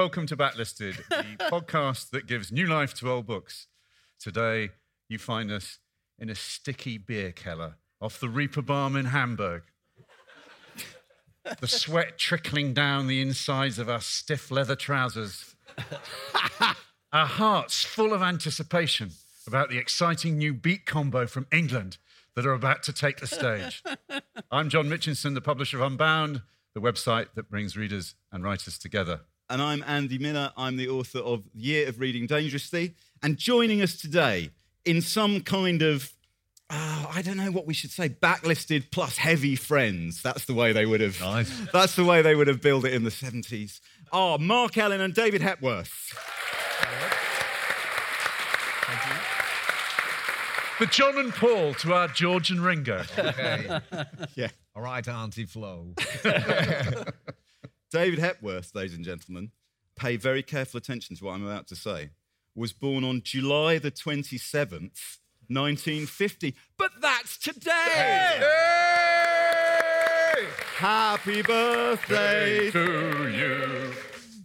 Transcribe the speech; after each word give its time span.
welcome 0.00 0.24
to 0.24 0.34
Backlisted, 0.34 0.96
the 1.10 1.44
podcast 1.50 2.08
that 2.08 2.26
gives 2.26 2.50
new 2.50 2.66
life 2.66 2.94
to 2.94 3.10
old 3.10 3.26
books. 3.26 3.66
Today, 4.18 4.70
you 5.10 5.18
find 5.18 5.52
us 5.52 5.78
in 6.18 6.30
a 6.30 6.34
sticky 6.34 6.96
beer 6.96 7.32
keller 7.32 7.74
off 8.00 8.18
the 8.18 8.30
Reaper 8.30 8.62
Reeperbahn 8.62 8.98
in 8.98 9.04
Hamburg. 9.04 9.64
the 11.60 11.68
sweat 11.68 12.16
trickling 12.16 12.72
down 12.72 13.08
the 13.08 13.20
insides 13.20 13.78
of 13.78 13.90
our 13.90 14.00
stiff 14.00 14.50
leather 14.50 14.74
trousers. 14.74 15.54
our 17.12 17.26
hearts 17.26 17.84
full 17.84 18.14
of 18.14 18.22
anticipation 18.22 19.10
about 19.46 19.68
the 19.68 19.76
exciting 19.76 20.38
new 20.38 20.54
beat 20.54 20.86
combo 20.86 21.26
from 21.26 21.46
England 21.52 21.98
that 22.36 22.46
are 22.46 22.54
about 22.54 22.82
to 22.84 22.94
take 22.94 23.18
the 23.18 23.26
stage. 23.26 23.82
I'm 24.50 24.70
John 24.70 24.88
Mitchinson, 24.88 25.34
the 25.34 25.42
publisher 25.42 25.76
of 25.76 25.82
Unbound, 25.82 26.40
the 26.74 26.80
website 26.80 27.34
that 27.34 27.50
brings 27.50 27.76
readers 27.76 28.14
and 28.32 28.42
writers 28.42 28.78
together. 28.78 29.20
And 29.50 29.60
I'm 29.60 29.82
Andy 29.84 30.16
Miller. 30.16 30.52
I'm 30.56 30.76
the 30.76 30.88
author 30.88 31.18
of 31.18 31.42
Year 31.52 31.88
of 31.88 31.98
Reading 31.98 32.28
Dangerously. 32.28 32.94
And 33.20 33.36
joining 33.36 33.82
us 33.82 33.96
today 33.96 34.50
in 34.84 35.02
some 35.02 35.40
kind 35.40 35.82
of, 35.82 36.12
uh, 36.70 37.06
I 37.12 37.20
don't 37.20 37.36
know 37.36 37.50
what 37.50 37.66
we 37.66 37.74
should 37.74 37.90
say, 37.90 38.08
backlisted 38.10 38.92
plus 38.92 39.16
heavy 39.16 39.56
friends. 39.56 40.22
That's 40.22 40.44
the 40.44 40.54
way 40.54 40.72
they 40.72 40.86
would 40.86 41.00
have. 41.00 41.20
Nice. 41.20 41.52
That's 41.72 41.96
the 41.96 42.04
way 42.04 42.22
they 42.22 42.36
would 42.36 42.46
have 42.46 42.62
built 42.62 42.84
it 42.84 42.94
in 42.94 43.02
the 43.02 43.10
70s. 43.10 43.80
Are 44.12 44.38
Mark 44.38 44.78
Ellen 44.78 45.00
and 45.00 45.12
David 45.12 45.42
Hepworth. 45.42 46.16
The 50.78 50.86
John 50.86 51.18
and 51.18 51.34
Paul 51.34 51.74
to 51.74 51.92
our 51.92 52.06
George 52.08 52.50
and 52.50 52.60
Ringo. 52.60 53.02
Okay. 53.18 53.80
Yeah. 54.36 54.48
All 54.76 54.82
right, 54.82 55.06
Auntie 55.06 55.44
Flo. 55.44 55.94
David 57.90 58.20
Hepworth, 58.20 58.72
ladies 58.74 58.94
and 58.94 59.04
gentlemen, 59.04 59.50
pay 59.96 60.16
very 60.16 60.44
careful 60.44 60.78
attention 60.78 61.16
to 61.16 61.24
what 61.24 61.32
I'm 61.32 61.44
about 61.44 61.66
to 61.68 61.76
say, 61.76 62.10
was 62.54 62.72
born 62.72 63.02
on 63.02 63.22
July 63.24 63.78
the 63.78 63.90
27th, 63.90 65.18
1950. 65.48 66.54
But 66.78 66.92
that's 67.00 67.36
today! 67.36 68.40
Happy 70.76 71.42
birthday! 71.42 72.70
to 72.70 73.28
you. 73.28 73.92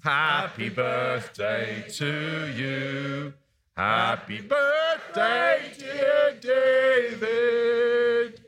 Happy 0.04 0.70
birthday 0.70 1.86
to 1.90 2.52
you. 2.56 3.34
Happy 3.78 4.42
birthday, 4.42 5.72
dear 5.78 6.38
David. 6.42 8.42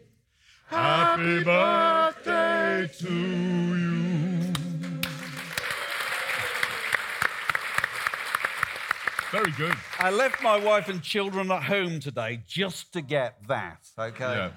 Happy 0.66 1.44
birthday 1.44 2.90
to 3.00 3.14
you. 3.14 3.87
Good. 9.58 9.76
I 10.00 10.12
left 10.12 10.44
my 10.44 10.56
wife 10.56 10.88
and 10.88 11.02
children 11.02 11.52
at 11.52 11.64
home 11.64 12.00
today 12.00 12.42
just 12.48 12.94
to 12.94 13.02
get 13.02 13.36
that, 13.48 13.80
okay? 13.98 14.52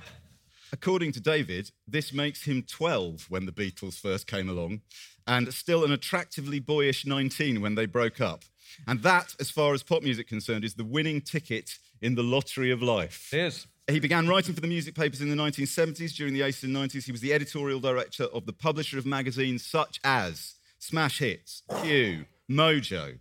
According 0.72 1.12
to 1.12 1.20
David, 1.20 1.70
this 1.88 2.12
makes 2.12 2.44
him 2.44 2.62
12 2.68 3.26
when 3.30 3.46
the 3.46 3.52
Beatles 3.52 3.98
first 3.98 4.26
came 4.26 4.50
along, 4.50 4.82
and 5.26 5.52
still 5.54 5.84
an 5.84 5.92
attractively 5.92 6.60
boyish 6.60 7.06
19 7.06 7.62
when 7.62 7.74
they 7.76 7.86
broke 7.86 8.20
up. 8.20 8.44
And 8.86 9.02
that, 9.02 9.34
as 9.40 9.50
far 9.50 9.72
as 9.72 9.82
pop 9.82 10.02
music 10.02 10.28
concerned, 10.28 10.64
is 10.64 10.74
the 10.74 10.84
winning 10.84 11.22
ticket 11.22 11.78
in 12.02 12.14
the 12.14 12.22
lottery 12.22 12.70
of 12.70 12.82
life. 12.82 13.30
It 13.32 13.40
is. 13.40 13.66
He 13.88 14.00
began 14.00 14.28
writing 14.28 14.54
for 14.54 14.60
the 14.60 14.68
music 14.68 14.94
papers 14.94 15.22
in 15.22 15.30
the 15.30 15.36
1970s. 15.36 16.14
During 16.14 16.34
the 16.34 16.40
80s 16.40 16.64
and 16.64 16.76
90s, 16.76 17.04
he 17.04 17.12
was 17.12 17.22
the 17.22 17.32
editorial 17.32 17.80
director 17.80 18.24
of 18.24 18.44
the 18.44 18.52
publisher 18.52 18.98
of 18.98 19.06
magazines 19.06 19.64
such 19.64 19.98
as 20.04 20.56
Smash 20.78 21.18
Hits, 21.18 21.62
Q, 21.82 22.26
Mojo, 22.48 23.18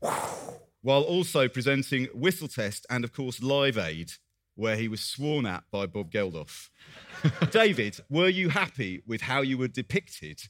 while 0.82 1.02
also 1.02 1.48
presenting 1.48 2.06
Whistle 2.14 2.48
Test 2.48 2.86
and, 2.90 3.04
of 3.04 3.14
course, 3.14 3.42
Live 3.42 3.78
Aid, 3.78 4.14
where 4.56 4.76
he 4.76 4.88
was 4.88 5.02
sworn 5.02 5.46
at 5.46 5.64
by 5.72 5.86
Bob 5.86 6.12
Geldof. 6.12 6.70
David, 7.52 8.00
were 8.10 8.30
you 8.30 8.50
happy 8.50 9.02
with 9.06 9.22
how 9.22 9.42
you 9.42 9.58
were 9.58 9.68
depicted 9.68 10.42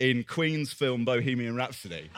in 0.00 0.24
Queen's 0.24 0.72
film 0.72 1.04
Bohemian 1.04 1.56
Rhapsody? 1.56 2.10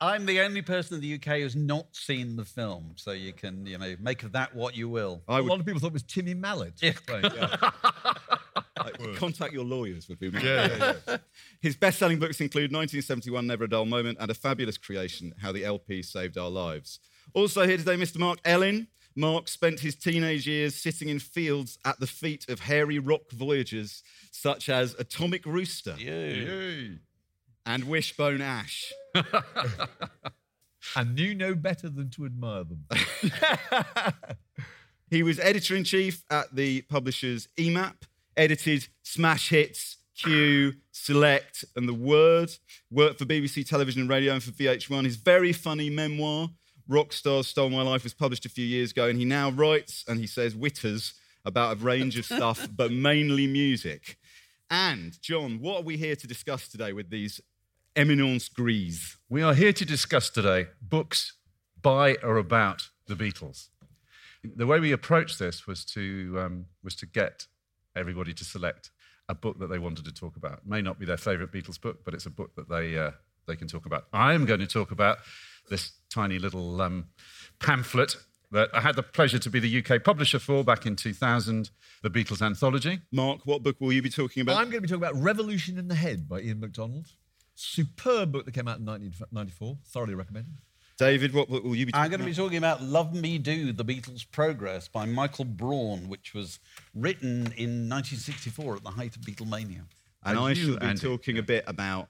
I'm 0.00 0.26
the 0.26 0.40
only 0.40 0.62
person 0.62 0.96
in 0.96 1.00
the 1.00 1.14
UK 1.14 1.38
who's 1.38 1.56
not 1.56 1.86
seen 1.96 2.36
the 2.36 2.44
film, 2.44 2.92
so 2.96 3.12
you 3.12 3.32
can, 3.32 3.64
you 3.64 3.78
know, 3.78 3.94
make 4.00 4.22
of 4.22 4.32
that 4.32 4.54
what 4.54 4.76
you 4.76 4.88
will. 4.88 5.22
I 5.28 5.38
A 5.38 5.42
would 5.42 5.50
lot 5.50 5.60
of 5.60 5.66
people 5.66 5.80
thought 5.80 5.88
it 5.88 5.94
was 5.94 6.02
Timmy 6.02 6.34
Mallett. 6.34 6.74
Yeah. 6.82 6.92
Right. 7.08 7.24
Uh, 8.76 8.90
contact 9.16 9.52
your 9.52 9.64
lawyers 9.64 10.08
would 10.08 10.18
be 10.18 10.28
yeah, 10.28 10.92
His 11.60 11.74
best-selling 11.74 12.18
books 12.18 12.40
include 12.40 12.70
1971 12.72 13.46
Never 13.46 13.64
a 13.64 13.68
Dull 13.68 13.84
Moment 13.84 14.18
and 14.20 14.30
a 14.30 14.34
fabulous 14.34 14.76
creation, 14.78 15.32
How 15.40 15.52
the 15.52 15.64
LP 15.64 16.02
Saved 16.02 16.36
Our 16.38 16.50
Lives. 16.50 17.00
Also 17.32 17.66
here 17.66 17.78
today, 17.78 17.96
Mr. 17.96 18.18
Mark 18.18 18.38
Ellen. 18.44 18.88
Mark 19.16 19.48
spent 19.48 19.80
his 19.80 19.94
teenage 19.94 20.46
years 20.46 20.74
sitting 20.74 21.08
in 21.08 21.18
fields 21.18 21.78
at 21.84 21.98
the 22.00 22.06
feet 22.06 22.48
of 22.48 22.60
hairy 22.60 22.98
rock 22.98 23.30
voyagers 23.32 24.02
such 24.30 24.68
as 24.68 24.94
Atomic 24.98 25.46
Rooster 25.46 25.94
You. 25.96 26.98
and 27.64 27.84
Wishbone 27.84 28.40
Ash. 28.40 28.92
And 30.96 31.14
knew 31.14 31.34
no 31.34 31.54
better 31.54 31.88
than 31.88 32.10
to 32.10 32.26
admire 32.26 32.64
them. 32.64 32.84
He 35.10 35.22
was 35.22 35.38
editor 35.38 35.76
in 35.76 35.84
chief 35.84 36.24
at 36.30 36.54
the 36.54 36.82
publishers 36.82 37.48
EMAP, 37.56 38.02
edited 38.36 38.88
Smash 39.02 39.48
Hits, 39.50 39.98
Q, 40.16 40.74
Select, 40.92 41.64
and 41.76 41.88
The 41.88 41.94
Word, 41.94 42.52
worked 42.90 43.18
for 43.18 43.24
BBC 43.24 43.68
Television 43.68 44.02
and 44.02 44.10
Radio 44.10 44.32
and 44.32 44.42
for 44.42 44.52
VH1. 44.52 45.04
His 45.04 45.16
very 45.16 45.52
funny 45.52 45.90
memoir, 45.90 46.50
Rock 46.88 47.08
Rockstars 47.08 47.46
Stole 47.46 47.70
My 47.70 47.82
Life, 47.82 48.04
was 48.04 48.14
published 48.14 48.46
a 48.46 48.48
few 48.48 48.64
years 48.64 48.92
ago, 48.92 49.08
and 49.08 49.18
he 49.18 49.24
now 49.24 49.50
writes 49.50 50.04
and 50.06 50.20
he 50.20 50.26
says 50.26 50.54
witters 50.54 51.14
about 51.44 51.76
a 51.76 51.80
range 51.80 52.18
of 52.18 52.24
stuff, 52.24 52.68
but 52.76 52.90
mainly 52.92 53.46
music. 53.46 54.18
And, 54.70 55.20
John, 55.20 55.60
what 55.60 55.80
are 55.80 55.84
we 55.84 55.96
here 55.96 56.16
to 56.16 56.26
discuss 56.26 56.68
today 56.68 56.92
with 56.92 57.10
these 57.10 57.40
eminence 57.96 58.48
grise? 58.48 59.16
We 59.28 59.42
are 59.42 59.54
here 59.54 59.72
to 59.72 59.84
discuss 59.84 60.30
today 60.30 60.68
books 60.80 61.34
by 61.80 62.16
or 62.22 62.38
about 62.38 62.88
the 63.06 63.14
Beatles. 63.14 63.68
The 64.42 64.66
way 64.66 64.80
we 64.80 64.92
approached 64.92 65.38
this 65.38 65.66
was 65.66 65.84
to, 65.86 66.38
um, 66.38 66.66
was 66.82 66.94
to 66.96 67.06
get 67.06 67.46
everybody 67.96 68.32
to 68.34 68.44
select 68.44 68.90
a 69.28 69.34
book 69.34 69.58
that 69.58 69.68
they 69.68 69.78
wanted 69.78 70.04
to 70.04 70.12
talk 70.12 70.36
about. 70.36 70.58
It 70.58 70.66
may 70.66 70.82
not 70.82 70.98
be 70.98 71.06
their 71.06 71.16
favourite 71.16 71.52
Beatles 71.52 71.80
book, 71.80 72.04
but 72.04 72.14
it's 72.14 72.26
a 72.26 72.30
book 72.30 72.54
that 72.56 72.68
they, 72.68 72.98
uh, 72.98 73.12
they 73.46 73.56
can 73.56 73.68
talk 73.68 73.86
about. 73.86 74.06
I 74.12 74.34
am 74.34 74.44
going 74.44 74.60
to 74.60 74.66
talk 74.66 74.90
about 74.90 75.18
this 75.70 75.92
tiny 76.10 76.38
little 76.38 76.80
um, 76.82 77.06
pamphlet 77.58 78.16
that 78.52 78.68
I 78.72 78.80
had 78.80 78.96
the 78.96 79.02
pleasure 79.02 79.38
to 79.38 79.50
be 79.50 79.58
the 79.58 79.84
UK 79.84 80.04
publisher 80.04 80.38
for 80.38 80.62
back 80.62 80.86
in 80.86 80.94
2000, 80.94 81.70
the 82.02 82.10
Beatles 82.10 82.40
Anthology. 82.40 83.00
Mark, 83.10 83.40
what 83.44 83.62
book 83.62 83.76
will 83.80 83.92
you 83.92 84.02
be 84.02 84.10
talking 84.10 84.42
about? 84.42 84.56
I'm 84.56 84.70
going 84.70 84.74
to 84.74 84.80
be 84.82 84.88
talking 84.88 85.02
about 85.02 85.20
Revolution 85.20 85.78
in 85.78 85.88
the 85.88 85.94
Head 85.94 86.28
by 86.28 86.40
Ian 86.40 86.60
MacDonald. 86.60 87.08
Superb 87.54 88.32
book 88.32 88.44
that 88.44 88.52
came 88.52 88.68
out 88.68 88.78
in 88.78 88.86
1994. 88.86 89.78
Thoroughly 89.86 90.14
recommended. 90.14 90.54
David, 90.96 91.34
what 91.34 91.48
book 91.48 91.64
will 91.64 91.74
you 91.74 91.86
be 91.86 91.92
talking 91.92 92.04
I'm 92.04 92.10
going 92.10 92.20
to 92.20 92.26
be 92.26 92.34
talking 92.34 92.58
about 92.58 92.80
Love 92.82 93.12
Me 93.14 93.36
Do, 93.38 93.72
The 93.72 93.84
Beatles' 93.84 94.24
Progress 94.30 94.86
by 94.86 95.06
Michael 95.06 95.44
Braun, 95.44 96.08
which 96.08 96.34
was 96.34 96.60
written 96.94 97.52
in 97.56 97.88
1964 97.88 98.76
at 98.76 98.84
the 98.84 98.90
height 98.90 99.16
of 99.16 99.22
Beatlemania. 99.22 99.86
And 100.24 100.36
And 100.36 100.38
I 100.38 100.50
you, 100.50 100.54
shall 100.54 100.78
be 100.78 100.86
Andy. 100.86 101.00
talking 101.00 101.38
a 101.38 101.42
bit 101.42 101.64
about 101.66 102.08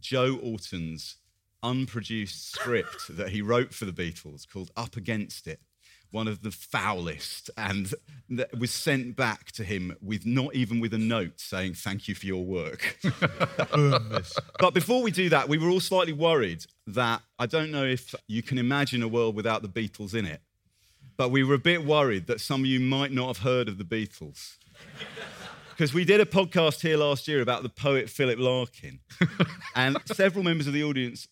Joe 0.00 0.36
Orton's 0.42 1.16
unproduced 1.62 2.50
script 2.52 3.06
that 3.16 3.28
he 3.28 3.40
wrote 3.40 3.72
for 3.72 3.84
the 3.84 3.92
Beatles 3.92 4.48
called 4.48 4.72
Up 4.76 4.96
Against 4.96 5.46
It. 5.46 5.60
One 6.10 6.26
of 6.26 6.42
the 6.42 6.50
foulest, 6.50 7.50
and 7.56 7.92
that 8.30 8.58
was 8.58 8.70
sent 8.70 9.14
back 9.14 9.52
to 9.52 9.64
him 9.64 9.94
with 10.00 10.24
not 10.24 10.54
even 10.54 10.80
with 10.80 10.94
a 10.94 10.98
note 10.98 11.38
saying 11.40 11.74
thank 11.74 12.08
you 12.08 12.14
for 12.14 12.26
your 12.26 12.44
work. 12.44 12.98
but 14.58 14.72
before 14.72 15.02
we 15.02 15.10
do 15.10 15.28
that, 15.28 15.48
we 15.48 15.58
were 15.58 15.68
all 15.68 15.80
slightly 15.80 16.14
worried 16.14 16.64
that 16.86 17.22
I 17.38 17.46
don't 17.46 17.70
know 17.70 17.84
if 17.84 18.14
you 18.26 18.42
can 18.42 18.58
imagine 18.58 19.02
a 19.02 19.08
world 19.08 19.34
without 19.34 19.60
the 19.62 19.68
Beatles 19.68 20.14
in 20.14 20.24
it, 20.24 20.40
but 21.16 21.30
we 21.30 21.44
were 21.44 21.54
a 21.54 21.58
bit 21.58 21.84
worried 21.84 22.26
that 22.26 22.40
some 22.40 22.62
of 22.62 22.66
you 22.66 22.80
might 22.80 23.12
not 23.12 23.26
have 23.26 23.38
heard 23.38 23.68
of 23.68 23.78
the 23.78 23.84
Beatles. 23.84 24.56
Because 25.78 25.94
we 25.94 26.04
did 26.04 26.20
a 26.20 26.24
podcast 26.24 26.80
here 26.80 26.96
last 26.96 27.28
year 27.28 27.40
about 27.40 27.62
the 27.62 27.68
poet 27.68 28.10
Philip 28.10 28.40
Larkin, 28.40 28.98
and 29.76 29.96
several 30.06 30.42
members 30.42 30.66
of 30.66 30.72
the 30.72 30.82
audience 30.82 31.28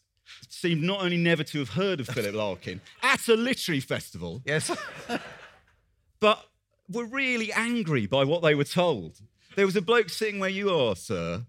seemed 0.48 0.82
not 0.82 1.02
only 1.02 1.16
never 1.16 1.42
to 1.44 1.58
have 1.58 1.70
heard 1.70 2.00
of 2.00 2.08
Philip 2.08 2.34
Larkin 2.34 2.80
at 3.02 3.28
a 3.28 3.34
literary 3.34 3.80
festival, 3.80 4.42
Yes. 4.44 4.70
but 6.20 6.44
were 6.90 7.04
really 7.06 7.52
angry 7.52 8.06
by 8.06 8.24
what 8.24 8.42
they 8.42 8.54
were 8.54 8.64
told. 8.64 9.20
There 9.56 9.66
was 9.66 9.76
a 9.76 9.82
bloke 9.82 10.08
sitting 10.10 10.38
where 10.38 10.50
you 10.50 10.70
are, 10.70 10.94
sir, 10.96 11.42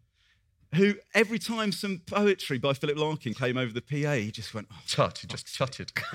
who 0.76 0.96
every 1.14 1.40
time 1.40 1.72
some 1.72 2.02
poetry 2.06 2.58
by 2.58 2.74
Philip 2.74 2.98
Larkin 2.98 3.34
came 3.34 3.58
over 3.58 3.72
the 3.72 3.82
PA, 3.82 4.14
he 4.14 4.32
just 4.32 4.54
went, 4.54 4.68
oh, 4.72 4.80
Tut, 4.88 5.20
he 5.20 5.28
just 5.28 5.56
tutted. 5.56 5.92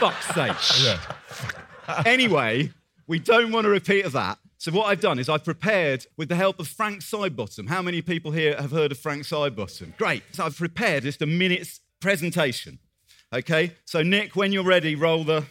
fuck's 0.00 0.26
sake. 0.34 0.82
Yeah. 0.84 2.02
anyway, 2.06 2.70
We 3.06 3.18
don't 3.18 3.52
want 3.52 3.66
a 3.66 3.70
repeat 3.70 4.04
of 4.04 4.12
that. 4.12 4.38
So 4.62 4.70
what 4.70 4.84
I've 4.84 5.00
done 5.00 5.18
is 5.18 5.28
I've 5.28 5.42
prepared, 5.42 6.06
with 6.16 6.28
the 6.28 6.36
help 6.36 6.60
of 6.60 6.68
Frank 6.68 7.00
Sidebottom. 7.00 7.68
How 7.68 7.82
many 7.82 8.00
people 8.00 8.30
here 8.30 8.54
have 8.60 8.70
heard 8.70 8.92
of 8.92 8.98
Frank 8.98 9.24
Sidebottom? 9.24 9.96
Great. 9.96 10.22
So 10.30 10.44
I've 10.44 10.56
prepared 10.56 11.02
just 11.02 11.20
a 11.20 11.26
minute's 11.26 11.80
presentation. 11.98 12.78
Okay. 13.32 13.72
So 13.86 14.04
Nick, 14.04 14.36
when 14.36 14.52
you're 14.52 14.62
ready, 14.62 14.94
roll 14.94 15.24
the. 15.24 15.46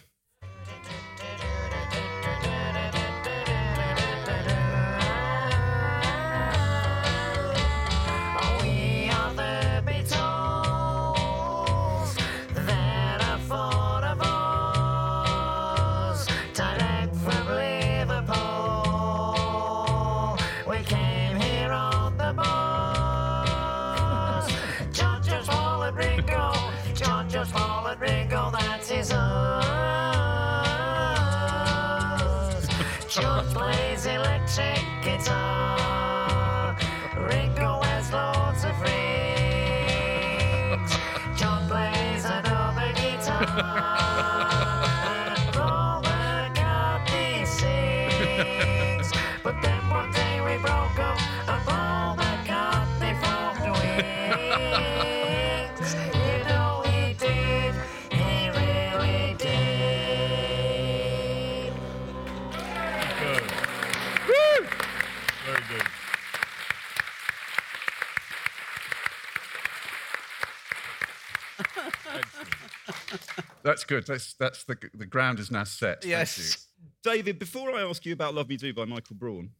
Good. 73.92 74.06
That's, 74.06 74.34
that's 74.34 74.64
the, 74.64 74.76
the 74.94 75.06
ground 75.06 75.38
is 75.38 75.50
now 75.50 75.64
set. 75.64 76.02
Thank 76.02 76.04
you. 76.04 76.10
Yes. 76.10 76.68
David, 77.02 77.38
before 77.38 77.74
I 77.74 77.82
ask 77.82 78.04
you 78.06 78.12
about 78.12 78.34
Love 78.34 78.48
Me 78.48 78.56
Do 78.56 78.72
by 78.72 78.84
Michael 78.84 79.16
Braun, 79.16 79.50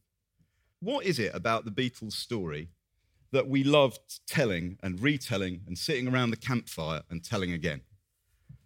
what 0.79 1.05
is 1.05 1.19
it 1.19 1.33
about 1.33 1.65
the 1.65 1.71
Beatles 1.71 2.13
story 2.13 2.69
that 3.31 3.47
we 3.47 3.63
loved 3.63 3.99
telling 4.27 4.77
and 4.83 4.99
retelling 4.99 5.61
and 5.67 5.77
sitting 5.77 6.07
around 6.07 6.31
the 6.31 6.37
campfire 6.37 7.01
and 7.09 7.23
telling 7.23 7.51
again? 7.51 7.81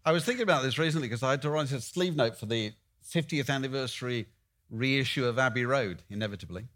I 0.06 0.12
was 0.12 0.24
thinking 0.24 0.44
about 0.44 0.64
this 0.64 0.78
recently 0.78 1.08
because 1.08 1.24
I 1.24 1.32
had 1.32 1.42
to 1.42 1.50
write 1.50 1.72
a 1.72 1.82
sleeve 1.82 2.16
note 2.16 2.38
for 2.38 2.46
the 2.46 2.74
50th 3.14 3.50
anniversary 3.50 4.28
reissue 4.70 5.26
of 5.26 5.38
Abbey 5.38 5.66
Road, 5.66 6.04
inevitably. 6.10 6.68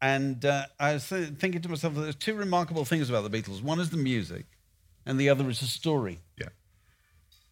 And 0.00 0.44
uh, 0.44 0.66
I 0.78 0.94
was 0.94 1.08
th- 1.08 1.30
thinking 1.38 1.62
to 1.62 1.68
myself, 1.68 1.94
there's 1.94 2.14
two 2.14 2.34
remarkable 2.34 2.84
things 2.84 3.10
about 3.10 3.28
the 3.28 3.42
Beatles. 3.42 3.62
One 3.62 3.80
is 3.80 3.90
the 3.90 3.96
music, 3.96 4.46
and 5.06 5.18
the 5.18 5.28
other 5.28 5.48
is 5.48 5.60
the 5.60 5.66
story. 5.66 6.20
Yeah. 6.38 6.48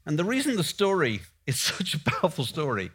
And 0.05 0.19
the 0.19 0.25
reason 0.25 0.57
the 0.57 0.65
story 0.65 1.23
is 1.47 1.59
such 1.61 1.95
a 1.95 2.01
powerful 2.01 2.45
story 2.45 2.91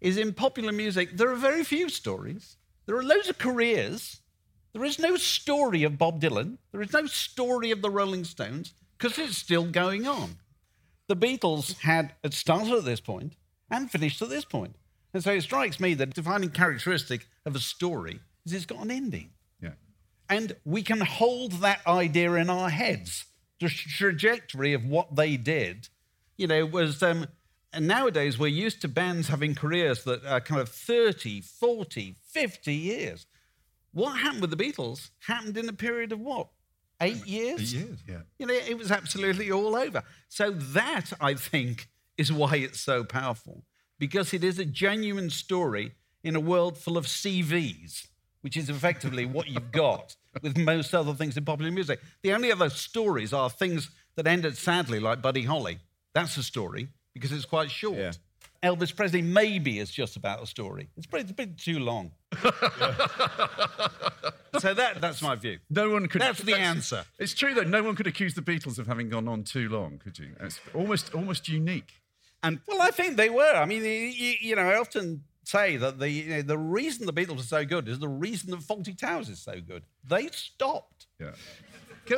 is 0.00 0.16
in 0.16 0.32
popular 0.32 0.72
music, 0.72 1.16
there 1.16 1.30
are 1.30 1.36
very 1.36 1.62
few 1.62 1.88
stories. 1.88 2.56
There 2.86 2.96
are 2.96 3.02
loads 3.02 3.28
of 3.28 3.38
careers. 3.38 4.20
There 4.72 4.84
is 4.84 4.98
no 4.98 5.16
story 5.16 5.82
of 5.82 5.98
Bob 5.98 6.20
Dylan. 6.20 6.58
There 6.72 6.80
is 6.80 6.92
no 6.92 7.06
story 7.06 7.70
of 7.70 7.82
the 7.82 7.90
Rolling 7.90 8.24
Stones 8.24 8.72
because 8.96 9.18
it's 9.18 9.36
still 9.36 9.64
going 9.64 10.06
on. 10.06 10.36
The 11.08 11.16
Beatles 11.16 11.78
had 11.80 12.14
started 12.30 12.72
at 12.72 12.84
this 12.84 13.00
point 13.00 13.34
and 13.70 13.90
finished 13.90 14.22
at 14.22 14.28
this 14.28 14.44
point. 14.44 14.76
And 15.12 15.22
so 15.22 15.32
it 15.32 15.42
strikes 15.42 15.80
me 15.80 15.94
that 15.94 16.06
the 16.06 16.22
defining 16.22 16.50
characteristic 16.50 17.26
of 17.44 17.56
a 17.56 17.60
story 17.60 18.20
is 18.46 18.52
it's 18.52 18.66
got 18.66 18.82
an 18.82 18.90
ending. 18.90 19.30
Yeah. 19.60 19.72
And 20.28 20.56
we 20.64 20.82
can 20.82 21.00
hold 21.00 21.52
that 21.54 21.84
idea 21.86 22.34
in 22.34 22.48
our 22.48 22.70
heads. 22.70 23.24
The 23.58 23.68
trajectory 23.68 24.72
of 24.72 24.84
what 24.84 25.16
they 25.16 25.36
did, 25.36 25.88
you 26.40 26.46
know, 26.46 26.64
was. 26.66 27.02
Um, 27.02 27.26
and 27.72 27.86
nowadays, 27.86 28.36
we're 28.36 28.48
used 28.48 28.80
to 28.82 28.88
bands 28.88 29.28
having 29.28 29.54
careers 29.54 30.02
that 30.02 30.24
are 30.24 30.40
kind 30.40 30.60
of 30.60 30.68
30, 30.68 31.40
40, 31.40 32.16
50 32.20 32.74
years. 32.74 33.26
What 33.92 34.18
happened 34.18 34.40
with 34.40 34.50
the 34.50 34.56
Beatles 34.56 35.10
happened 35.26 35.56
in 35.56 35.68
a 35.68 35.72
period 35.72 36.10
of 36.10 36.18
what? 36.18 36.48
Eight 37.00 37.24
years? 37.26 37.60
Eight 37.60 37.78
years. 37.78 37.98
Yeah. 38.08 38.22
You 38.38 38.46
know, 38.46 38.54
it 38.54 38.76
was 38.76 38.90
absolutely 38.90 39.52
all 39.52 39.76
over. 39.76 40.02
So 40.28 40.50
that, 40.50 41.12
I 41.20 41.34
think, 41.34 41.88
is 42.18 42.32
why 42.32 42.56
it's 42.56 42.80
so 42.80 43.04
powerful, 43.04 43.62
because 43.98 44.34
it 44.34 44.42
is 44.42 44.58
a 44.58 44.64
genuine 44.64 45.30
story 45.30 45.92
in 46.24 46.34
a 46.34 46.40
world 46.40 46.76
full 46.76 46.98
of 46.98 47.06
CVs, 47.06 48.08
which 48.40 48.56
is 48.56 48.68
effectively 48.68 49.26
what 49.26 49.48
you've 49.48 49.70
got 49.70 50.16
with 50.42 50.58
most 50.58 50.92
other 50.94 51.14
things 51.14 51.36
in 51.36 51.44
popular 51.44 51.70
music. 51.70 52.00
The 52.22 52.32
only 52.32 52.50
other 52.50 52.68
stories 52.68 53.32
are 53.32 53.48
things 53.48 53.90
that 54.16 54.26
ended 54.26 54.56
sadly, 54.56 54.98
like 54.98 55.22
Buddy 55.22 55.44
Holly. 55.44 55.78
That's 56.14 56.36
a 56.36 56.42
story 56.42 56.88
because 57.14 57.32
it's 57.32 57.44
quite 57.44 57.70
short. 57.70 57.98
Yeah. 57.98 58.12
Elvis 58.62 58.94
Presley 58.94 59.22
maybe 59.22 59.78
is 59.78 59.90
just 59.90 60.16
about 60.16 60.42
a 60.42 60.46
story. 60.46 60.88
It's 60.96 61.06
pretty, 61.06 61.22
it's 61.22 61.30
a 61.30 61.34
bit 61.34 61.56
too 61.56 61.78
long. 61.78 62.10
so 64.58 64.74
that, 64.74 65.00
that's 65.00 65.22
my 65.22 65.34
view. 65.34 65.58
No 65.70 65.90
one 65.90 66.06
could. 66.08 66.20
That's 66.20 66.42
the 66.42 66.54
answer. 66.54 67.04
It's 67.18 67.32
true 67.32 67.54
though. 67.54 67.62
No 67.62 67.82
one 67.82 67.96
could 67.96 68.06
accuse 68.06 68.34
the 68.34 68.42
Beatles 68.42 68.78
of 68.78 68.86
having 68.86 69.08
gone 69.08 69.28
on 69.28 69.44
too 69.44 69.68
long, 69.68 69.98
could 69.98 70.18
you? 70.18 70.36
It's 70.40 70.60
almost 70.74 71.14
almost 71.14 71.48
unique. 71.48 71.92
And 72.42 72.60
Well, 72.66 72.82
I 72.82 72.90
think 72.90 73.16
they 73.16 73.30
were. 73.30 73.54
I 73.54 73.64
mean, 73.64 73.82
you, 73.84 74.34
you 74.40 74.56
know, 74.56 74.62
I 74.62 74.76
often 74.76 75.24
say 75.44 75.76
that 75.76 75.98
the 75.98 76.08
you 76.10 76.28
know, 76.28 76.42
the 76.42 76.58
reason 76.58 77.06
the 77.06 77.12
Beatles 77.12 77.40
are 77.40 77.44
so 77.44 77.64
good 77.64 77.88
is 77.88 77.98
the 77.98 78.08
reason 78.08 78.50
that 78.50 78.60
Fawlty 78.60 78.96
Towers 78.96 79.28
is 79.28 79.40
so 79.40 79.60
good. 79.60 79.84
They 80.06 80.28
stopped. 80.28 81.06
Yeah. 81.18 81.30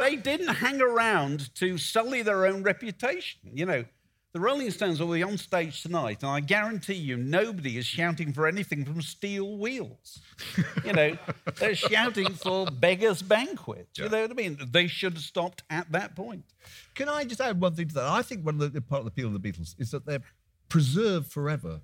They 0.00 0.16
didn't 0.16 0.54
hang 0.54 0.80
around 0.80 1.54
to 1.56 1.76
sully 1.76 2.22
their 2.22 2.46
own 2.46 2.62
reputation. 2.62 3.40
You 3.52 3.66
know, 3.66 3.84
the 4.32 4.40
Rolling 4.40 4.70
Stones 4.70 4.98
will 4.98 5.12
be 5.12 5.22
on 5.22 5.36
stage 5.36 5.82
tonight, 5.82 6.22
and 6.22 6.30
I 6.30 6.40
guarantee 6.40 6.94
you 6.94 7.18
nobody 7.18 7.76
is 7.76 7.84
shouting 7.84 8.32
for 8.32 8.46
anything 8.46 8.86
from 8.86 9.02
Steel 9.02 9.58
Wheels. 9.58 10.20
You 10.86 10.94
know, 10.94 11.18
they're 11.58 11.74
shouting 11.74 12.32
for 12.32 12.64
Beggar's 12.66 13.20
Banquet. 13.20 13.88
You 13.96 14.08
know 14.08 14.22
what 14.22 14.30
I 14.30 14.34
mean? 14.34 14.58
They 14.70 14.86
should 14.86 15.12
have 15.12 15.22
stopped 15.22 15.62
at 15.68 15.92
that 15.92 16.16
point. 16.16 16.44
Can 16.94 17.10
I 17.10 17.24
just 17.24 17.42
add 17.42 17.60
one 17.60 17.74
thing 17.74 17.88
to 17.88 17.94
that? 17.96 18.04
I 18.04 18.22
think 18.22 18.46
one 18.46 18.54
of 18.54 18.60
the, 18.60 18.68
the 18.68 18.80
part 18.80 19.00
of 19.00 19.04
the 19.04 19.10
appeal 19.10 19.26
of 19.26 19.42
the 19.42 19.52
Beatles 19.52 19.74
is 19.78 19.90
that 19.90 20.06
they're 20.06 20.22
preserved 20.70 21.30
forever, 21.30 21.82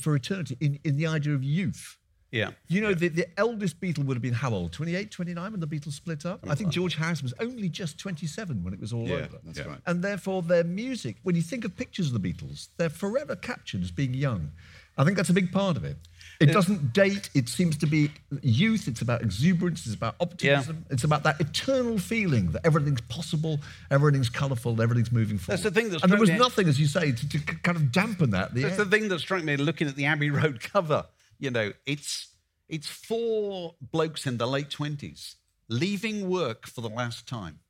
for 0.00 0.16
eternity, 0.16 0.56
in, 0.60 0.80
in 0.82 0.96
the 0.96 1.06
idea 1.06 1.34
of 1.34 1.44
youth. 1.44 1.99
Yeah. 2.32 2.50
You 2.68 2.80
know, 2.80 2.94
the, 2.94 3.08
the 3.08 3.26
eldest 3.38 3.80
Beatle 3.80 4.04
would 4.04 4.14
have 4.14 4.22
been 4.22 4.34
how 4.34 4.50
old? 4.52 4.72
28, 4.72 5.10
29 5.10 5.50
when 5.50 5.60
the 5.60 5.66
Beatles 5.66 5.92
split 5.94 6.24
up? 6.24 6.40
I 6.48 6.54
think 6.54 6.70
George 6.70 6.94
Harrison 6.94 7.24
was 7.24 7.34
only 7.40 7.68
just 7.68 7.98
27 7.98 8.62
when 8.62 8.72
it 8.72 8.80
was 8.80 8.92
all 8.92 9.08
Yeah, 9.08 9.14
over. 9.16 9.38
that's 9.44 9.58
Yeah. 9.58 9.64
right. 9.66 9.80
And 9.86 10.02
therefore, 10.04 10.42
their 10.42 10.62
music, 10.64 11.16
when 11.24 11.34
you 11.34 11.42
think 11.42 11.64
of 11.64 11.76
pictures 11.76 12.12
of 12.12 12.22
the 12.22 12.32
Beatles, 12.32 12.68
they're 12.76 12.88
forever 12.88 13.34
captured 13.34 13.82
as 13.82 13.90
being 13.90 14.14
young. 14.14 14.52
I 14.98 15.04
think 15.04 15.16
that's 15.16 15.30
a 15.30 15.32
big 15.32 15.50
part 15.50 15.76
of 15.76 15.84
it. 15.84 15.96
It 16.40 16.46
doesn't 16.46 16.92
date, 16.92 17.30
it 17.34 17.48
seems 17.48 17.76
to 17.78 17.86
be 17.86 18.10
youth, 18.42 18.86
it's 18.88 19.02
about 19.02 19.22
exuberance, 19.22 19.86
it's 19.86 19.94
about 19.94 20.14
optimism, 20.20 20.84
it's 20.90 21.04
about 21.04 21.22
that 21.24 21.40
eternal 21.40 21.98
feeling 21.98 22.50
that 22.52 22.64
everything's 22.64 23.00
possible, 23.02 23.60
everything's 23.90 24.28
colourful, 24.30 24.80
everything's 24.80 25.12
moving 25.12 25.38
forward. 25.38 25.52
That's 25.58 25.62
the 25.62 25.70
thing 25.70 25.90
that's 25.90 26.02
and 26.02 26.10
there 26.12 26.18
was 26.18 26.30
me- 26.30 26.38
nothing, 26.38 26.68
as 26.68 26.78
you 26.80 26.86
say, 26.86 27.12
to, 27.12 27.28
to 27.28 27.38
kind 27.40 27.76
of 27.76 27.92
dampen 27.92 28.30
that. 28.30 28.46
at 28.48 28.54
The 28.54 28.62
That's 28.62 28.78
end. 28.78 28.90
the 28.90 28.96
thing 28.98 29.08
that 29.08 29.18
struck 29.20 29.42
me 29.44 29.56
looking 29.56 29.86
at 29.88 29.96
the 29.96 30.06
Abbey 30.06 30.30
Road 30.30 30.60
cover. 30.60 31.06
You 31.40 31.50
know, 31.50 31.72
it's 31.86 32.28
it's 32.68 32.86
four 32.86 33.74
blokes 33.80 34.26
in 34.26 34.36
the 34.36 34.46
late 34.46 34.70
twenties 34.70 35.36
leaving 35.70 36.28
work 36.28 36.66
for 36.66 36.82
the 36.82 36.88
last 36.88 37.26
time, 37.26 37.60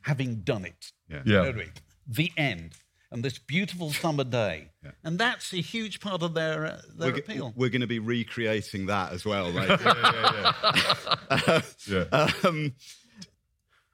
having 0.00 0.36
done 0.36 0.64
it. 0.64 0.90
Yeah. 1.08 1.16
Yeah. 1.16 1.22
You 1.24 1.32
know 1.32 1.40
what 1.42 1.54
I 1.54 1.58
mean? 1.58 1.72
The 2.08 2.32
end. 2.36 2.72
And 3.12 3.22
this 3.22 3.38
beautiful 3.38 3.92
summer 3.92 4.24
day. 4.24 4.70
And 5.04 5.18
that's 5.18 5.52
a 5.52 5.58
huge 5.58 6.00
part 6.00 6.22
of 6.22 6.32
their, 6.32 6.64
uh, 6.64 6.80
their 6.96 7.12
we're, 7.12 7.18
appeal. 7.18 7.52
we're 7.54 7.68
going 7.68 7.82
to 7.82 7.86
be 7.86 7.98
recreating 7.98 8.86
that 8.86 9.12
as 9.12 9.24
well. 9.26 9.52
Right? 9.52 9.68
Yeah. 11.30 11.60
yeah, 11.86 12.30
um, 12.44 12.74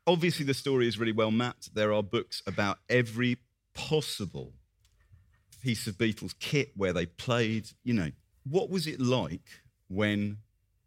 obviously, 0.07 0.45
the 0.45 0.55
story 0.55 0.87
is 0.87 0.99
really 0.99 1.13
well 1.13 1.33
mapped. 1.33 1.75
There 1.75 1.93
are 1.93 2.03
books 2.03 2.43
about 2.47 2.79
every 2.89 3.39
possible 3.75 4.53
piece 5.63 5.87
of 5.87 5.95
Beatles 5.95 6.35
kit 6.39 6.71
where 6.77 6.93
they 6.93 7.07
played. 7.07 7.69
You 7.83 7.95
know, 7.95 8.11
what 8.51 8.71
was 8.71 8.87
it 8.87 9.01
like 9.01 9.63
when 9.89 10.39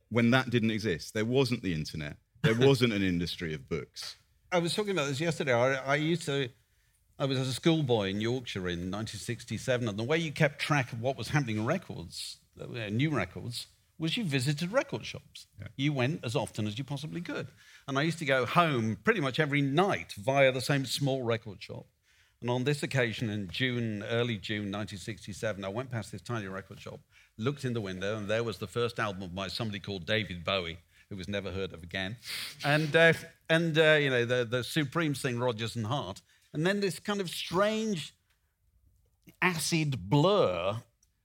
when 0.09 0.31
that 0.31 0.49
didn't 0.49 0.71
exist? 0.71 1.13
There 1.13 1.25
wasn't 1.25 1.63
the 1.63 1.73
internet. 1.73 2.17
There 2.41 2.55
wasn't 2.59 2.93
an 2.93 3.03
industry 3.03 3.53
of 3.53 3.69
books. 3.69 4.17
I 4.51 4.59
was 4.59 4.75
talking 4.75 4.91
about 4.91 5.07
this 5.07 5.21
yesterday. 5.21 5.53
I, 5.53 5.75
I 5.75 5.95
used 5.95 6.23
to, 6.23 6.49
I 7.17 7.23
was 7.23 7.39
a 7.39 7.53
schoolboy 7.53 8.09
in 8.09 8.19
Yorkshire 8.19 8.67
in 8.67 8.91
1967, 8.91 9.87
and 9.87 9.97
the 9.97 10.03
way 10.03 10.17
you 10.17 10.33
kept 10.33 10.59
track 10.59 10.91
of 10.91 11.01
what 11.01 11.17
was 11.17 11.29
happening 11.29 11.57
in 11.57 11.65
records 11.65 12.37
uh, 12.59 12.89
new 12.89 13.09
records 13.09 13.67
was 13.97 14.17
you 14.17 14.23
visited 14.23 14.71
record 14.71 15.05
shops. 15.05 15.47
You 15.75 15.93
went 15.93 16.25
as 16.25 16.35
often 16.35 16.65
as 16.65 16.77
you 16.77 16.83
possibly 16.83 17.21
could. 17.21 17.47
And 17.87 17.97
I 17.97 18.01
used 18.01 18.19
to 18.19 18.25
go 18.25 18.45
home 18.45 18.97
pretty 19.03 19.21
much 19.21 19.39
every 19.39 19.61
night 19.61 20.13
via 20.13 20.51
the 20.51 20.61
same 20.61 20.85
small 20.85 21.21
record 21.21 21.61
shop. 21.61 21.85
And 22.41 22.49
on 22.49 22.63
this 22.63 22.81
occasion 22.81 23.29
in 23.29 23.49
June, 23.49 24.03
early 24.09 24.37
June 24.37 24.71
1967, 24.71 25.63
I 25.63 25.69
went 25.69 25.91
past 25.91 26.11
this 26.11 26.21
tiny 26.21 26.47
record 26.47 26.81
shop, 26.81 26.99
looked 27.41 27.65
in 27.65 27.73
the 27.73 27.81
window, 27.81 28.17
and 28.17 28.27
there 28.27 28.43
was 28.43 28.57
the 28.59 28.67
first 28.67 28.99
album 28.99 29.23
of 29.23 29.35
by 29.35 29.47
somebody 29.47 29.79
called 29.79 30.05
David 30.05 30.43
Bowie, 30.43 30.79
who 31.09 31.15
was 31.15 31.27
never 31.27 31.51
heard 31.51 31.73
of 31.73 31.83
again. 31.83 32.17
And, 32.63 32.95
uh, 32.95 33.13
and 33.49 33.77
uh, 33.77 33.97
you 33.99 34.09
know, 34.09 34.25
the, 34.25 34.45
the 34.45 34.63
Supreme 34.63 35.13
thing, 35.13 35.39
Rodgers 35.39 35.75
and 35.75 35.87
Hart. 35.87 36.21
And 36.53 36.65
then 36.65 36.79
this 36.79 36.99
kind 36.99 37.21
of 37.21 37.29
strange 37.29 38.13
acid 39.41 40.09
blur. 40.09 40.81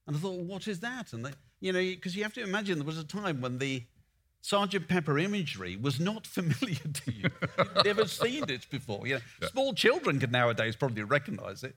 And 0.06 0.16
I 0.16 0.18
thought, 0.18 0.38
what 0.40 0.68
is 0.68 0.80
that? 0.80 1.12
And 1.12 1.25
they, 1.25 1.30
you 1.61 1.73
know, 1.73 1.80
because 1.80 2.16
you 2.16 2.23
have 2.23 2.35
to 2.35 2.42
imagine 2.42 2.78
there 2.78 2.87
was 2.87 2.99
a 2.99 3.04
time 3.04 3.40
when 3.40 3.58
the 3.58 3.85
Sergeant 4.40 4.87
Pepper 4.87 5.18
imagery 5.18 5.76
was 5.76 5.99
not 5.99 6.26
familiar 6.38 6.76
to 6.76 7.12
you. 7.12 7.28
You'd 7.58 7.85
never 7.85 8.06
seen 8.06 8.49
it 8.49 8.68
before. 8.70 9.06
You 9.06 9.14
know, 9.14 9.49
Small 9.49 9.75
children 9.75 10.20
could 10.20 10.32
nowadays 10.32 10.76
probably 10.76 11.02
recognize 11.02 11.64
it. 11.64 11.76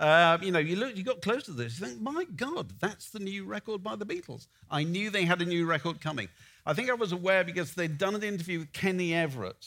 Uh, 0.00 0.38
you 0.40 0.50
know, 0.50 0.58
you 0.58 0.76
look, 0.76 0.96
you 0.96 1.02
got 1.04 1.20
close 1.20 1.42
to 1.42 1.52
this, 1.52 1.78
you 1.78 1.86
think, 1.86 2.00
my 2.00 2.24
God, 2.34 2.72
that's 2.80 3.10
the 3.10 3.18
new 3.18 3.44
record 3.44 3.82
by 3.82 3.96
the 3.96 4.06
Beatles. 4.06 4.46
I 4.70 4.82
knew 4.82 5.10
they 5.10 5.26
had 5.26 5.42
a 5.42 5.44
new 5.44 5.66
record 5.66 6.00
coming. 6.00 6.28
I 6.64 6.72
think 6.72 6.88
I 6.88 6.94
was 6.94 7.12
aware 7.12 7.44
because 7.44 7.74
they'd 7.74 7.98
done 7.98 8.14
an 8.14 8.22
interview 8.22 8.60
with 8.60 8.72
Kenny 8.72 9.14
Everett, 9.14 9.66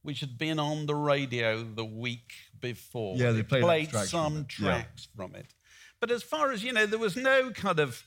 which 0.00 0.20
had 0.20 0.38
been 0.38 0.58
on 0.58 0.86
the 0.86 0.94
radio 0.94 1.62
the 1.62 1.84
week 1.84 2.32
before. 2.58 3.16
Yeah, 3.16 3.32
they 3.32 3.42
played 3.42 3.62
played 3.62 3.90
some 3.90 4.38
it. 4.38 4.58
Yeah. 4.58 4.68
tracks 4.70 5.08
from 5.14 5.34
it. 5.34 5.54
But 6.00 6.10
as 6.10 6.22
far 6.22 6.50
as, 6.50 6.64
you 6.64 6.72
know, 6.72 6.86
there 6.86 6.98
was 6.98 7.16
no 7.16 7.50
kind 7.50 7.78
of 7.78 8.02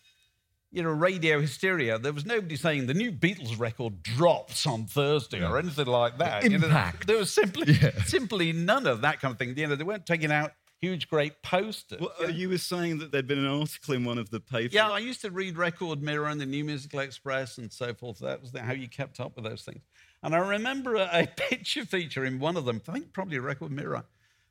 you 0.71 0.81
know, 0.81 0.89
radio 0.89 1.41
hysteria. 1.41 1.99
There 1.99 2.13
was 2.13 2.25
nobody 2.25 2.55
saying 2.55 2.87
the 2.87 2.93
new 2.93 3.11
Beatles 3.11 3.59
record 3.59 4.01
drops 4.01 4.65
on 4.65 4.85
Thursday 4.85 5.45
or 5.45 5.59
anything 5.59 5.85
like 5.85 6.17
that. 6.19 6.43
You 6.43 6.57
know, 6.57 6.67
impact. 6.67 7.07
there 7.07 7.17
was 7.17 7.29
simply, 7.29 7.73
simply 8.05 8.53
none 8.53 8.87
of 8.87 9.01
that 9.01 9.19
kind 9.19 9.33
of 9.33 9.37
thing. 9.37 9.55
You 9.57 9.67
know, 9.67 9.75
they 9.75 9.83
weren't 9.83 10.05
taking 10.05 10.31
out 10.31 10.53
huge, 10.81 11.07
great 11.07 11.41
posters. 11.43 12.01
Well, 12.01 12.11
uh, 12.21 12.27
you 12.27 12.49
were 12.49 12.57
saying 12.57 12.97
that 12.97 13.11
there'd 13.11 13.27
been 13.27 13.39
an 13.39 13.47
article 13.47 13.93
in 13.93 14.03
one 14.03 14.17
of 14.17 14.29
the 14.31 14.39
papers. 14.39 14.73
Yeah, 14.73 14.89
I 14.89 14.99
used 14.99 15.21
to 15.21 15.31
read 15.31 15.57
Record 15.57 16.01
Mirror 16.01 16.27
and 16.27 16.41
the 16.41 16.45
New 16.45 16.65
Musical 16.65 16.99
Express 16.99 17.57
and 17.57 17.71
so 17.71 17.93
forth. 17.93 18.19
That 18.19 18.41
was 18.41 18.51
the, 18.51 18.61
how 18.61 18.73
you 18.73 18.89
kept 18.89 19.19
up 19.19 19.35
with 19.35 19.45
those 19.45 19.61
things. 19.61 19.81
And 20.23 20.35
I 20.35 20.39
remember 20.39 20.95
a, 20.95 21.27
picture 21.35 21.85
feature 21.85 22.25
in 22.25 22.39
one 22.39 22.57
of 22.57 22.65
them, 22.65 22.81
I 22.87 22.93
think 22.93 23.13
probably 23.13 23.39
Record 23.39 23.71
Mirror, 23.71 24.03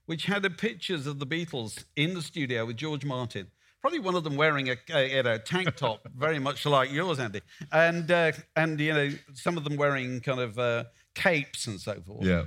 which 0.07 0.27
had 0.27 0.45
a 0.45 0.51
pictures 0.51 1.07
of 1.07 1.19
the 1.19 1.27
Beatles 1.27 1.85
in 1.97 2.15
the 2.15 2.23
studio 2.23 2.65
with 2.65 2.77
George 2.77 3.05
Martin. 3.05 3.49
Probably 3.81 3.99
one 3.99 4.15
of 4.15 4.25
them 4.25 4.37
wearing 4.37 4.69
a, 4.69 4.77
a, 4.93 5.17
you 5.17 5.23
know, 5.23 5.39
tank 5.39 5.75
top, 5.75 6.07
very 6.17 6.39
much 6.39 6.67
like 6.67 6.93
yours, 6.93 7.19
Andy, 7.19 7.41
and 7.73 8.11
uh, 8.11 8.33
and 8.55 8.79
you 8.79 8.93
know 8.93 9.11
some 9.33 9.57
of 9.57 9.65
them 9.65 9.77
wearing 9.77 10.21
kind 10.21 10.39
of 10.39 10.59
uh, 10.59 10.85
capes 11.15 11.67
and 11.67 11.81
so 11.81 11.99
forth. 12.07 12.27
Yeah. 12.27 12.45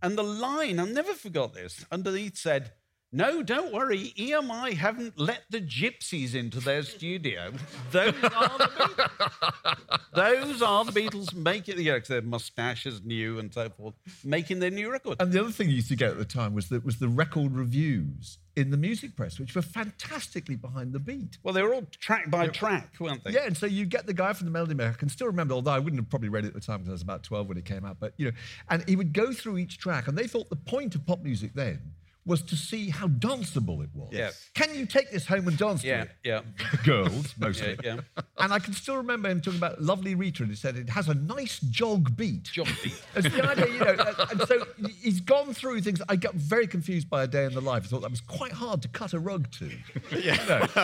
And 0.00 0.16
the 0.16 0.22
line, 0.22 0.78
I'll 0.78 0.86
never 0.86 1.14
forgot 1.14 1.52
this, 1.52 1.84
underneath 1.90 2.36
said, 2.36 2.70
No, 3.10 3.42
don't 3.42 3.72
worry, 3.72 4.12
EMI 4.18 4.74
haven't 4.74 5.18
let 5.18 5.44
the 5.48 5.62
gypsies 5.62 6.34
into 6.34 6.60
their 6.60 6.82
studio. 6.82 7.52
Those 7.90 8.12
are 8.22 8.58
the 8.58 8.68
Beatles. 8.76 9.98
Those 10.14 10.62
are 10.62 10.84
the 10.84 10.92
Beatles 10.92 11.34
making, 11.34 11.78
you 11.78 11.92
know, 11.92 12.00
'cause 12.00 12.08
their 12.08 12.20
mustaches 12.20 13.02
new 13.02 13.38
and 13.38 13.52
so 13.52 13.70
forth, 13.70 13.94
making 14.22 14.58
their 14.58 14.70
new 14.70 14.90
record. 14.90 15.16
And 15.20 15.32
the 15.32 15.40
other 15.40 15.52
thing 15.52 15.70
you 15.70 15.76
used 15.76 15.88
to 15.88 15.96
get 15.96 16.10
at 16.10 16.18
the 16.18 16.26
time 16.26 16.52
was 16.52 16.68
that 16.68 16.84
was 16.84 16.98
the 16.98 17.08
record 17.08 17.52
reviews 17.52 18.36
in 18.56 18.70
the 18.70 18.76
music 18.76 19.16
press, 19.16 19.38
which 19.38 19.54
were 19.54 19.62
fantastically 19.62 20.56
behind 20.56 20.92
the 20.92 20.98
beat. 20.98 21.38
Well, 21.42 21.54
they 21.54 21.62
were 21.62 21.72
all 21.72 21.86
track 22.00 22.30
by 22.30 22.48
track, 22.48 22.94
weren't 23.00 23.24
they? 23.24 23.30
Yeah, 23.30 23.46
and 23.46 23.56
so 23.56 23.64
you 23.64 23.86
get 23.86 24.06
the 24.06 24.12
guy 24.12 24.34
from 24.34 24.44
the 24.44 24.50
Melody 24.50 24.74
Maker. 24.74 24.90
I 24.90 24.94
can 24.94 25.08
still 25.08 25.28
remember, 25.28 25.54
although 25.54 25.70
I 25.70 25.78
wouldn't 25.78 26.00
have 26.02 26.10
probably 26.10 26.28
read 26.28 26.44
it 26.44 26.48
at 26.48 26.54
the 26.54 26.60
time 26.60 26.80
because 26.80 26.90
I 26.90 26.92
was 26.92 27.02
about 27.02 27.22
12 27.22 27.48
when 27.48 27.56
it 27.56 27.64
came 27.64 27.86
out. 27.86 27.98
But 28.00 28.12
you 28.18 28.26
know, 28.26 28.36
and 28.68 28.86
he 28.86 28.96
would 28.96 29.14
go 29.14 29.32
through 29.32 29.56
each 29.56 29.78
track, 29.78 30.08
and 30.08 30.18
they 30.18 30.26
thought 30.26 30.50
the 30.50 30.56
point 30.56 30.94
of 30.94 31.06
pop 31.06 31.22
music 31.22 31.52
then 31.54 31.94
was 32.28 32.42
to 32.42 32.54
see 32.56 32.90
how 32.90 33.08
danceable 33.08 33.82
it 33.82 33.88
was. 33.94 34.10
Yes. 34.12 34.48
Can 34.54 34.74
you 34.74 34.86
take 34.86 35.10
this 35.10 35.26
home 35.26 35.48
and 35.48 35.56
dance 35.58 35.82
Yeah, 35.82 36.04
to 36.04 36.10
it? 36.10 36.16
yeah. 36.22 36.40
Girls, 36.84 37.34
mostly. 37.38 37.76
Yeah, 37.82 37.96
yeah. 38.16 38.22
And 38.36 38.52
I 38.52 38.58
can 38.60 38.74
still 38.74 38.96
remember 38.98 39.28
him 39.30 39.40
talking 39.40 39.58
about 39.58 39.80
Lovely 39.82 40.14
Rita, 40.14 40.42
and 40.44 40.50
he 40.52 40.56
said 40.56 40.76
it 40.76 40.90
has 40.90 41.08
a 41.08 41.14
nice 41.14 41.58
jog 41.60 42.16
beat. 42.16 42.44
Jog 42.44 42.68
beat. 42.84 43.02
It's 43.16 43.34
the 43.34 43.42
idea, 43.44 43.66
you 43.72 43.78
know, 43.80 44.04
and- 44.06 44.30
and 44.40 44.48
so 44.48 44.64
he's 45.02 45.20
gone 45.20 45.54
through 45.54 45.80
things. 45.80 46.00
I 46.08 46.16
got 46.16 46.34
very 46.34 46.66
confused 46.66 47.08
by 47.10 47.24
a 47.24 47.26
day 47.26 47.44
in 47.46 47.54
the 47.54 47.60
life. 47.62 47.84
I 47.84 47.86
thought 47.88 48.02
that 48.02 48.10
was 48.10 48.20
quite 48.20 48.52
hard 48.52 48.82
to 48.82 48.88
cut 48.88 49.14
a 49.14 49.18
rug 49.18 49.50
to. 49.52 49.70
Yeah. 50.16 50.76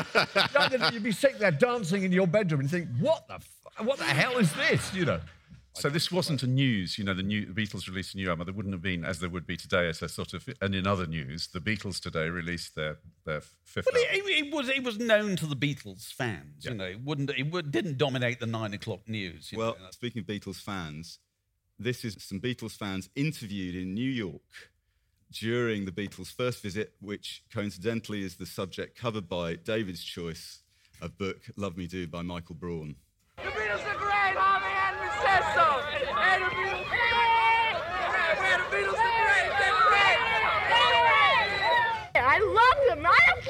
You'd 0.93 1.03
be 1.03 1.13
sitting 1.13 1.39
there 1.39 1.51
dancing 1.51 2.03
in 2.03 2.11
your 2.13 2.27
bedroom 2.27 2.63
and 2.63 2.71
think, 2.71 2.89
what 2.99 3.29
the, 3.29 3.35
f- 3.35 3.85
what 3.85 3.99
the 3.99 4.05
hell 4.05 4.39
is 4.39 4.53
this? 4.55 4.95
You 4.95 5.05
know. 5.05 5.21
So 5.77 5.91
this 5.91 6.13
wasn't 6.13 6.45
a 6.45 6.47
news, 6.47 6.99
you 6.99 7.05
know, 7.05 7.15
the, 7.15 7.23
new, 7.25 7.47
the 7.53 7.53
Beatles 7.63 7.89
released 7.89 8.15
a 8.15 8.17
new 8.17 8.31
album. 8.31 8.47
There 8.47 8.55
wouldn't 8.55 8.75
have 8.75 8.81
been, 8.83 9.05
as 9.05 9.19
there 9.19 9.29
would 9.29 9.45
be 9.45 9.57
today, 9.57 9.89
as 9.89 10.01
a 10.03 10.09
sort 10.09 10.33
of, 10.33 10.49
and 10.63 10.73
in 10.73 10.87
other 10.87 11.05
news, 11.05 11.49
the 11.49 11.59
Beatles 11.59 12.01
today 12.01 12.29
released 12.29 12.77
their, 12.77 12.99
their 13.27 13.41
fifth 13.65 13.89
Well, 13.93 14.01
album. 14.05 14.21
it, 14.25 14.47
it 14.47 14.55
was 14.55 14.69
it 14.69 14.85
was 14.85 14.99
known 15.01 15.35
to 15.35 15.47
the 15.47 15.57
Beatles 15.57 16.13
fans. 16.13 16.65
You 16.65 16.75
know, 16.75 16.85
it 16.85 17.03
wouldn't 17.03 17.31
it 17.31 17.51
would, 17.51 17.73
didn't 17.73 17.99
dominate 17.99 18.39
the 18.39 18.47
nine 18.47 18.73
o'clock 18.73 19.01
news. 19.09 19.51
you 19.51 19.59
Well, 19.59 19.77
know. 19.81 19.89
speaking 19.91 20.21
of 20.21 20.27
Beatles 20.27 20.61
fans, 20.63 21.19
this 21.77 22.05
is 22.05 22.17
some 22.21 22.39
Beatles 22.41 22.77
fans 22.77 23.09
interviewed 23.17 23.75
in 23.75 23.95
New 23.95 24.09
York 24.11 24.43
during 25.33 25.87
the 25.87 25.91
Beatles' 25.93 26.33
first 26.33 26.63
visit, 26.63 26.93
which 27.01 27.43
coincidentally 27.53 28.23
is 28.23 28.37
the 28.37 28.47
subject 28.47 28.97
covered 28.97 29.29
by 29.29 29.57
David's 29.57 30.05
choice 30.05 30.61
of 31.03 31.19
book 31.19 31.39
Love 31.57 31.77
Me 31.77 31.89
Do 31.89 32.07
by 32.07 32.23
Michael 32.23 32.55
Braun. 32.55 32.95
The 33.39 33.43
Beatles 33.51 33.85
are 33.93 33.99
great, 33.99 34.37
Harvey 34.37 34.67
Henry 35.45 35.53
says 35.53 35.55
so. 35.55 35.69
Hey, 36.17 36.39
the 36.39 36.49
Beatles 36.55 36.85
are 36.85 36.95
great. 36.95 37.77
Hey, 38.41 38.57
the 38.57 38.65
Beatles 38.73 38.97
are 38.97 39.15
great. 39.25 39.51
They're 39.59 39.81
great. 39.89 40.19
I 42.17 42.39
love 42.39 42.79
them. 42.89 43.07
I 43.07 43.19
don't 43.29 43.45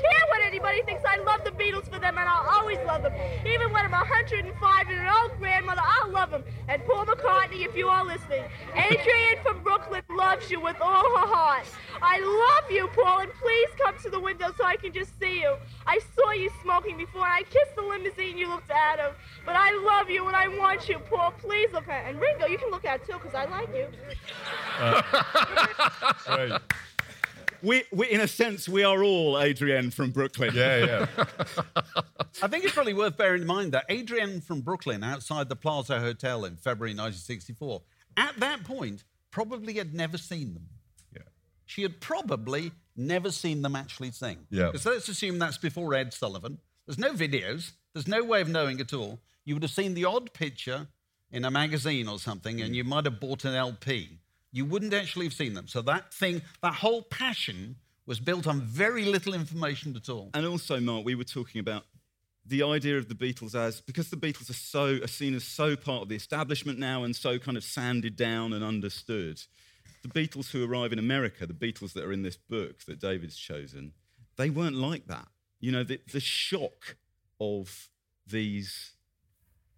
anybody 0.74 0.92
thinks. 0.92 1.08
I 1.08 1.22
love 1.22 1.44
the 1.44 1.50
Beatles 1.50 1.84
for 1.84 1.98
them, 1.98 2.18
and 2.18 2.28
I'll 2.28 2.48
always 2.58 2.78
love 2.86 3.02
them. 3.02 3.12
Even 3.46 3.72
when 3.72 3.84
I'm 3.84 3.92
105 3.92 4.88
and 4.88 4.98
an 4.98 5.06
old 5.06 5.38
grandmother, 5.38 5.80
I'll 5.84 6.10
love 6.10 6.30
them. 6.30 6.44
And 6.68 6.84
Paul 6.84 7.06
McCartney, 7.06 7.64
if 7.66 7.76
you 7.76 7.88
are 7.88 8.04
listening, 8.04 8.44
Adrienne 8.76 9.42
from 9.42 9.62
Brooklyn 9.62 10.02
loves 10.10 10.50
you 10.50 10.60
with 10.60 10.76
all 10.80 11.16
her 11.16 11.26
heart. 11.26 11.66
I 12.02 12.18
love 12.20 12.70
you, 12.70 12.88
Paul, 12.88 13.20
and 13.20 13.32
please 13.34 13.68
come 13.82 13.96
to 14.02 14.10
the 14.10 14.20
window 14.20 14.52
so 14.56 14.64
I 14.64 14.76
can 14.76 14.92
just 14.92 15.18
see 15.18 15.40
you. 15.40 15.56
I 15.86 16.00
saw 16.16 16.32
you 16.32 16.50
smoking 16.62 16.96
before, 16.96 17.24
and 17.24 17.32
I 17.32 17.42
kissed 17.42 17.76
the 17.76 17.82
limousine 17.82 18.36
you 18.36 18.48
looked 18.48 18.70
at 18.70 18.98
him. 18.98 19.12
But 19.46 19.56
I 19.56 19.70
love 19.84 20.10
you, 20.10 20.26
and 20.26 20.36
I 20.36 20.48
want 20.48 20.88
you, 20.88 20.98
Paul. 20.98 21.32
Please 21.38 21.70
look 21.72 21.88
at 21.88 22.06
And 22.06 22.20
Ringo, 22.20 22.46
you 22.46 22.58
can 22.58 22.70
look 22.70 22.84
at 22.84 23.06
too, 23.06 23.14
because 23.14 23.34
I 23.34 23.44
like 23.46 23.68
you. 23.74 23.88
We, 27.64 27.84
we, 27.92 28.10
in 28.10 28.20
a 28.20 28.28
sense, 28.28 28.68
we 28.68 28.84
are 28.84 29.02
all 29.02 29.38
Adrienne 29.38 29.90
from 29.90 30.10
Brooklyn. 30.10 30.54
Yeah, 30.54 31.06
yeah. 31.16 31.24
I 32.42 32.48
think 32.48 32.64
it's 32.64 32.74
probably 32.74 32.94
worth 32.94 33.16
bearing 33.16 33.42
in 33.42 33.46
mind 33.48 33.72
that 33.72 33.84
Adrienne 33.90 34.40
from 34.40 34.60
Brooklyn, 34.60 35.02
outside 35.02 35.48
the 35.48 35.56
Plaza 35.56 35.98
Hotel 35.98 36.44
in 36.44 36.56
February 36.56 36.92
1964, 36.92 37.82
at 38.16 38.38
that 38.38 38.64
point 38.64 39.04
probably 39.30 39.74
had 39.74 39.94
never 39.94 40.18
seen 40.18 40.54
them. 40.54 40.68
Yeah. 41.12 41.22
She 41.64 41.82
had 41.82 42.00
probably 42.00 42.72
never 42.96 43.30
seen 43.30 43.62
them 43.62 43.74
actually 43.74 44.10
sing. 44.10 44.46
Yeah. 44.50 44.72
So 44.74 44.90
let's 44.90 45.08
assume 45.08 45.38
that's 45.38 45.58
before 45.58 45.94
Ed 45.94 46.12
Sullivan. 46.12 46.58
There's 46.86 46.98
no 46.98 47.12
videos. 47.12 47.72
There's 47.94 48.08
no 48.08 48.22
way 48.22 48.40
of 48.40 48.48
knowing 48.48 48.80
at 48.80 48.92
all. 48.92 49.20
You 49.44 49.54
would 49.54 49.62
have 49.62 49.72
seen 49.72 49.94
the 49.94 50.04
odd 50.04 50.32
picture 50.32 50.88
in 51.30 51.44
a 51.44 51.50
magazine 51.50 52.08
or 52.08 52.18
something, 52.18 52.60
and 52.60 52.76
you 52.76 52.84
might 52.84 53.06
have 53.06 53.20
bought 53.20 53.44
an 53.44 53.54
LP. 53.54 54.20
You 54.54 54.64
wouldn't 54.64 54.94
actually 54.94 55.26
have 55.26 55.32
seen 55.34 55.54
them. 55.54 55.66
So 55.66 55.82
that 55.82 56.14
thing, 56.14 56.40
that 56.62 56.74
whole 56.74 57.02
passion 57.02 57.74
was 58.06 58.20
built 58.20 58.46
on 58.46 58.60
very 58.60 59.04
little 59.04 59.34
information 59.34 59.96
at 59.96 60.08
all. 60.08 60.30
And 60.32 60.46
also, 60.46 60.78
Mark, 60.78 61.04
we 61.04 61.16
were 61.16 61.24
talking 61.24 61.58
about 61.58 61.82
the 62.46 62.62
idea 62.62 62.96
of 62.96 63.08
the 63.08 63.16
Beatles 63.16 63.56
as 63.56 63.80
because 63.80 64.10
the 64.10 64.16
Beatles 64.16 64.48
are 64.50 64.52
so 64.52 65.00
are 65.02 65.08
seen 65.08 65.34
as 65.34 65.42
so 65.42 65.74
part 65.74 66.02
of 66.02 66.08
the 66.08 66.14
establishment 66.14 66.78
now 66.78 67.02
and 67.02 67.16
so 67.16 67.36
kind 67.36 67.56
of 67.56 67.64
sanded 67.64 68.14
down 68.14 68.52
and 68.52 68.62
understood. 68.62 69.42
The 70.02 70.08
Beatles 70.08 70.52
who 70.52 70.64
arrive 70.64 70.92
in 70.92 71.00
America, 71.00 71.46
the 71.48 71.52
Beatles 71.52 71.92
that 71.94 72.04
are 72.04 72.12
in 72.12 72.22
this 72.22 72.36
book 72.36 72.84
that 72.84 73.00
David's 73.00 73.36
chosen, 73.36 73.90
they 74.36 74.50
weren't 74.50 74.76
like 74.76 75.08
that. 75.08 75.26
You 75.58 75.72
know, 75.72 75.82
the, 75.82 75.98
the 76.12 76.20
shock 76.20 76.96
of 77.40 77.88
these 78.24 78.92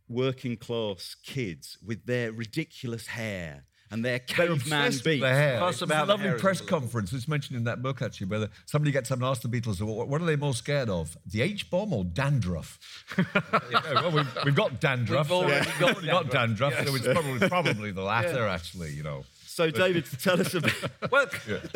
working 0.06 0.58
class 0.58 1.16
kids 1.24 1.78
with 1.82 2.04
their 2.04 2.30
ridiculous 2.30 3.06
hair 3.06 3.64
and 3.90 4.04
their 4.04 4.18
They're 4.18 4.48
caveman 4.48 4.56
obsessed 4.56 4.96
with 4.98 5.04
beats. 5.04 5.22
the 5.22 5.28
hair. 5.28 5.58
Fuss 5.60 5.74
It's 5.74 5.82
about 5.82 6.06
a 6.08 6.10
lovely 6.10 6.28
hair 6.28 6.38
press 6.38 6.60
conference. 6.60 7.12
It's 7.12 7.28
mentioned 7.28 7.56
in 7.56 7.64
that 7.64 7.82
book 7.82 8.02
actually, 8.02 8.26
where 8.28 8.48
somebody 8.64 8.92
gets 8.92 9.10
up 9.10 9.18
and 9.18 9.26
asks 9.26 9.42
the 9.42 9.48
Beatles, 9.48 9.80
"What 9.80 10.08
what 10.08 10.20
are 10.20 10.24
they 10.26 10.36
more 10.36 10.54
scared 10.54 10.88
of, 10.88 11.16
the 11.26 11.42
H 11.42 11.70
bomb 11.70 11.92
or 11.92 12.04
dandruff?" 12.04 12.78
Yeah, 13.70 13.92
well, 13.94 14.10
we've, 14.12 14.38
we've 14.44 14.54
got 14.54 14.80
dandruff. 14.80 15.28
We've 15.30 15.38
already 15.38 15.64
so- 15.70 15.80
got 15.80 15.92
already 15.94 16.06
got 16.08 16.30
dandruff, 16.30 16.74
so 16.86 16.94
it's 16.94 17.06
probably, 17.06 17.48
probably 17.48 17.90
the 17.92 18.02
latter, 18.02 18.46
actually. 18.46 18.92
You 18.92 19.02
know. 19.02 19.24
So, 19.46 19.70
David, 19.70 20.04
tell 20.22 20.38
us 20.38 20.52
about. 20.52 20.72
Well, 21.10 21.26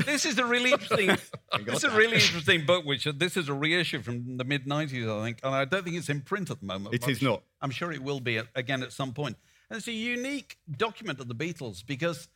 this 0.05 0.26
is 0.26 0.38
a 0.38 0.45
really 0.45 0.73
interesting. 0.73 1.07
this 1.64 1.79
is 1.79 1.85
a 1.85 1.90
really 1.97 2.17
interesting 2.17 2.67
book, 2.67 2.85
which 2.85 3.07
uh, 3.07 3.12
this 3.17 3.38
is 3.38 3.49
a 3.49 3.55
reissue 3.55 4.02
from 4.02 4.37
the 4.37 4.45
mid 4.45 4.67
'90s, 4.67 5.09
I 5.21 5.25
think, 5.25 5.38
and 5.43 5.55
I 5.55 5.64
don't 5.64 5.83
think 5.85 5.97
it's 5.97 6.11
in 6.11 6.21
print 6.21 6.50
at 6.50 6.61
the 6.61 6.67
moment. 6.67 6.95
It 6.95 7.02
is 7.02 7.05
I'm 7.07 7.11
is 7.12 7.19
su- 7.21 7.25
not. 7.26 7.43
I'm 7.62 7.71
sure 7.71 7.90
it 7.90 8.02
will 8.02 8.21
be 8.21 8.37
at, 8.37 8.49
again 8.55 8.83
at 8.83 8.93
some 8.93 9.14
point. 9.14 9.37
And 9.71 9.79
it's 9.79 9.89
a 9.89 9.93
unique 9.93 10.59
document 10.77 11.21
of 11.21 11.29
the 11.29 11.35
Beatles 11.35 11.87
because, 11.87 12.29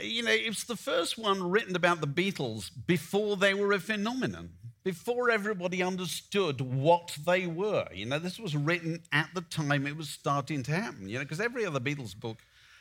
you 0.00 0.24
know, 0.24 0.32
it's 0.32 0.64
the 0.64 0.76
first 0.76 1.16
one 1.16 1.48
written 1.48 1.76
about 1.76 2.00
the 2.00 2.08
Beatles 2.08 2.70
before 2.86 3.36
they 3.36 3.54
were 3.54 3.72
a 3.72 3.78
phenomenon, 3.78 4.50
before 4.82 5.30
everybody 5.30 5.80
understood 5.80 6.60
what 6.60 7.16
they 7.24 7.46
were. 7.46 7.86
You 7.94 8.06
know, 8.06 8.18
this 8.18 8.40
was 8.40 8.56
written 8.56 9.02
at 9.12 9.30
the 9.32 9.42
time 9.42 9.86
it 9.86 9.96
was 9.96 10.08
starting 10.08 10.64
to 10.64 10.72
happen. 10.72 11.08
You 11.08 11.18
know, 11.18 11.24
because 11.24 11.40
every 11.40 11.64
other 11.64 11.78
Beatles 11.78 12.18
book 12.18 12.38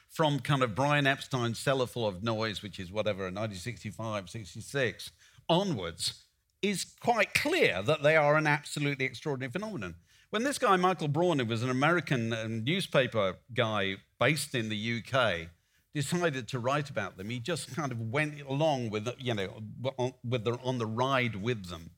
from 0.09 0.39
kind 0.39 0.63
of 0.63 0.73
Brian 0.73 1.05
Epstein's 1.05 1.59
Cellar 1.59 1.85
Full 1.85 2.07
of 2.07 2.23
Noise, 2.23 2.63
which 2.63 2.79
is 2.79 2.91
whatever, 2.91 3.25
1965, 3.25 4.29
66, 4.31 5.11
onwards, 5.47 6.23
is 6.63 6.85
quite 6.99 7.35
clear 7.35 7.83
that 7.83 8.01
they 8.01 8.15
are 8.15 8.35
an 8.35 8.47
absolutely 8.47 9.05
extraordinary 9.05 9.51
phenomenon. 9.51 9.95
When 10.31 10.43
this 10.43 10.59
guy, 10.59 10.75
Michael 10.75 11.07
Braun, 11.07 11.39
who 11.39 11.45
was 11.45 11.63
an 11.63 11.71
American 11.71 12.33
uh, 12.33 12.45
newspaper 12.47 13.37
guy 13.53 13.95
based 14.19 14.53
in 14.53 14.69
the 14.69 15.01
UK, 15.01 15.47
decided 15.95 16.47
to 16.49 16.59
write 16.59 16.91
about 16.91 17.17
them, 17.17 17.31
he 17.31 17.39
just 17.39 17.75
kind 17.75 17.91
of 17.91 17.99
went 17.99 18.41
along 18.41 18.91
with, 18.91 19.09
you 19.17 19.33
know, 19.33 19.49
on, 19.97 20.13
with 20.23 20.43
the, 20.43 20.53
on 20.63 20.77
the 20.77 20.85
ride 20.85 21.35
with 21.35 21.69
them 21.69 21.89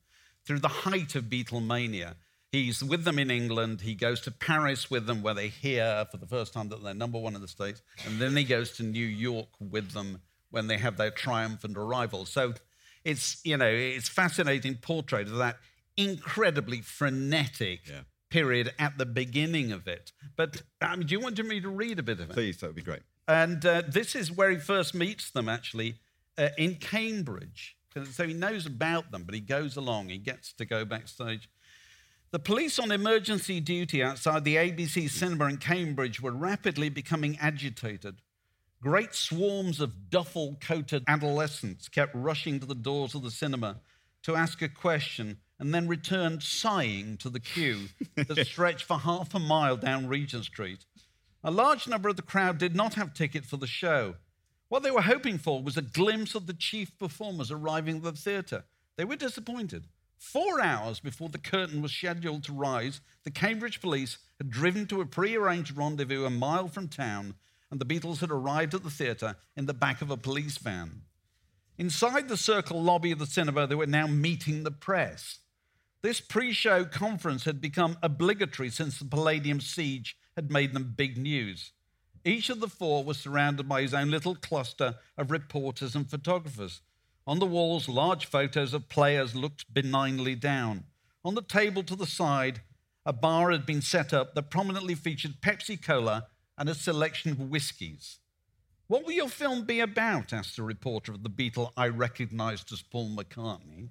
through 0.46 0.60
the 0.60 0.68
height 0.68 1.14
of 1.14 1.24
Beatlemania. 1.24 2.14
He's 2.50 2.82
with 2.82 3.04
them 3.04 3.18
in 3.18 3.30
England. 3.30 3.82
He 3.82 3.94
goes 3.94 4.22
to 4.22 4.30
Paris 4.30 4.90
with 4.90 5.06
them, 5.06 5.22
where 5.22 5.34
they 5.34 5.48
hear 5.48 6.06
for 6.10 6.16
the 6.16 6.26
first 6.26 6.54
time 6.54 6.70
that 6.70 6.82
they're 6.82 6.94
number 6.94 7.18
one 7.18 7.34
in 7.34 7.42
the 7.42 7.48
States. 7.48 7.82
And 8.06 8.18
then 8.18 8.34
he 8.34 8.44
goes 8.44 8.72
to 8.78 8.82
New 8.82 9.06
York 9.06 9.48
with 9.60 9.92
them 9.92 10.22
when 10.50 10.68
they 10.68 10.78
have 10.78 10.96
their 10.96 11.10
triumphant 11.10 11.76
arrival. 11.76 12.24
So 12.24 12.54
it's, 13.04 13.40
you 13.44 13.58
know, 13.58 13.68
it's 13.68 14.08
fascinating 14.08 14.76
portrait 14.76 15.28
of 15.28 15.36
that 15.36 15.58
incredibly 15.96 16.80
frenetic 16.80 17.80
Yeah. 17.86 18.00
Period 18.32 18.72
at 18.78 18.96
the 18.96 19.04
beginning 19.04 19.72
of 19.72 19.86
it. 19.86 20.10
But 20.36 20.62
um, 20.80 21.04
do 21.04 21.12
you 21.12 21.20
want 21.20 21.38
me 21.44 21.60
to 21.60 21.68
read 21.68 21.98
a 21.98 22.02
bit 22.02 22.18
of 22.18 22.30
it? 22.30 22.32
Please, 22.32 22.56
that 22.58 22.68
would 22.68 22.76
be 22.76 22.82
great. 22.82 23.02
And 23.28 23.64
uh, 23.64 23.82
this 23.86 24.16
is 24.16 24.32
where 24.32 24.50
he 24.50 24.56
first 24.56 24.94
meets 24.94 25.30
them, 25.30 25.50
actually, 25.50 25.96
uh, 26.38 26.48
in 26.56 26.76
Cambridge. 26.76 27.76
So 28.10 28.26
he 28.26 28.32
knows 28.32 28.64
about 28.64 29.10
them, 29.10 29.24
but 29.24 29.34
he 29.34 29.40
goes 29.40 29.76
along, 29.76 30.08
he 30.08 30.16
gets 30.16 30.54
to 30.54 30.64
go 30.64 30.86
backstage. 30.86 31.50
The 32.30 32.38
police 32.38 32.78
on 32.78 32.90
emergency 32.90 33.60
duty 33.60 34.02
outside 34.02 34.44
the 34.44 34.56
ABC 34.56 35.10
cinema 35.10 35.48
in 35.48 35.58
Cambridge 35.58 36.22
were 36.22 36.32
rapidly 36.32 36.88
becoming 36.88 37.36
agitated. 37.38 38.22
Great 38.80 39.14
swarms 39.14 39.78
of 39.78 40.08
duffel 40.08 40.56
coated 40.58 41.04
adolescents 41.06 41.90
kept 41.90 42.14
rushing 42.14 42.58
to 42.58 42.66
the 42.66 42.74
doors 42.74 43.14
of 43.14 43.22
the 43.22 43.30
cinema 43.30 43.80
to 44.22 44.34
ask 44.34 44.62
a 44.62 44.68
question 44.70 45.36
and 45.62 45.72
then 45.72 45.86
returned 45.86 46.42
sighing 46.42 47.16
to 47.16 47.30
the 47.30 47.38
queue 47.38 47.86
that 48.16 48.36
stretched 48.46 48.82
for 48.82 48.98
half 48.98 49.32
a 49.32 49.38
mile 49.38 49.76
down 49.76 50.08
Regent 50.08 50.44
Street. 50.44 50.84
A 51.44 51.52
large 51.52 51.86
number 51.86 52.08
of 52.08 52.16
the 52.16 52.22
crowd 52.22 52.58
did 52.58 52.74
not 52.74 52.94
have 52.94 53.14
tickets 53.14 53.48
for 53.48 53.58
the 53.58 53.66
show. 53.68 54.16
What 54.68 54.82
they 54.82 54.90
were 54.90 55.02
hoping 55.02 55.38
for 55.38 55.62
was 55.62 55.76
a 55.76 55.82
glimpse 55.82 56.34
of 56.34 56.48
the 56.48 56.52
chief 56.52 56.98
performers 56.98 57.52
arriving 57.52 57.98
at 57.98 58.02
the 58.02 58.10
theatre. 58.10 58.64
They 58.96 59.04
were 59.04 59.14
disappointed. 59.14 59.84
Four 60.18 60.60
hours 60.60 60.98
before 60.98 61.28
the 61.28 61.38
curtain 61.38 61.80
was 61.80 61.92
scheduled 61.92 62.42
to 62.44 62.52
rise, 62.52 63.00
the 63.22 63.30
Cambridge 63.30 63.80
police 63.80 64.18
had 64.38 64.50
driven 64.50 64.86
to 64.86 65.00
a 65.00 65.06
prearranged 65.06 65.76
rendezvous 65.76 66.24
a 66.24 66.30
mile 66.30 66.66
from 66.66 66.88
town, 66.88 67.36
and 67.70 67.80
the 67.80 67.86
Beatles 67.86 68.18
had 68.18 68.32
arrived 68.32 68.74
at 68.74 68.82
the 68.82 68.90
theatre 68.90 69.36
in 69.56 69.66
the 69.66 69.74
back 69.74 70.02
of 70.02 70.10
a 70.10 70.16
police 70.16 70.58
van. 70.58 71.02
Inside 71.78 72.28
the 72.28 72.36
circle 72.36 72.82
lobby 72.82 73.12
of 73.12 73.20
the 73.20 73.26
cinema, 73.26 73.68
they 73.68 73.76
were 73.76 73.86
now 73.86 74.08
meeting 74.08 74.64
the 74.64 74.72
press. 74.72 75.38
This 76.02 76.20
pre 76.20 76.52
show 76.52 76.84
conference 76.84 77.44
had 77.44 77.60
become 77.60 77.96
obligatory 78.02 78.70
since 78.70 78.98
the 78.98 79.04
Palladium 79.04 79.60
siege 79.60 80.16
had 80.34 80.50
made 80.50 80.72
them 80.74 80.94
big 80.96 81.16
news. 81.16 81.70
Each 82.24 82.50
of 82.50 82.58
the 82.58 82.68
four 82.68 83.04
was 83.04 83.18
surrounded 83.18 83.68
by 83.68 83.82
his 83.82 83.94
own 83.94 84.10
little 84.10 84.34
cluster 84.34 84.96
of 85.16 85.30
reporters 85.30 85.94
and 85.94 86.10
photographers. 86.10 86.80
On 87.24 87.38
the 87.38 87.46
walls, 87.46 87.88
large 87.88 88.26
photos 88.26 88.74
of 88.74 88.88
players 88.88 89.36
looked 89.36 89.72
benignly 89.72 90.34
down. 90.34 90.84
On 91.24 91.36
the 91.36 91.42
table 91.42 91.84
to 91.84 91.94
the 91.94 92.06
side, 92.06 92.62
a 93.06 93.12
bar 93.12 93.52
had 93.52 93.64
been 93.64 93.82
set 93.82 94.12
up 94.12 94.34
that 94.34 94.50
prominently 94.50 94.96
featured 94.96 95.40
Pepsi 95.40 95.80
Cola 95.80 96.26
and 96.58 96.68
a 96.68 96.74
selection 96.74 97.30
of 97.30 97.38
whiskies. 97.38 98.18
What 98.88 99.04
will 99.04 99.12
your 99.12 99.28
film 99.28 99.64
be 99.64 99.78
about? 99.78 100.32
asked 100.32 100.58
a 100.58 100.64
reporter 100.64 101.12
of 101.12 101.22
the 101.22 101.30
Beatle 101.30 101.70
I 101.76 101.88
recognized 101.88 102.72
as 102.72 102.82
Paul 102.82 103.16
McCartney. 103.16 103.90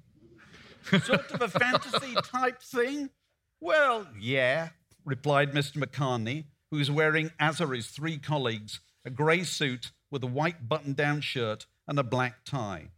Sort 0.83 1.31
of 1.31 1.41
a 1.41 1.47
fantasy 1.47 2.15
type 2.23 2.61
thing? 2.61 3.09
Well, 3.59 4.07
yeah, 4.19 4.69
replied 5.05 5.53
Mr. 5.53 5.77
McCartney, 5.77 6.45
who 6.69 6.77
was 6.77 6.89
wearing, 6.89 7.31
as 7.39 7.61
are 7.61 7.73
his 7.73 7.87
three 7.87 8.17
colleagues, 8.17 8.79
a 9.05 9.09
grey 9.09 9.43
suit 9.43 9.91
with 10.09 10.23
a 10.23 10.27
white 10.27 10.67
button 10.67 10.93
down 10.93 11.21
shirt 11.21 11.65
and 11.87 11.97
a 11.99 12.03
black 12.03 12.43
tie. 12.45 12.89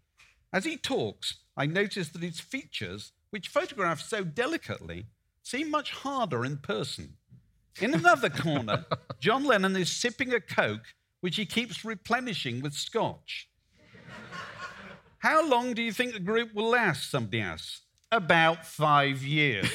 As 0.51 0.65
he 0.65 0.77
talks, 0.77 1.39
I 1.57 1.65
notice 1.65 2.09
that 2.09 2.23
his 2.23 2.39
features, 2.39 3.11
which 3.29 3.47
photograph 3.47 4.01
so 4.01 4.23
delicately, 4.23 5.07
seem 5.41 5.69
much 5.71 5.91
harder 5.91 6.45
in 6.45 6.57
person. 6.57 7.17
In 7.81 7.93
another 7.93 8.29
corner, 8.29 8.85
John 9.19 9.45
Lennon 9.45 9.75
is 9.75 9.91
sipping 9.91 10.33
a 10.33 10.39
Coke, 10.39 10.93
which 11.21 11.37
he 11.37 11.45
keeps 11.45 11.83
replenishing 11.83 12.61
with 12.61 12.73
scotch. 12.73 13.49
How 15.23 15.47
long 15.47 15.73
do 15.73 15.81
you 15.81 15.93
think 15.93 16.11
the 16.11 16.19
group 16.19 16.53
will 16.53 16.71
last? 16.71 17.09
Somebody 17.09 17.39
asks. 17.39 17.83
About 18.11 18.65
five 18.65 19.23
years. 19.23 19.69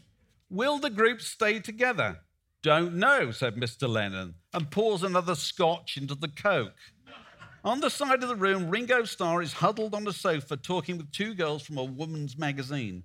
will 0.50 0.78
the 0.78 0.88
group 0.88 1.20
stay 1.20 1.60
together? 1.60 2.20
Don't 2.62 2.94
know, 2.94 3.30
said 3.30 3.56
Mr. 3.56 3.86
Lennon, 3.86 4.36
and 4.54 4.70
pours 4.70 5.02
another 5.02 5.34
scotch 5.34 5.98
into 5.98 6.14
the 6.14 6.28
Coke. 6.28 6.78
On 7.62 7.80
the 7.80 7.90
side 7.90 8.22
of 8.22 8.30
the 8.30 8.36
room, 8.36 8.70
Ringo 8.70 9.04
Starr 9.04 9.42
is 9.42 9.52
huddled 9.52 9.94
on 9.94 10.08
a 10.08 10.14
sofa 10.14 10.56
talking 10.56 10.96
with 10.96 11.12
two 11.12 11.34
girls 11.34 11.62
from 11.62 11.76
a 11.76 11.84
woman's 11.84 12.38
magazine. 12.38 13.02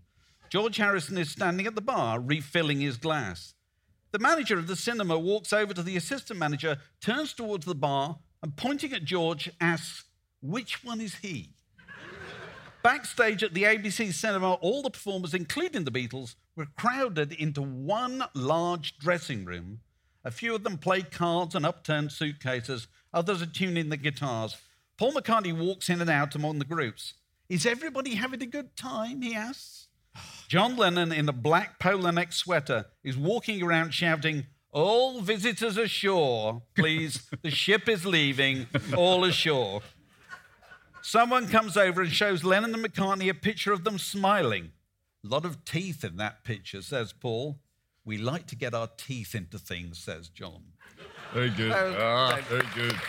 George 0.50 0.78
Harrison 0.78 1.18
is 1.18 1.30
standing 1.30 1.68
at 1.68 1.76
the 1.76 1.82
bar 1.82 2.22
refilling 2.22 2.80
his 2.80 2.96
glass. 2.96 3.54
The 4.14 4.20
manager 4.20 4.58
of 4.58 4.68
the 4.68 4.78
cinema 4.78 5.20
walks 5.20 5.52
over 5.52 5.74
to 5.74 5.84
the 5.84 5.98
assistant 5.98 6.40
manager, 6.40 6.78
turns 7.02 7.34
towards 7.34 7.66
the 7.66 7.76
bar, 7.76 8.20
and 8.42 8.56
pointing 8.56 8.94
at 8.94 9.04
George 9.04 9.52
asks, 9.60 10.06
Which 10.42 10.86
one 10.86 11.02
is 11.02 11.16
he? 11.16 11.56
Backstage 12.84 13.44
at 13.44 13.54
the 13.54 13.64
ABC 13.64 14.12
cinema, 14.12 14.54
all 14.54 14.82
the 14.82 14.90
performers, 14.90 15.34
including 15.34 15.84
the 15.84 15.92
Beatles, 15.92 16.36
were 16.56 16.68
crowded 16.78 17.32
into 17.32 17.62
one 17.62 18.24
large 18.34 18.98
dressing 18.98 19.46
room. 19.46 19.82
A 20.24 20.32
few 20.32 20.56
of 20.56 20.64
them 20.64 20.78
played 20.78 21.12
cards 21.12 21.54
and 21.54 21.66
upturned 21.66 22.12
suitcases, 22.12 22.88
others 23.14 23.42
are 23.42 23.48
tuning 23.48 23.90
the 23.90 23.98
guitars. 23.98 24.58
Paul 24.98 25.14
McCartney 25.14 25.58
walks 25.58 25.90
in 25.90 26.02
and 26.02 26.10
out 26.10 26.36
among 26.36 26.60
the 26.60 26.66
groups. 26.66 27.14
Is 27.50 27.66
everybody 27.66 28.16
having 28.16 28.42
a 28.42 28.48
good 28.48 28.76
time? 28.76 29.22
he 29.22 29.36
asks. 29.36 29.88
John 30.48 30.76
Lennon, 30.76 31.12
in 31.12 31.30
a 31.30 31.34
black 31.34 31.80
polo 31.80 32.12
neck 32.12 32.34
sweater, 32.34 32.86
is 33.04 33.18
walking 33.18 33.64
around 33.64 33.94
shouting, 33.94 34.46
All 34.72 35.22
visitors 35.22 35.78
ashore, 35.78 36.62
please. 36.76 37.28
The 37.42 37.52
ship 37.52 37.88
is 37.88 38.06
leaving, 38.06 38.68
all 38.96 39.24
ashore. 39.24 39.82
Someone 41.02 41.48
comes 41.48 41.78
over 41.78 42.02
and 42.02 42.12
shows 42.12 42.44
Lennon 42.44 42.74
and 42.76 42.84
McCartney 42.86 43.30
a 43.30 43.34
picture 43.34 43.74
of 43.74 43.84
them 43.84 43.98
smiling. 43.98 44.72
A 45.24 45.28
lot 45.28 45.46
of 45.46 45.64
teeth 45.66 46.04
in 46.04 46.18
that 46.18 46.44
picture, 46.44 46.82
says 46.82 47.14
Paul. 47.14 47.60
We 48.06 48.18
like 48.18 48.48
to 48.48 48.56
get 48.56 48.74
our 48.74 48.90
teeth 48.98 49.36
into 49.36 49.60
things, 49.60 49.98
says 50.00 50.30
John. 50.30 50.64
Very 51.34 51.50
good. 51.50 51.72
Oh, 51.72 51.96
Ah, 52.00 52.32
thank- 52.34 52.46
very 52.48 52.68
good. 52.76 53.00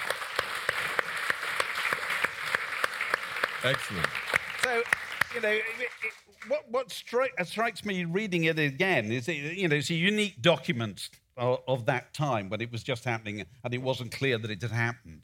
Excellent. 3.64 4.07
So, 4.64 4.83
you 5.35 5.40
know, 5.40 5.48
it, 5.48 5.62
it, 5.81 5.90
what, 6.48 6.70
what 6.70 6.88
stri- 6.88 7.28
uh, 7.38 7.44
strikes 7.44 7.85
me 7.85 8.05
reading 8.05 8.44
it 8.44 8.59
again 8.59 9.11
is, 9.12 9.28
it, 9.28 9.35
you 9.57 9.68
know, 9.68 9.76
it's 9.76 9.90
a 9.90 9.94
unique 9.94 10.42
document 10.42 11.09
of, 11.37 11.61
of 11.68 11.87
that 11.87 12.12
time 12.12 12.48
when 12.48 12.61
it 12.61 12.72
was 12.72 12.83
just 12.83 13.05
happening 13.05 13.44
and 13.64 13.74
it 13.74 13.78
wasn't 13.81 14.11
clear 14.12 14.37
that 14.38 14.50
it 14.50 14.61
had 14.62 14.72
happened. 14.72 15.22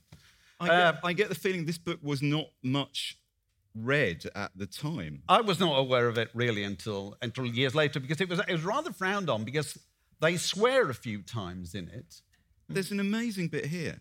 I 0.60 0.66
get, 0.66 0.74
Uh, 0.76 0.92
I 1.04 1.12
get 1.12 1.28
the 1.28 1.34
feeling 1.34 1.64
this 1.66 1.78
book 1.78 1.98
was 2.02 2.20
not 2.22 2.46
much 2.62 3.18
read 3.74 4.28
at 4.34 4.50
the 4.56 4.66
time. 4.66 5.22
I 5.28 5.40
was 5.40 5.60
not 5.60 5.78
aware 5.78 6.08
of 6.08 6.18
it 6.18 6.30
really 6.34 6.64
until, 6.64 7.16
until 7.22 7.46
years 7.46 7.74
later 7.74 8.00
because 8.00 8.20
it 8.20 8.28
was, 8.28 8.40
it 8.40 8.52
was 8.52 8.62
rather 8.64 8.92
frowned 8.92 9.30
on 9.30 9.44
because 9.44 9.78
they 10.20 10.36
swear 10.36 10.90
a 10.90 10.94
few 10.94 11.22
times 11.22 11.74
in 11.74 11.88
it. 11.88 12.22
There's 12.68 12.90
an 12.90 13.00
amazing 13.00 13.48
bit 13.48 13.66
here. 13.66 14.00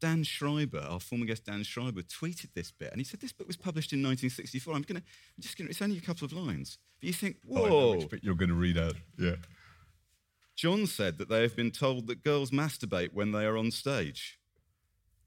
Dan 0.00 0.22
Schreiber, 0.24 0.80
our 0.80 1.00
former 1.00 1.24
guest 1.26 1.44
Dan 1.46 1.62
Schreiber, 1.62 2.02
tweeted 2.02 2.48
this 2.54 2.70
bit, 2.70 2.90
and 2.90 3.00
he 3.00 3.04
said 3.04 3.20
this 3.20 3.32
book 3.32 3.46
was 3.46 3.56
published 3.56 3.92
in 3.92 4.00
1964. 4.02 4.74
I'm 4.74 4.82
gonna, 4.82 4.98
I'm 5.00 5.40
just 5.42 5.56
gonna. 5.56 5.70
It's 5.70 5.80
only 5.80 5.96
a 5.96 6.00
couple 6.00 6.26
of 6.26 6.32
lines, 6.32 6.76
but 7.00 7.06
you 7.06 7.12
think, 7.14 7.36
Oh, 7.50 7.64
I 7.64 7.68
know 7.68 7.74
whoa. 7.74 7.96
which 7.96 8.08
bit 8.10 8.24
you're 8.24 8.34
going 8.34 8.48
to 8.50 8.54
read 8.54 8.76
out. 8.76 8.96
Yeah. 9.18 9.36
John 10.56 10.86
said 10.86 11.18
that 11.18 11.28
they 11.28 11.42
have 11.42 11.56
been 11.56 11.70
told 11.70 12.06
that 12.08 12.22
girls 12.22 12.50
masturbate 12.50 13.12
when 13.12 13.32
they 13.32 13.44
are 13.46 13.56
on 13.56 13.70
stage. 13.70 14.38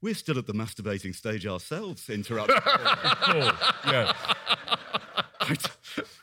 We're 0.00 0.14
still 0.14 0.38
at 0.38 0.46
the 0.46 0.52
masturbating 0.52 1.14
stage 1.14 1.46
ourselves, 1.46 2.08
interrupted. 2.08 2.56
Paul, 2.62 3.34
yeah. 3.86 4.12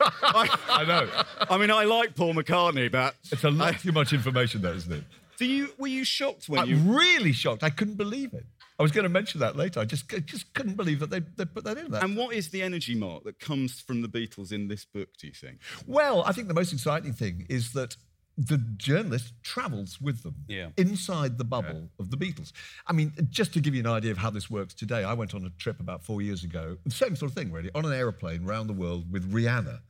I, 0.00 0.58
I 0.68 0.84
know. 0.84 1.08
I 1.50 1.58
mean, 1.58 1.70
I 1.70 1.84
like 1.84 2.14
Paul 2.14 2.34
McCartney, 2.34 2.90
but 2.90 3.14
It's 3.30 3.44
a 3.44 3.50
lot 3.50 3.78
too 3.80 3.92
much 3.92 4.12
information 4.12 4.62
though, 4.62 4.72
isn't 4.72 4.92
it? 4.92 5.04
do 5.38 5.44
you 5.44 5.68
were 5.78 5.88
you 5.88 6.04
shocked 6.04 6.48
when 6.48 6.60
I'm 6.60 6.68
you 6.68 6.76
really 6.76 7.32
shocked. 7.32 7.62
I 7.62 7.70
couldn't 7.70 7.96
believe 7.96 8.32
it. 8.32 8.46
I 8.78 8.82
was 8.82 8.92
going 8.92 9.04
to 9.04 9.08
mention 9.10 9.40
that 9.40 9.56
later. 9.56 9.80
I 9.80 9.84
just, 9.86 10.12
I 10.12 10.18
just 10.18 10.52
couldn't 10.52 10.74
believe 10.74 11.00
that 11.00 11.08
they, 11.08 11.20
they 11.20 11.46
put 11.46 11.64
that 11.64 11.78
in 11.78 11.90
there. 11.90 12.04
And 12.04 12.14
what 12.14 12.34
is 12.34 12.50
the 12.50 12.62
energy 12.62 12.94
mark 12.94 13.24
that 13.24 13.38
comes 13.38 13.80
from 13.80 14.02
the 14.02 14.08
Beatles 14.08 14.52
in 14.52 14.68
this 14.68 14.84
book, 14.84 15.08
do 15.18 15.26
you 15.26 15.32
think? 15.32 15.60
Well, 15.86 16.22
I 16.24 16.32
think 16.32 16.48
the 16.48 16.54
most 16.54 16.74
exciting 16.74 17.14
thing 17.14 17.46
is 17.48 17.72
that 17.72 17.96
the 18.38 18.58
journalist 18.76 19.32
travels 19.42 19.98
with 20.00 20.22
them 20.22 20.34
Yeah. 20.46 20.68
inside 20.76 21.38
the 21.38 21.44
bubble 21.44 21.88
of 21.98 22.10
the 22.10 22.18
Beatles. 22.18 22.52
I 22.86 22.92
mean, 22.92 23.12
just 23.30 23.54
to 23.54 23.60
give 23.60 23.74
you 23.74 23.80
an 23.80 23.86
idea 23.86 24.10
of 24.10 24.18
how 24.18 24.28
this 24.28 24.50
works 24.50 24.74
today, 24.74 25.04
I 25.04 25.14
went 25.14 25.34
on 25.34 25.44
a 25.46 25.50
trip 25.50 25.80
about 25.80 26.04
four 26.04 26.20
years 26.20 26.44
ago, 26.44 26.76
same 26.88 27.16
sort 27.16 27.30
of 27.30 27.34
thing, 27.36 27.50
really, 27.50 27.70
on 27.74 27.86
an 27.86 27.92
aeroplane 27.94 28.44
around 28.44 28.66
the 28.66 28.74
world 28.74 29.10
with 29.10 29.32
Rihanna. 29.32 29.80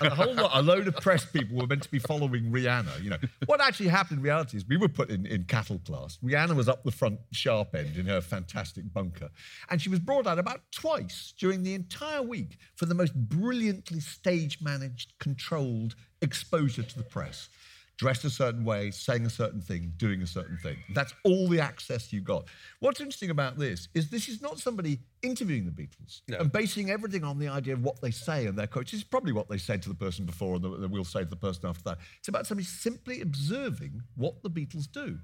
And 0.00 0.12
a 0.12 0.14
whole 0.14 0.34
lot, 0.34 0.50
a 0.54 0.60
load 0.62 0.88
of 0.88 0.96
press 0.96 1.24
people 1.24 1.56
were 1.56 1.68
meant 1.68 1.84
to 1.84 1.90
be 1.90 2.00
following 2.00 2.50
Rihanna. 2.50 3.00
You 3.02 3.10
know, 3.10 3.18
what 3.46 3.60
actually 3.60 3.88
happened 3.90 4.18
in 4.18 4.24
reality 4.24 4.56
is 4.56 4.66
we 4.66 4.76
were 4.76 4.88
put 4.88 5.10
in, 5.10 5.24
in 5.26 5.44
cattle 5.44 5.78
class. 5.86 6.18
Rihanna 6.24 6.56
was 6.56 6.68
up 6.68 6.82
the 6.82 6.90
front 6.90 7.20
sharp 7.30 7.74
end 7.76 7.96
in 7.96 8.06
her 8.06 8.20
fantastic 8.20 8.92
bunker. 8.92 9.30
And 9.70 9.80
she 9.80 9.88
was 9.88 10.00
brought 10.00 10.26
out 10.26 10.40
about 10.40 10.62
twice 10.72 11.32
during 11.38 11.62
the 11.62 11.74
entire 11.74 12.22
week 12.22 12.58
for 12.74 12.86
the 12.86 12.94
most 12.94 13.14
brilliantly 13.14 14.00
stage 14.00 14.58
managed, 14.60 15.12
controlled 15.20 15.94
exposure 16.22 16.82
to 16.82 16.96
the 16.96 17.04
press. 17.04 17.48
Dressed 17.96 18.24
a 18.24 18.30
certain 18.30 18.64
way, 18.64 18.90
saying 18.90 19.24
a 19.24 19.30
certain 19.30 19.60
thing, 19.60 19.92
doing 19.96 20.20
a 20.22 20.26
certain 20.26 20.58
thing. 20.58 20.76
That's 20.94 21.14
all 21.24 21.48
the 21.48 21.60
access 21.60 22.12
you 22.12 22.20
got. 22.20 22.46
What's 22.80 23.00
interesting 23.00 23.30
about 23.30 23.56
this 23.56 23.88
is 23.94 24.10
this 24.10 24.28
is 24.28 24.42
not 24.42 24.58
somebody 24.58 24.98
interviewing 25.22 25.64
the 25.64 25.70
Beatles 25.70 26.22
and 26.40 26.50
basing 26.50 26.90
everything 26.90 27.22
on 27.22 27.38
the 27.38 27.48
idea 27.48 27.72
of 27.74 27.82
what 27.84 28.00
they 28.00 28.10
say 28.10 28.46
and 28.46 28.58
their 28.58 28.66
quotes. 28.66 28.90
This 28.90 29.00
is 29.00 29.04
probably 29.04 29.32
what 29.32 29.48
they 29.48 29.58
said 29.58 29.80
to 29.82 29.88
the 29.88 29.94
person 29.94 30.26
before 30.26 30.56
and 30.56 30.90
we'll 30.90 31.04
say 31.04 31.20
to 31.20 31.30
the 31.30 31.36
person 31.36 31.68
after 31.68 31.84
that. 31.84 31.98
It's 32.18 32.28
about 32.28 32.46
somebody 32.46 32.66
simply 32.66 33.20
observing 33.20 34.02
what 34.16 34.42
the 34.42 34.50
Beatles 34.50 34.90
do. 34.90 35.18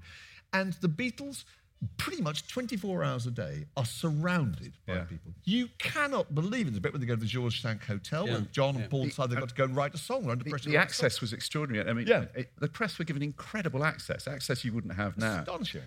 And 0.53 0.73
the 0.73 0.89
Beatles, 0.89 1.43
pretty 1.97 2.21
much 2.21 2.47
24 2.47 3.03
hours 3.03 3.25
a 3.25 3.31
day, 3.31 3.65
are 3.75 3.85
surrounded 3.85 4.73
by 4.85 4.93
Yeah. 4.95 5.03
people. 5.05 5.33
You 5.45 5.67
cannot 5.79 6.33
believe 6.35 6.67
it. 6.67 6.71
There's 6.71 6.77
a 6.77 6.81
bit 6.81 6.93
when 6.93 7.01
they 7.01 7.07
go 7.07 7.15
to 7.15 7.19
the 7.19 7.25
George 7.25 7.61
Cinq 7.61 7.83
Hotel 7.85 8.27
Yeah. 8.27 8.33
where 8.33 8.41
John 8.51 8.75
and 8.75 8.89
Paul 8.89 9.05
decide 9.05 9.29
they've 9.31 9.37
uh, 9.37 9.41
got 9.41 9.49
to 9.49 9.55
go 9.55 9.63
and 9.63 9.75
write 9.75 9.93
a 9.95 9.97
song. 9.97 10.23
They're 10.23 10.31
under 10.31 10.43
The, 10.43 10.49
pressure 10.51 10.65
the 10.65 10.71
to 10.73 10.77
write 10.77 10.91
song. 10.91 11.05
access 11.07 11.21
was 11.21 11.33
extraordinary. 11.33 11.89
I 11.89 11.93
mean, 11.93 12.07
Yeah. 12.07 12.25
it- 12.35 12.51
the 12.59 12.67
press 12.67 12.99
were 12.99 13.05
given 13.05 13.23
incredible 13.23 13.83
access, 13.83 14.27
access 14.27 14.63
you 14.63 14.73
wouldn't 14.73 14.93
have 14.95 15.17
now. 15.17 15.39
Astonishing. 15.39 15.81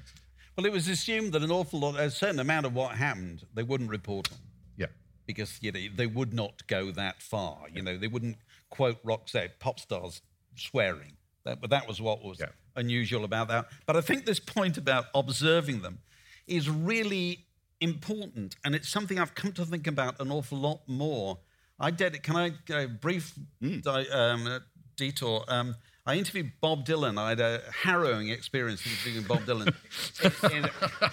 Well, 0.57 0.67
it 0.67 0.73
was 0.73 0.89
assumed 0.89 1.33
that 1.33 1.43
an 1.43 1.51
awful 1.51 1.81
lot, 1.81 1.99
a 1.99 2.11
certain 2.11 2.39
amount 2.41 2.67
of 2.67 2.75
what 2.75 2.97
happened, 2.97 3.47
they 3.55 3.63
wouldn't 3.63 3.91
report 3.91 4.31
on 4.33 4.39
Yeah. 4.77 4.87
because 5.27 5.59
you 5.63 5.71
know 5.73 5.89
they 5.95 6.07
would 6.07 6.33
not 6.35 6.67
go 6.67 6.91
that 6.93 7.23
far. 7.23 7.69
You 7.73 7.83
know, 7.83 7.97
they 7.99 8.09
wouldn't 8.09 8.39
quote 8.71 8.99
rock 9.05 9.29
say 9.29 9.53
pop 9.61 9.79
stars 9.81 10.23
swearing. 10.57 11.17
That, 11.45 11.61
but 11.61 11.71
that 11.71 11.87
was 11.87 12.01
what 12.01 12.23
was 12.25 12.39
Yeah. 12.41 12.47
Unusual 12.77 13.25
about 13.25 13.49
that. 13.49 13.67
But 13.87 13.97
I 13.97 14.01
think 14.01 14.25
this 14.27 14.41
point 14.41 14.77
about 14.79 15.07
observing 15.15 15.83
them 15.83 15.99
is 16.47 16.69
really 16.69 17.47
important, 17.81 18.57
and 18.65 18.75
it's 18.75 18.89
something 18.89 19.19
I've 19.19 19.35
come 19.35 19.53
to 19.53 19.65
think 19.65 19.87
about 19.87 20.21
an 20.21 20.31
awful 20.31 20.59
lot 20.59 20.81
more. 20.87 21.39
I 21.79 21.91
did. 21.91 22.15
it. 22.15 22.23
Can 22.23 22.37
I 22.37 22.53
go 22.67 22.87
brief 22.87 23.35
di- 23.61 24.09
um, 24.09 24.47
uh, 24.47 24.59
detour? 24.97 25.45
Um, 25.49 25.75
I 26.07 26.17
interviewed 26.17 26.53
Bob 26.61 26.87
Dylan. 26.87 27.19
I 27.19 27.31
had 27.31 27.41
a 27.41 27.63
harrowing 27.83 28.29
experience 28.29 28.87
interviewing 28.87 29.27
Bob 29.27 29.41
Dylan 29.41 29.69
in, 30.53 30.65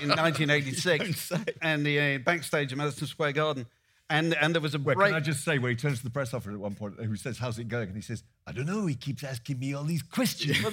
in 0.02 0.10
1986, 0.10 1.32
and 1.62 1.86
the 1.86 2.16
uh, 2.16 2.18
backstage 2.20 2.72
at 2.74 2.78
Madison 2.78 3.08
Square 3.08 3.32
Garden. 3.34 3.66
And, 4.12 4.34
and 4.34 4.54
there 4.54 4.62
was 4.62 4.76
a 4.76 4.78
Wait, 4.78 4.96
break. 4.96 5.08
can 5.08 5.16
I 5.16 5.22
just 5.22 5.46
say 5.46 5.58
where 5.58 5.70
he 5.70 5.76
turns 5.78 6.00
to 6.00 6.04
the 6.04 6.10
press 6.10 6.34
officer 6.34 6.52
at 6.52 6.60
one 6.60 6.76
point 6.76 7.00
who 7.02 7.16
says, 7.16 7.38
How's 7.38 7.58
it 7.60 7.70
going? 7.70 7.88
And 7.88 7.96
he 7.96 8.02
says, 8.02 8.24
I 8.46 8.52
don't 8.52 8.66
know. 8.66 8.86
He 8.86 8.96
keeps 8.96 9.24
asking 9.24 9.58
me 9.60 9.74
all 9.74 9.86
these 9.86 10.04
questions. 10.04 10.62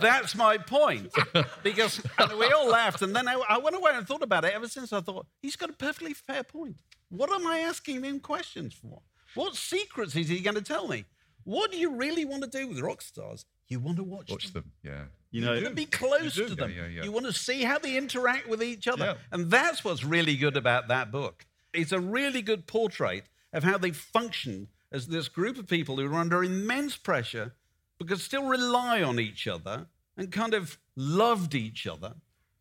That's 0.00 0.36
my 0.36 0.56
point. 0.56 1.12
Because 1.64 2.00
and 2.16 2.38
we 2.38 2.46
all 2.46 2.68
laughed. 2.68 3.02
And 3.02 3.14
then 3.14 3.26
I, 3.26 3.42
I 3.48 3.58
went 3.58 3.74
away 3.74 3.90
and 3.94 4.06
thought 4.06 4.22
about 4.22 4.44
it 4.44 4.52
ever 4.54 4.68
since. 4.68 4.92
I 4.92 5.00
thought, 5.00 5.26
he's 5.42 5.56
got 5.56 5.70
a 5.70 5.72
perfectly 5.72 6.14
fair 6.14 6.44
point. 6.44 6.76
What 7.08 7.32
am 7.32 7.44
I 7.44 7.58
asking 7.58 8.04
him 8.04 8.20
questions 8.20 8.72
for? 8.72 9.02
What 9.34 9.56
secrets 9.56 10.14
is 10.14 10.28
he 10.28 10.38
going 10.40 10.54
to 10.54 10.62
tell 10.62 10.86
me? 10.86 11.06
What 11.42 11.72
do 11.72 11.78
you 11.78 11.96
really 11.96 12.24
want 12.24 12.44
to 12.44 12.48
do 12.48 12.68
with 12.68 12.78
rock 12.78 13.02
stars? 13.02 13.44
You 13.66 13.80
want 13.80 13.96
to 13.96 14.04
watch, 14.04 14.30
Watch 14.30 14.52
them. 14.52 14.70
Yeah. 14.84 15.04
You 15.34 15.40
You 15.40 15.46
know, 15.46 15.52
want 15.54 15.64
to 15.66 15.74
be 15.74 15.86
close 15.86 16.34
to 16.36 16.54
them. 16.54 16.72
Yeah, 16.76 16.86
yeah. 16.86 17.02
You 17.02 17.10
want 17.10 17.26
to 17.26 17.32
see 17.32 17.62
how 17.64 17.80
they 17.80 17.96
interact 17.96 18.48
with 18.48 18.62
each 18.62 18.86
other. 18.86 19.16
And 19.32 19.50
that's 19.50 19.82
what's 19.84 20.04
really 20.04 20.36
good 20.36 20.56
about 20.56 20.86
that 20.88 21.10
book. 21.10 21.44
It's 21.72 21.90
a 21.90 21.98
really 21.98 22.40
good 22.40 22.68
portrait 22.68 23.24
of 23.52 23.64
how 23.64 23.76
they 23.76 23.90
function 23.90 24.68
as 24.92 25.08
this 25.08 25.26
group 25.26 25.58
of 25.58 25.66
people 25.66 25.96
who 25.96 26.06
are 26.06 26.20
under 26.20 26.44
immense 26.44 26.96
pressure 26.96 27.52
but 27.98 28.06
could 28.06 28.20
still 28.20 28.44
rely 28.46 29.02
on 29.02 29.18
each 29.18 29.48
other 29.48 29.86
and 30.16 30.30
kind 30.30 30.54
of 30.54 30.78
loved 30.94 31.52
each 31.56 31.84
other, 31.84 32.14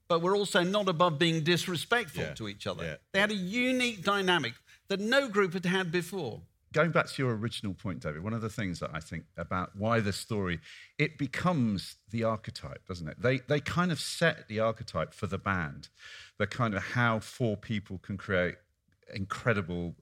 but 0.08 0.24
were 0.24 0.36
also 0.36 0.64
not 0.64 0.90
above 0.90 1.20
being 1.20 1.44
disrespectful 1.44 2.24
Yeah, 2.24 2.34
to 2.34 2.48
each 2.48 2.66
other. 2.66 2.84
yeah. 2.86 2.96
They 3.12 3.20
had 3.20 3.30
a 3.30 3.36
unique 3.36 4.04
dynamic 4.04 4.54
that 4.88 5.00
no 5.00 5.28
group 5.28 5.54
had 5.54 5.66
had 5.68 5.92
before. 5.92 6.42
Going 6.74 6.92
back 6.92 7.08
to 7.08 7.24
your 7.24 7.36
original 7.36 7.74
point, 7.74 8.02
David, 8.02 8.24
one 8.24 8.34
of 8.34 8.42
the 8.42 8.50
things 8.50 8.80
that 8.80 8.90
I 8.94 9.00
think 9.00 9.24
about 9.38 9.76
why 9.76 10.00
this 10.00 10.18
story, 10.18 10.60
it 10.98 11.18
becomes 11.18 11.96
the 12.10 12.24
archetype, 12.24 12.86
doesn't 12.88 13.08
it? 13.08 13.22
They, 13.22 13.40
they 13.40 13.60
kind 13.60 13.92
of 13.92 14.00
set 14.00 14.48
the 14.48 14.60
archetype 14.60 15.14
for 15.14 15.28
the 15.28 15.38
band, 15.38 15.90
the 16.38 16.48
kind 16.48 16.74
of 16.74 16.84
how 16.84 17.20
four 17.20 17.56
people 17.56 18.00
can 18.00 18.18
create 18.18 18.56
incredible, 19.14 19.96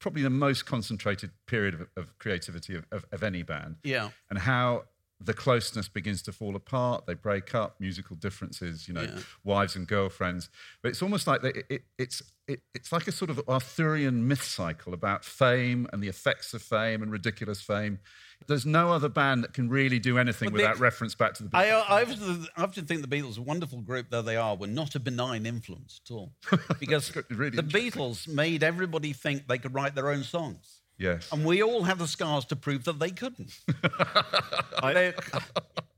probably 0.00 0.22
the 0.22 0.30
most 0.30 0.66
concentrated 0.66 1.30
period 1.46 1.74
of, 1.74 1.88
of 1.96 2.18
creativity 2.18 2.74
of, 2.74 2.86
of, 2.92 3.06
of 3.12 3.22
any 3.22 3.42
band. 3.42 3.76
Yeah. 3.84 4.10
And 4.28 4.38
how 4.38 4.84
the 5.20 5.32
closeness 5.34 5.88
begins 5.88 6.22
to 6.22 6.32
fall 6.32 6.56
apart. 6.56 7.06
They 7.06 7.14
break 7.14 7.54
up, 7.54 7.80
musical 7.80 8.16
differences, 8.16 8.86
you 8.88 8.94
know, 8.94 9.02
Yeah. 9.02 9.18
wives 9.44 9.76
and 9.76 9.86
girlfriends. 9.86 10.48
But 10.82 10.88
it's 10.90 11.02
almost 11.02 11.26
like 11.26 11.40
they, 11.42 11.50
it, 11.50 11.66
it, 11.70 11.82
it's 11.98 12.22
it, 12.46 12.60
it's 12.74 12.92
like 12.92 13.06
a 13.08 13.12
sort 13.12 13.30
of 13.30 13.40
Arthurian 13.48 14.28
myth 14.28 14.42
cycle 14.42 14.92
about 14.92 15.24
fame 15.24 15.88
and 15.94 16.02
the 16.02 16.08
effects 16.08 16.52
of 16.52 16.60
fame 16.60 17.02
and 17.02 17.10
ridiculous 17.10 17.62
fame. 17.62 18.00
There's 18.46 18.66
no 18.66 18.92
other 18.92 19.08
band 19.08 19.44
that 19.44 19.54
can 19.54 19.70
really 19.70 19.98
do 19.98 20.18
anything 20.18 20.50
they- 20.50 20.58
without 20.58 20.78
reference 20.78 21.14
back 21.14 21.32
to 21.34 21.44
the 21.44 21.48
Beatles. 21.48 21.84
I, 21.88 22.02
often, 22.02 22.46
I 22.56 22.62
often 22.62 22.84
think 22.84 23.00
the 23.00 23.08
Beatles, 23.16 23.38
a 23.38 23.42
wonderful 23.42 23.80
group 23.80 24.08
though 24.10 24.20
they 24.20 24.36
are, 24.36 24.56
were 24.56 24.66
not 24.66 24.94
a 24.94 25.00
benign 25.00 25.46
influence 25.46 26.02
at 26.06 26.12
all. 26.12 26.32
Because 26.78 27.16
Really 27.30 27.56
the. 27.56 27.62
Beatles 27.62 28.28
made 28.28 28.62
everybody 28.62 29.14
think 29.14 29.48
they 29.48 29.56
could 29.58 29.72
write 29.72 29.94
their 29.94 30.10
own 30.10 30.22
songs. 30.22 30.82
Yes. 30.96 31.28
And 31.32 31.44
we 31.44 31.62
all 31.62 31.82
have 31.82 31.98
the 31.98 32.06
scars 32.06 32.44
to 32.46 32.56
prove 32.56 32.84
that 32.84 32.98
they 32.98 33.10
couldn't. 33.10 33.58
They- 34.82 35.14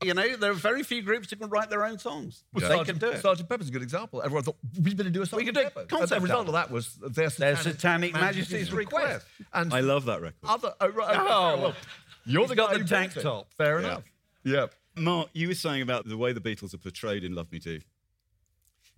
you 0.03 0.13
know, 0.13 0.35
there 0.37 0.51
are 0.51 0.55
very 0.55 0.83
few 0.83 1.01
groups 1.01 1.29
who 1.31 1.35
can 1.37 1.49
write 1.49 1.69
their 1.71 1.83
own 1.83 1.97
songs. 1.97 2.43
Well, 2.53 2.61
They 2.61 2.75
Sergeant, 2.75 2.99
can 2.99 3.09
do 3.09 3.15
it. 3.15 3.21
Sergeant 3.21 3.49
Pepper's 3.49 3.67
a 3.69 3.71
good 3.71 3.81
example. 3.81 4.21
Everyone 4.21 4.43
thought 4.43 4.55
we 4.81 4.93
better 4.93 5.09
do 5.09 5.23
a 5.23 5.25
Sergeant 5.25 5.47
could 5.47 5.55
do 5.55 5.61
a 5.61 5.63
Pepper. 5.71 5.79
And 5.81 5.89
concept 5.89 6.09
the 6.11 6.21
result 6.21 6.39
album. 6.47 6.55
of 6.55 6.61
that 6.61 6.71
was 6.71 6.95
their 7.01 7.29
satanic, 7.31 7.57
Satanic 7.63 8.13
Majesties 8.13 8.71
Request. 8.71 9.25
And 9.53 9.73
I 9.73 9.79
love 9.79 10.05
that 10.05 10.21
record. 10.21 10.37
other. 10.47 10.73
Oh, 10.79 10.87
right, 10.89 11.17
Oh. 11.19 11.61
well, 11.61 11.73
you're 12.25 12.45
the 12.47 12.55
got 12.55 12.71
guy 12.71 12.77
the 12.77 12.85
tank 12.85 13.17
it. 13.17 13.21
top. 13.21 13.51
Fair 13.55 13.79
Yeah. 13.81 13.87
enough. 13.87 14.03
Yeah. 14.43 14.65
Mark, 14.95 15.29
you 15.33 15.47
were 15.47 15.55
saying 15.55 15.81
about 15.81 16.07
the 16.07 16.15
way 16.17 16.31
the 16.31 16.41
Beatles 16.41 16.73
are 16.75 16.77
portrayed 16.79 17.23
in 17.23 17.33
Love 17.33 17.51
Me 17.51 17.57
Do. 17.59 17.79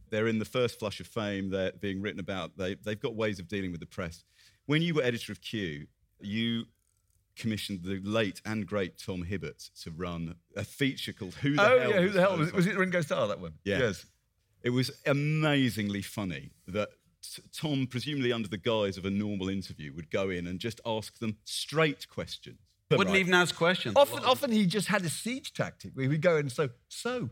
They're 0.09 0.27
in 0.27 0.39
the 0.39 0.45
first 0.45 0.79
flush 0.79 0.99
of 0.99 1.07
fame. 1.07 1.49
They're 1.49 1.71
being 1.71 2.01
written 2.01 2.19
about. 2.19 2.57
They, 2.57 2.75
they've 2.75 2.99
got 2.99 3.15
ways 3.15 3.39
of 3.39 3.47
dealing 3.47 3.71
with 3.71 3.79
the 3.79 3.85
press. 3.85 4.23
When 4.69 4.83
you 4.83 4.93
were 4.93 5.01
editor 5.01 5.31
of 5.31 5.41
Q, 5.41 5.87
you 6.21 6.65
commissioned 7.35 7.81
the 7.81 7.99
late 8.03 8.39
and 8.45 8.67
great 8.67 8.99
Tom 8.99 9.23
Hibbert 9.23 9.57
to 9.81 9.89
run 9.89 10.35
a 10.55 10.63
feature 10.63 11.11
called 11.11 11.33
"Who 11.41 11.55
the 11.55 11.61
Oh 11.63 11.79
Hell?" 11.79 11.87
Oh, 11.87 11.89
yeah, 11.95 12.01
who 12.01 12.09
the 12.09 12.21
hell 12.21 12.37
was 12.37 12.49
it? 12.49 12.53
Was 12.53 12.67
it 12.67 12.77
Ringo 12.77 13.01
Starr 13.01 13.27
that 13.29 13.39
one? 13.39 13.53
Yeah. 13.63 13.79
Yes. 13.79 14.05
It 14.61 14.69
was 14.69 14.91
amazingly 15.07 16.03
funny 16.03 16.51
that 16.67 16.89
Tom, 17.51 17.87
presumably 17.87 18.31
under 18.31 18.47
the 18.47 18.59
guise 18.59 18.95
of 18.99 19.05
a 19.05 19.09
normal 19.09 19.49
interview, 19.49 19.91
would 19.95 20.11
go 20.11 20.29
in 20.29 20.45
and 20.45 20.59
just 20.59 20.81
ask 20.85 21.17
them 21.17 21.37
straight 21.45 22.07
questions. 22.07 22.59
Wouldn't 22.91 23.09
Right. 23.09 23.21
even 23.21 23.33
ask 23.33 23.55
questions. 23.55 23.95
Often, 23.95 24.19
often 24.19 24.51
he 24.51 24.67
just 24.67 24.89
had 24.89 25.03
a 25.03 25.09
siege 25.09 25.51
tactic 25.51 25.93
where 25.95 26.11
he'd 26.11 26.21
go 26.21 26.35
in 26.35 26.41
and 26.41 26.51
so, 26.51 26.69
so, 26.89 27.31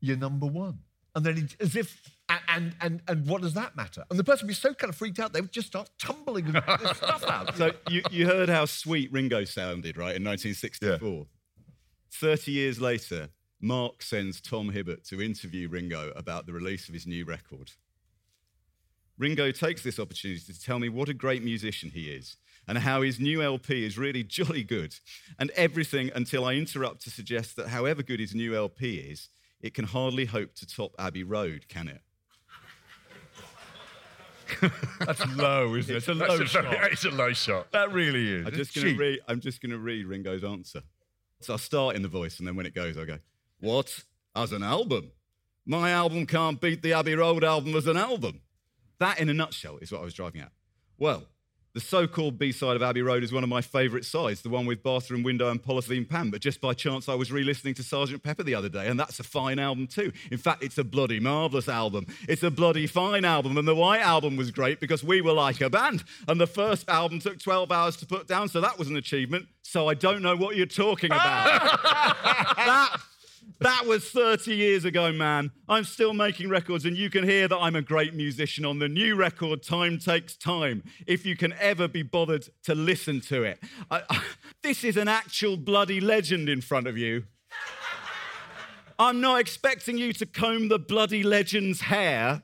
you're 0.00 0.16
number 0.16 0.46
one. 0.46 0.78
And 1.14 1.26
then 1.26 1.36
he, 1.36 1.48
as 1.60 1.76
if, 1.76 2.08
and, 2.48 2.74
and, 2.80 3.02
and, 3.08 3.26
what 3.26 3.42
does 3.42 3.54
that 3.54 3.76
matter? 3.76 4.04
And 4.10 4.18
the 4.18 4.24
person 4.24 4.46
would 4.46 4.50
be 4.50 4.54
so 4.54 4.74
kind 4.74 4.90
of 4.90 4.96
freaked 4.96 5.18
out, 5.18 5.32
they 5.32 5.40
would 5.40 5.52
just 5.52 5.66
start 5.66 5.90
tumbling 5.98 6.52
this 6.52 6.96
stuff 6.96 7.24
out. 7.28 7.56
So 7.56 7.72
you, 7.88 8.02
you 8.10 8.26
heard 8.26 8.48
how 8.48 8.66
sweet 8.66 9.12
Ringo 9.12 9.44
sounded, 9.44 9.96
right, 9.96 10.16
in 10.16 10.24
1964. 10.24 11.26
30 12.12 12.50
years 12.52 12.80
later, 12.80 13.28
Mark 13.60 14.02
sends 14.02 14.40
Tom 14.40 14.70
Hibbert 14.70 15.04
to 15.04 15.20
interview 15.20 15.68
Ringo 15.68 16.12
about 16.16 16.46
the 16.46 16.52
release 16.52 16.88
of 16.88 16.94
his 16.94 17.06
new 17.06 17.24
record. 17.24 17.72
Ringo 19.18 19.50
takes 19.50 19.82
this 19.82 19.98
opportunity 19.98 20.40
to 20.52 20.60
tell 20.60 20.78
me 20.78 20.88
what 20.88 21.10
a 21.10 21.14
great 21.14 21.44
musician 21.44 21.90
he 21.90 22.10
is 22.10 22.36
and 22.66 22.78
how 22.78 23.02
his 23.02 23.20
new 23.20 23.42
LP 23.42 23.84
is 23.84 23.98
really 23.98 24.22
jolly 24.38 24.64
good. 24.64 24.94
And 25.38 25.50
everything 25.50 26.10
until 26.14 26.44
I 26.44 26.54
interrupt 26.54 27.02
to 27.02 27.10
suggest 27.10 27.56
that 27.56 27.68
however 27.68 28.02
good 28.02 28.20
his 28.20 28.34
new 28.34 28.54
LP 28.54 28.96
is, 28.96 29.28
it 29.60 29.74
can 29.74 29.84
hardly 29.84 30.24
hope 30.24 30.54
to 30.54 30.66
top 30.66 30.94
Abbey 30.98 31.22
Road, 31.22 31.66
can 31.68 31.88
it? 31.88 32.00
That's 35.00 35.36
low, 35.36 35.74
isn't 35.74 35.94
it? 35.94 35.98
It's 35.98 36.08
a 36.08 36.14
low 36.14 36.38
That's 36.38 36.40
a 36.40 36.46
shot. 36.46 36.64
very, 36.70 36.92
it's 36.92 37.04
a 37.04 37.10
low 37.10 37.32
shot. 37.32 37.72
That 37.72 37.92
really 37.92 38.28
is. 38.40 38.46
I'm 38.46 38.52
just 38.54 38.74
going 38.74 38.94
to 38.94 38.98
read. 38.98 39.20
I'm 39.28 39.40
just 39.40 39.60
going 39.60 39.72
to 39.72 39.78
read 39.78 40.06
Ringo's 40.06 40.44
answer. 40.44 40.82
So 41.40 41.54
I'll 41.54 41.58
start 41.58 41.96
in 41.96 42.02
the 42.02 42.08
voice, 42.08 42.38
and 42.38 42.46
then 42.46 42.56
when 42.56 42.66
it 42.66 42.74
goes, 42.74 42.96
I'll 42.98 43.06
go, 43.06 43.18
"What? 43.60 44.04
As 44.36 44.52
an 44.52 44.62
album? 44.62 45.10
My 45.66 45.90
album 45.90 46.26
can't 46.26 46.60
beat 46.60 46.82
the 46.82 46.92
Abbey 46.92 47.14
Road 47.14 47.44
album 47.44 47.74
as 47.76 47.86
an 47.86 47.96
album." 47.96 48.40
That, 48.98 49.18
in 49.18 49.28
a 49.30 49.34
nutshell, 49.34 49.78
is 49.78 49.90
what 49.90 50.02
I 50.02 50.04
was 50.04 50.14
driving 50.14 50.42
at. 50.42 50.52
Well, 50.98 51.24
the 51.72 51.80
so-called 51.80 52.38
B-side 52.38 52.74
of 52.74 52.82
Abbey 52.82 53.02
Road 53.02 53.22
is 53.22 53.32
one 53.32 53.44
of 53.44 53.48
my 53.48 53.60
favourite 53.60 54.04
sides, 54.04 54.42
the 54.42 54.48
one 54.48 54.66
with 54.66 54.82
bathroom 54.82 55.22
window 55.22 55.50
and 55.50 55.62
polythene 55.62 56.08
Pam. 56.08 56.30
But 56.30 56.40
just 56.40 56.60
by 56.60 56.74
chance, 56.74 57.08
I 57.08 57.14
was 57.14 57.30
re-listening 57.30 57.74
to 57.74 57.82
Sergeant 57.84 58.22
Pepper 58.22 58.42
the 58.42 58.54
other 58.54 58.68
day, 58.68 58.88
and 58.88 58.98
that's 58.98 59.20
a 59.20 59.22
fine 59.22 59.58
album 59.58 59.86
too. 59.86 60.12
In 60.32 60.38
fact, 60.38 60.64
it's 60.64 60.78
a 60.78 60.84
bloody 60.84 61.20
marvellous 61.20 61.68
album. 61.68 62.06
It's 62.28 62.42
a 62.42 62.50
bloody 62.50 62.86
fine 62.88 63.24
album, 63.24 63.56
and 63.56 63.68
the 63.68 63.74
White 63.74 64.00
Album 64.00 64.36
was 64.36 64.50
great 64.50 64.80
because 64.80 65.04
we 65.04 65.20
were 65.20 65.32
like 65.32 65.60
a 65.60 65.70
band. 65.70 66.02
And 66.26 66.40
the 66.40 66.46
first 66.46 66.88
album 66.88 67.20
took 67.20 67.38
12 67.38 67.70
hours 67.70 67.96
to 67.98 68.06
put 68.06 68.26
down, 68.26 68.48
so 68.48 68.60
that 68.60 68.78
was 68.78 68.88
an 68.88 68.96
achievement. 68.96 69.46
So 69.62 69.88
I 69.88 69.94
don't 69.94 70.22
know 70.22 70.36
what 70.36 70.56
you're 70.56 70.66
talking 70.66 71.12
about. 71.12 71.62
that, 72.56 72.96
that 73.60 73.86
was 73.86 74.08
30 74.10 74.54
years 74.54 74.84
ago, 74.84 75.12
man. 75.12 75.50
I'm 75.68 75.84
still 75.84 76.14
making 76.14 76.48
records, 76.48 76.84
and 76.86 76.96
you 76.96 77.10
can 77.10 77.24
hear 77.24 77.46
that 77.48 77.56
I'm 77.58 77.76
a 77.76 77.82
great 77.82 78.14
musician 78.14 78.64
on 78.64 78.78
the 78.78 78.88
new 78.88 79.16
record, 79.16 79.62
Time 79.62 79.98
Takes 79.98 80.36
Time, 80.36 80.82
if 81.06 81.26
you 81.26 81.36
can 81.36 81.52
ever 81.60 81.86
be 81.86 82.02
bothered 82.02 82.48
to 82.64 82.74
listen 82.74 83.20
to 83.22 83.42
it. 83.42 83.58
I, 83.90 84.02
I- 84.08 84.22
this 84.62 84.84
is 84.84 84.96
an 84.96 85.08
actual 85.08 85.56
bloody 85.56 86.00
legend 86.00 86.48
in 86.48 86.60
front 86.60 86.86
of 86.86 86.96
you. 86.98 87.24
I'm 88.98 89.20
not 89.20 89.40
expecting 89.40 89.96
you 89.96 90.12
to 90.14 90.26
comb 90.26 90.68
the 90.68 90.78
bloody 90.78 91.22
legend's 91.22 91.80
hair. 91.82 92.42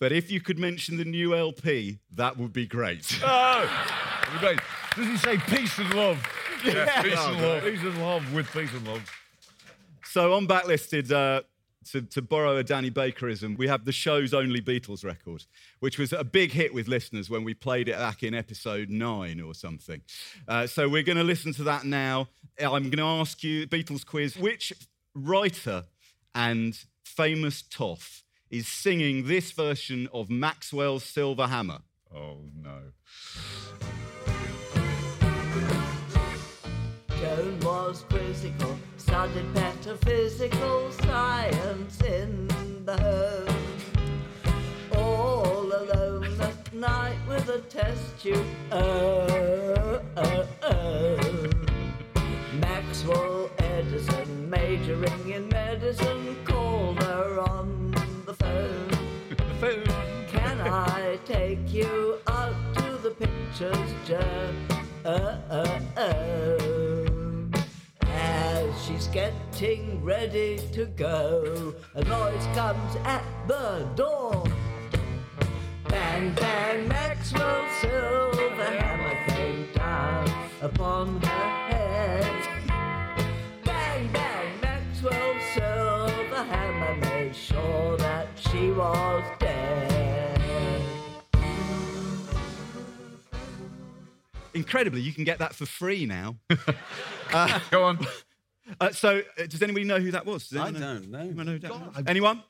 But 0.00 0.12
if 0.12 0.30
you 0.30 0.40
could 0.40 0.58
mention 0.58 0.96
the 0.96 1.04
new 1.04 1.34
LP, 1.34 1.98
that 2.12 2.36
would 2.36 2.52
be 2.52 2.66
great. 2.66 3.18
Oh, 3.24 3.68
great. 4.38 4.60
Does 4.96 5.06
he 5.06 5.16
say 5.16 5.38
peace 5.38 5.76
and 5.78 5.92
love? 5.94 6.24
Yeah, 6.74 7.02
Peace 7.02 7.18
and 7.18 7.42
love. 7.42 7.62
Peace 7.62 7.82
and 7.82 8.00
love 8.00 8.32
with 8.34 8.52
peace 8.52 8.72
and 8.72 8.86
love. 8.86 9.10
So 10.04 10.32
on 10.32 10.46
Backlisted, 10.46 11.10
uh, 11.12 11.42
to, 11.90 12.02
to 12.02 12.22
borrow 12.22 12.56
a 12.56 12.64
Danny 12.64 12.90
Bakerism, 12.90 13.58
we 13.58 13.68
have 13.68 13.84
the 13.84 13.92
show's 13.92 14.32
only 14.32 14.60
Beatles 14.60 15.04
record, 15.04 15.44
which 15.80 15.98
was 15.98 16.12
a 16.12 16.24
big 16.24 16.52
hit 16.52 16.72
with 16.72 16.88
listeners 16.88 17.28
when 17.28 17.44
we 17.44 17.52
played 17.54 17.88
it 17.88 17.96
back 17.96 18.22
in 18.22 18.34
episode 18.34 18.88
nine 18.88 19.40
or 19.40 19.54
something. 19.54 20.00
Uh, 20.48 20.66
so 20.66 20.88
we're 20.88 21.02
going 21.02 21.18
to 21.18 21.24
listen 21.24 21.52
to 21.54 21.64
that 21.64 21.84
now. 21.84 22.28
I'm 22.58 22.84
going 22.84 22.92
to 22.98 23.02
ask 23.02 23.42
you, 23.44 23.66
Beatles 23.66 24.06
quiz, 24.06 24.36
which 24.36 24.72
writer 25.14 25.84
and 26.34 26.78
famous 27.04 27.62
toff 27.62 28.22
is 28.50 28.66
singing 28.68 29.26
this 29.26 29.52
version 29.52 30.08
of 30.12 30.30
Maxwell's 30.30 31.04
Silver 31.04 31.48
Hammer? 31.48 31.80
Oh 32.14 32.38
no. 32.56 32.78
Joan 37.24 37.58
was 37.60 38.04
quizzical, 38.10 38.76
studied 38.98 39.48
metaphysical 39.54 40.90
science 40.90 41.98
in 42.02 42.46
the 42.84 42.98
home. 42.98 43.56
All 44.94 45.72
alone 45.72 46.38
at 46.42 46.74
night 46.74 47.16
with 47.26 47.48
a 47.48 47.60
test 47.60 48.20
tube. 48.20 48.44
Oh, 48.70 50.02
oh, 50.18 50.48
oh. 50.64 51.50
Maxwell 52.60 53.50
Edison, 53.56 54.50
majoring 54.50 55.30
in 55.30 55.48
medicine, 55.48 56.36
called 56.44 57.02
her 57.04 57.40
on 57.40 57.94
the 58.26 58.34
phone. 58.34 58.90
phone. 59.60 59.84
Can 60.28 60.60
I 60.60 61.18
take 61.24 61.72
you 61.72 62.18
out 62.26 62.54
to 62.74 62.98
the 62.98 63.12
pictures, 63.12 63.94
Joe? 64.04 64.50
Uh, 65.06 65.38
uh, 65.48 65.80
oh. 65.96 66.63
As 68.84 68.90
she's 68.90 69.06
getting 69.08 70.04
ready 70.04 70.58
to 70.72 70.84
go, 70.84 71.74
a 71.94 72.04
noise 72.04 72.46
comes 72.54 72.96
at 73.04 73.24
the 73.48 73.88
door. 73.94 74.44
Bang, 75.88 76.34
bang, 76.34 76.86
Maxwell's 76.88 77.70
silver 77.80 78.64
hammer 78.64 79.32
came 79.32 79.68
down 79.74 80.28
upon 80.60 81.18
her 81.22 81.70
head. 81.70 82.68
Bang, 83.64 84.12
bang, 84.12 84.60
Maxwell's 84.60 85.42
silver 85.54 86.44
hammer 86.44 86.94
made 87.00 87.34
sure 87.34 87.96
that 87.96 88.28
she 88.36 88.70
was 88.70 89.24
dead. 89.38 90.82
Incredibly, 94.52 95.00
you 95.00 95.14
can 95.14 95.24
get 95.24 95.38
that 95.38 95.54
for 95.54 95.64
free 95.64 96.04
now. 96.04 96.36
Go 97.70 97.84
on. 97.84 98.06
Uh, 98.80 98.90
so, 98.92 99.22
uh, 99.38 99.46
does 99.46 99.62
anybody 99.62 99.84
know 99.84 99.98
who 99.98 100.10
that 100.12 100.24
was? 100.24 100.48
Does 100.48 100.58
I 100.60 100.68
anyone 100.68 100.80
know? 100.80 100.94
don't 100.98 101.10
know. 101.10 101.18
Anyone 101.18 101.46
know 101.46 101.52
who 101.52 101.58
that 101.60 101.70
was? 101.70 102.02
Anyone? 102.06 102.42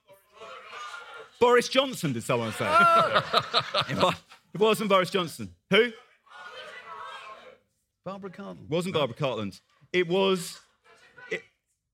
Boris 1.40 1.68
Johnson, 1.68 2.12
did 2.12 2.22
someone 2.22 2.52
say? 2.52 2.64
it, 3.90 4.14
it 4.54 4.60
wasn't 4.60 4.88
Boris 4.88 5.10
Johnson. 5.10 5.54
Who? 5.70 5.90
Barbara 8.04 8.30
Cartland. 8.30 8.68
Wasn't 8.68 8.94
Barbara 8.94 9.16
Cartland. 9.16 9.60
It 9.92 10.08
was. 10.08 10.60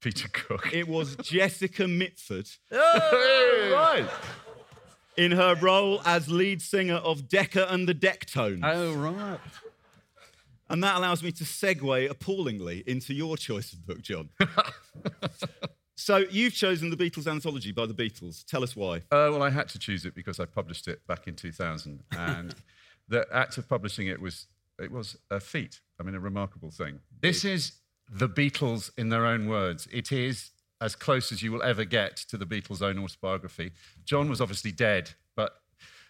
Peter 0.00 0.28
Cook. 0.28 0.70
It 0.72 0.88
was 0.88 1.14
Jessica 1.16 1.86
Mitford 1.86 2.48
Oh, 2.72 3.70
Right. 3.98 4.08
in 5.18 5.30
her 5.32 5.54
role 5.56 6.00
as 6.06 6.26
lead 6.30 6.62
singer 6.62 6.94
of 6.94 7.28
Decca 7.28 7.70
and 7.70 7.86
the 7.86 7.94
Dectones. 7.94 8.62
Oh, 8.64 8.94
right. 8.94 9.38
And 10.70 10.84
that 10.84 10.96
allows 10.96 11.22
me 11.22 11.32
to 11.32 11.44
segue 11.44 12.08
appallingly 12.08 12.84
into 12.86 13.12
your 13.12 13.36
choice 13.36 13.72
of 13.72 13.84
book, 13.84 14.00
John. 14.02 14.30
so 15.96 16.18
you've 16.30 16.54
chosen 16.54 16.90
the 16.90 16.96
Beatles 16.96 17.26
anthology 17.26 17.72
by 17.72 17.86
the 17.86 17.94
Beatles. 17.94 18.44
Tell 18.44 18.62
us 18.62 18.76
why. 18.76 18.98
Uh, 19.10 19.28
well, 19.32 19.42
I 19.42 19.50
had 19.50 19.68
to 19.70 19.80
choose 19.80 20.06
it 20.06 20.14
because 20.14 20.38
I 20.38 20.44
published 20.44 20.86
it 20.86 21.04
back 21.08 21.26
in 21.26 21.34
2000, 21.34 22.04
and 22.12 22.54
the 23.08 23.26
act 23.32 23.58
of 23.58 23.68
publishing 23.68 24.06
it 24.06 24.20
was 24.20 24.46
it 24.78 24.92
was 24.92 25.18
a 25.30 25.40
feat. 25.40 25.80
I 25.98 26.04
mean, 26.04 26.14
a 26.14 26.20
remarkable 26.20 26.70
thing. 26.70 27.00
This 27.20 27.44
is 27.44 27.72
the 28.08 28.28
Beatles 28.28 28.90
in 28.96 29.08
their 29.08 29.26
own 29.26 29.48
words. 29.48 29.88
It 29.92 30.12
is 30.12 30.52
as 30.80 30.94
close 30.94 31.32
as 31.32 31.42
you 31.42 31.52
will 31.52 31.62
ever 31.62 31.84
get 31.84 32.16
to 32.16 32.38
the 32.38 32.46
Beatles' 32.46 32.80
own 32.80 32.98
autobiography. 32.98 33.72
John 34.04 34.30
was 34.30 34.40
obviously 34.40 34.72
dead, 34.72 35.10
but 35.36 35.56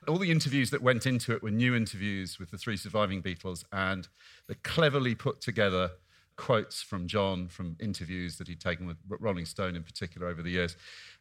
all 0.08 0.18
the 0.18 0.30
interviews 0.30 0.70
that 0.70 0.82
went 0.82 1.06
into 1.06 1.32
it 1.32 1.42
were 1.42 1.50
new 1.50 1.74
interviews 1.74 2.38
with 2.38 2.50
the 2.50 2.58
three 2.58 2.76
surviving 2.76 3.22
Beatles, 3.22 3.64
and 3.72 4.08
the 4.46 4.54
cleverly 4.56 5.14
put 5.14 5.40
together 5.40 5.90
quotes 6.36 6.80
from 6.80 7.06
John 7.06 7.48
from 7.48 7.76
interviews 7.80 8.38
that 8.38 8.48
he'd 8.48 8.60
taken 8.60 8.86
with 8.86 8.96
Rolling 9.08 9.44
Stone 9.44 9.76
in 9.76 9.82
particular 9.82 10.26
over 10.26 10.42
the 10.42 10.50
years. 10.50 10.76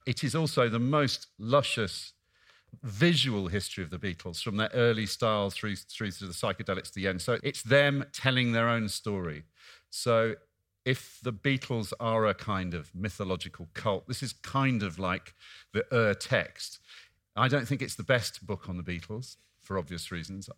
It 0.06 0.24
is 0.24 0.34
also 0.34 0.70
the 0.70 0.80
most 0.80 1.28
luscious 1.38 2.14
visual 2.84 3.48
history 3.48 3.84
of 3.84 3.90
the 3.90 3.98
Beatles 3.98 4.42
from 4.42 4.58
their 4.58 4.70
early 4.74 5.06
style 5.06 5.50
through, 5.50 5.76
through 5.76 6.12
to 6.12 6.26
the 6.26 6.34
psychedelics 6.34 6.90
to 6.92 6.96
the 6.96 7.08
end. 7.08 7.22
So 7.22 7.38
it's 7.44 7.64
them 7.64 8.06
telling 8.14 8.54
their 8.54 8.70
own 8.70 8.88
story. 8.88 9.44
So 9.90 10.36
if 10.86 11.20
the 11.22 11.34
Beatles 11.34 11.92
are 12.00 12.26
a 12.26 12.34
kind 12.34 12.74
of 12.74 12.90
mythological 12.96 13.68
cult, 13.74 14.08
this 14.08 14.24
is 14.24 14.34
kind 14.34 14.84
of 14.84 14.98
like 14.98 15.34
the 15.74 15.86
Ur 15.94 16.14
text. 16.14 16.80
I 17.36 17.48
don't 17.48 17.68
think 17.68 17.82
it's 17.82 17.96
the 17.96 18.04
best 18.04 18.46
book 18.46 18.68
on 18.68 18.78
the 18.78 18.84
Beatles 18.84 19.38
for 19.62 19.78
obvious 19.78 20.12
reasons, 20.12 20.50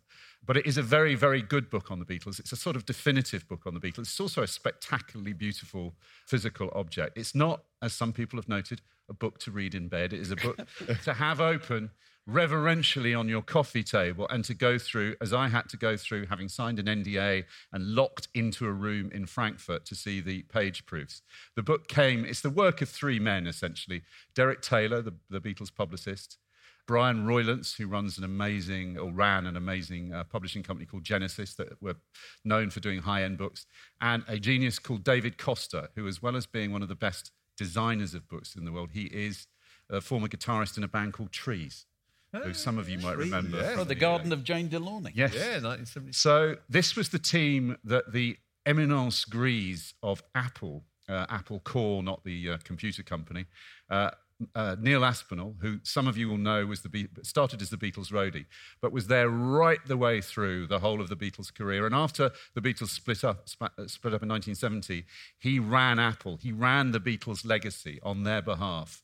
but 0.44 0.56
it 0.56 0.66
is 0.66 0.78
a 0.78 0.82
very, 0.82 1.14
very 1.14 1.42
good 1.42 1.68
book 1.68 1.90
on 1.90 1.98
the 1.98 2.04
Beatles. 2.04 2.38
It's 2.38 2.52
a 2.52 2.56
sort 2.56 2.76
of 2.76 2.86
definitive 2.86 3.46
book 3.48 3.66
on 3.66 3.74
the 3.74 3.80
Beatles. 3.80 4.00
It's 4.00 4.20
also 4.20 4.42
a 4.42 4.46
spectacularly 4.46 5.32
beautiful 5.32 5.94
physical 6.26 6.70
object. 6.74 7.18
It's 7.18 7.34
not, 7.34 7.64
as 7.82 7.92
some 7.92 8.12
people 8.12 8.38
have 8.38 8.48
noted, 8.48 8.80
a 9.08 9.14
book 9.14 9.38
to 9.40 9.50
read 9.50 9.74
in 9.74 9.88
bed. 9.88 10.12
It 10.12 10.20
is 10.20 10.30
a 10.30 10.36
book 10.36 10.58
to 11.04 11.14
have 11.14 11.40
open 11.40 11.90
reverentially 12.26 13.14
on 13.14 13.28
your 13.28 13.42
coffee 13.42 13.82
table 13.82 14.28
and 14.28 14.44
to 14.44 14.54
go 14.54 14.78
through, 14.78 15.16
as 15.20 15.32
I 15.32 15.48
had 15.48 15.68
to 15.70 15.76
go 15.76 15.96
through, 15.96 16.26
having 16.26 16.48
signed 16.48 16.78
an 16.78 16.86
NDA 16.86 17.44
and 17.72 17.94
locked 17.94 18.28
into 18.34 18.66
a 18.66 18.72
room 18.72 19.10
in 19.12 19.26
Frankfurt 19.26 19.84
to 19.86 19.94
see 19.94 20.20
the 20.20 20.42
page 20.44 20.86
proofs. 20.86 21.22
The 21.56 21.62
book 21.62 21.88
came, 21.88 22.24
it's 22.24 22.40
the 22.40 22.50
work 22.50 22.80
of 22.80 22.88
three 22.88 23.18
men 23.18 23.46
essentially 23.46 24.02
Derek 24.34 24.62
Taylor, 24.62 25.02
the, 25.02 25.14
the 25.28 25.40
Beatles 25.40 25.74
publicist, 25.74 26.38
Brian 26.86 27.26
Roylance, 27.26 27.74
who 27.74 27.86
runs 27.86 28.18
an 28.18 28.24
amazing, 28.24 28.98
or 28.98 29.12
ran 29.12 29.46
an 29.46 29.56
amazing 29.56 30.12
uh, 30.12 30.24
publishing 30.24 30.62
company 30.62 30.86
called 30.86 31.04
Genesis 31.04 31.54
that 31.54 31.80
were 31.80 31.96
known 32.44 32.70
for 32.70 32.80
doing 32.80 33.00
high 33.00 33.22
end 33.22 33.38
books, 33.38 33.66
and 34.00 34.24
a 34.28 34.38
genius 34.38 34.78
called 34.78 35.04
David 35.04 35.38
Costa, 35.38 35.90
who, 35.94 36.06
as 36.06 36.20
well 36.20 36.36
as 36.36 36.46
being 36.46 36.72
one 36.72 36.82
of 36.82 36.88
the 36.88 36.94
best 36.94 37.30
designers 37.56 38.14
of 38.14 38.28
books 38.28 38.56
in 38.56 38.64
the 38.64 38.72
world, 38.72 38.90
he 38.92 39.04
is 39.04 39.46
a 39.90 40.00
former 40.00 40.28
guitarist 40.28 40.76
in 40.76 40.84
a 40.84 40.88
band 40.88 41.12
called 41.12 41.32
Trees, 41.32 41.86
who 42.32 42.54
some 42.54 42.78
of 42.78 42.88
you 42.88 42.98
might 42.98 43.16
remember. 43.16 43.58
yeah. 43.58 43.68
from 43.68 43.78
From 43.78 43.88
the 43.88 43.94
Garden 43.94 44.32
of 44.32 44.42
Jane 44.42 44.68
Delawney. 44.68 45.12
Yes. 45.14 45.34
Yeah, 45.34 45.60
1970. 45.60 46.12
So 46.12 46.56
this 46.68 46.96
was 46.96 47.10
the 47.10 47.18
team 47.18 47.76
that 47.84 48.12
the 48.12 48.38
eminence 48.64 49.24
grise 49.24 49.94
of 50.02 50.22
Apple 50.34 50.84
uh, 51.08 51.26
Apple 51.28 51.60
Corps, 51.60 52.02
not 52.02 52.24
the 52.24 52.50
uh, 52.50 52.56
computer 52.64 53.02
company. 53.02 53.46
Uh, 53.90 54.10
uh, 54.54 54.76
Neil 54.78 55.04
Aspinall, 55.04 55.56
who 55.60 55.78
some 55.82 56.06
of 56.06 56.16
you 56.16 56.28
will 56.28 56.38
know 56.38 56.66
was 56.66 56.82
the 56.82 56.88
Be- 56.88 57.08
started 57.22 57.62
as 57.62 57.70
the 57.70 57.76
Beatles 57.76 58.12
roadie, 58.12 58.46
but 58.80 58.92
was 58.92 59.06
there 59.06 59.28
right 59.28 59.78
the 59.86 59.96
way 59.96 60.20
through 60.20 60.66
the 60.66 60.78
whole 60.78 61.00
of 61.00 61.08
the 61.08 61.16
Beatles 61.16 61.52
career. 61.52 61.86
And 61.86 61.94
after 61.94 62.30
the 62.54 62.60
Beatles 62.60 62.88
split 62.88 63.24
up, 63.24 63.46
uh, 63.60 63.68
split 63.86 64.14
up 64.14 64.22
in 64.22 64.28
1970, 64.28 65.04
he 65.38 65.58
ran 65.58 65.98
Apple. 65.98 66.38
He 66.40 66.52
ran 66.52 66.92
the 66.92 67.00
Beatles' 67.00 67.46
legacy 67.46 68.00
on 68.02 68.24
their 68.24 68.42
behalf. 68.42 69.02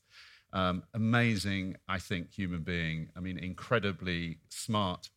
Um, 0.51 0.83
amazing, 0.93 1.77
I 1.87 1.99
think, 1.99 2.31
human 2.31 2.63
being. 2.63 3.09
I 3.15 3.19
mean, 3.19 3.37
incredibly 3.37 4.39
smart. 4.49 5.09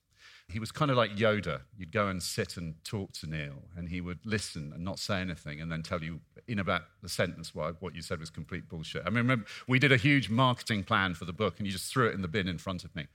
He 0.53 0.59
was 0.59 0.71
kind 0.71 0.91
of 0.91 0.97
like 0.97 1.17
Yoda. 1.17 1.61
You'd 1.79 1.93
go 1.93 2.09
and 2.09 2.23
sit 2.23 2.57
and 2.57 2.75
talk 2.85 3.13
to 3.15 3.27
Neil, 3.27 3.63
and 3.77 3.89
he 3.89 4.01
would 4.01 4.19
listen 4.25 4.73
and 4.75 4.85
not 4.85 4.99
say 4.99 5.21
anything, 5.21 5.61
and 5.61 5.73
then 5.73 5.83
tell 5.83 6.03
you 6.03 6.21
in 6.47 6.59
about 6.59 6.83
the 7.03 7.09
sentence 7.09 7.55
why 7.55 7.71
what 7.81 7.95
you 7.95 8.03
said 8.03 8.21
was 8.21 8.31
complete 8.31 8.69
bullshit. 8.69 9.03
I 9.05 9.11
mean, 9.11 9.19
remember, 9.19 9.47
we 9.67 9.79
did 9.79 9.93
a 9.93 9.97
huge 9.97 10.29
marketing 10.29 10.85
plan 10.85 11.15
for 11.15 11.25
the 11.25 11.33
book, 11.33 11.55
and 11.59 11.67
you 11.67 11.73
just 11.73 11.91
threw 11.91 12.09
it 12.09 12.15
in 12.15 12.23
the 12.23 12.29
bin 12.29 12.49
in 12.49 12.59
front 12.59 12.85
of 12.85 12.95
me. 12.95 13.07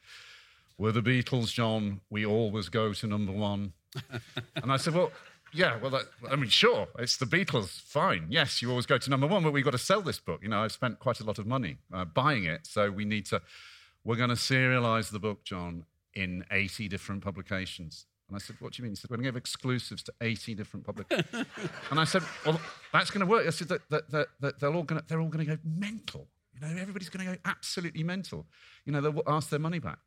We're 0.78 0.92
the 0.92 1.02
Beatles, 1.02 1.54
John. 1.54 2.02
We 2.10 2.26
always 2.26 2.70
go 2.70 2.94
to 2.94 3.08
number 3.08 3.32
one. 3.32 3.74
and 4.56 4.72
I 4.72 4.78
said, 4.78 4.94
well, 4.94 5.12
yeah, 5.54 5.78
well, 5.78 5.92
that, 5.92 6.04
I 6.30 6.36
mean, 6.36 6.50
sure, 6.50 6.88
it's 7.00 7.18
the 7.18 7.26
Beatles, 7.26 7.82
fine. 7.82 8.28
Yes, 8.30 8.62
you 8.62 8.70
always 8.70 8.86
go 8.86 8.98
to 8.98 9.10
number 9.10 9.28
one, 9.28 9.44
but 9.44 9.54
we've 9.54 9.64
got 9.66 9.72
to 9.72 9.78
sell 9.78 10.02
this 10.02 10.20
book. 10.20 10.42
You 10.44 10.50
know, 10.50 10.64
I've 10.64 10.72
spent 10.72 11.00
quite 11.00 11.20
a 11.20 11.24
lot 11.24 11.40
of 11.40 11.48
money 11.48 11.78
uh, 11.94 12.06
buying 12.06 12.44
it, 12.46 12.68
so 12.68 12.92
we 12.92 13.06
need 13.06 13.26
to, 13.28 13.42
we're 14.04 14.16
going 14.16 14.30
to 14.30 14.36
serialize 14.36 15.10
the 15.12 15.20
book, 15.20 15.44
John, 15.44 15.86
in 16.18 16.44
80 16.52 16.88
different 16.88 17.24
publications. 17.24 18.08
And 18.28 18.36
I 18.36 18.40
said, 18.40 18.58
what 18.60 18.74
do 18.74 18.82
you 18.82 18.84
mean? 18.84 18.92
He 18.92 18.96
said, 18.96 19.10
we're 19.10 19.18
going 19.18 19.26
to 19.26 19.32
give 19.32 19.38
exclusives 19.38 20.02
to 20.04 20.14
80 20.20 20.56
different 20.56 20.86
publications. 20.86 21.46
and 21.92 22.00
I 22.00 22.04
said, 22.04 22.24
well, 22.46 22.60
that's 22.92 23.12
going 23.12 23.26
to 23.26 23.32
work. 23.32 23.46
I 23.46 23.52
said, 23.52 23.70
that, 23.70 23.90
that, 23.90 24.12
that, 24.12 24.28
that 24.42 24.60
they're 24.60 24.74
all 24.74 24.84
going 24.84 25.00
to, 25.00 25.08
they're 25.08 25.22
all 25.22 25.30
going 25.30 25.46
to 25.46 25.56
go 25.56 25.62
mental. 25.64 26.28
You 26.54 26.62
know, 26.62 26.82
everybody's 26.82 27.10
going 27.10 27.26
to 27.26 27.34
go 27.34 27.38
absolutely 27.46 28.04
mental. 28.04 28.48
You 28.84 28.94
know, 28.94 29.00
they'll 29.00 29.22
ask 29.28 29.50
their 29.50 29.60
money 29.60 29.80
back. 29.80 30.00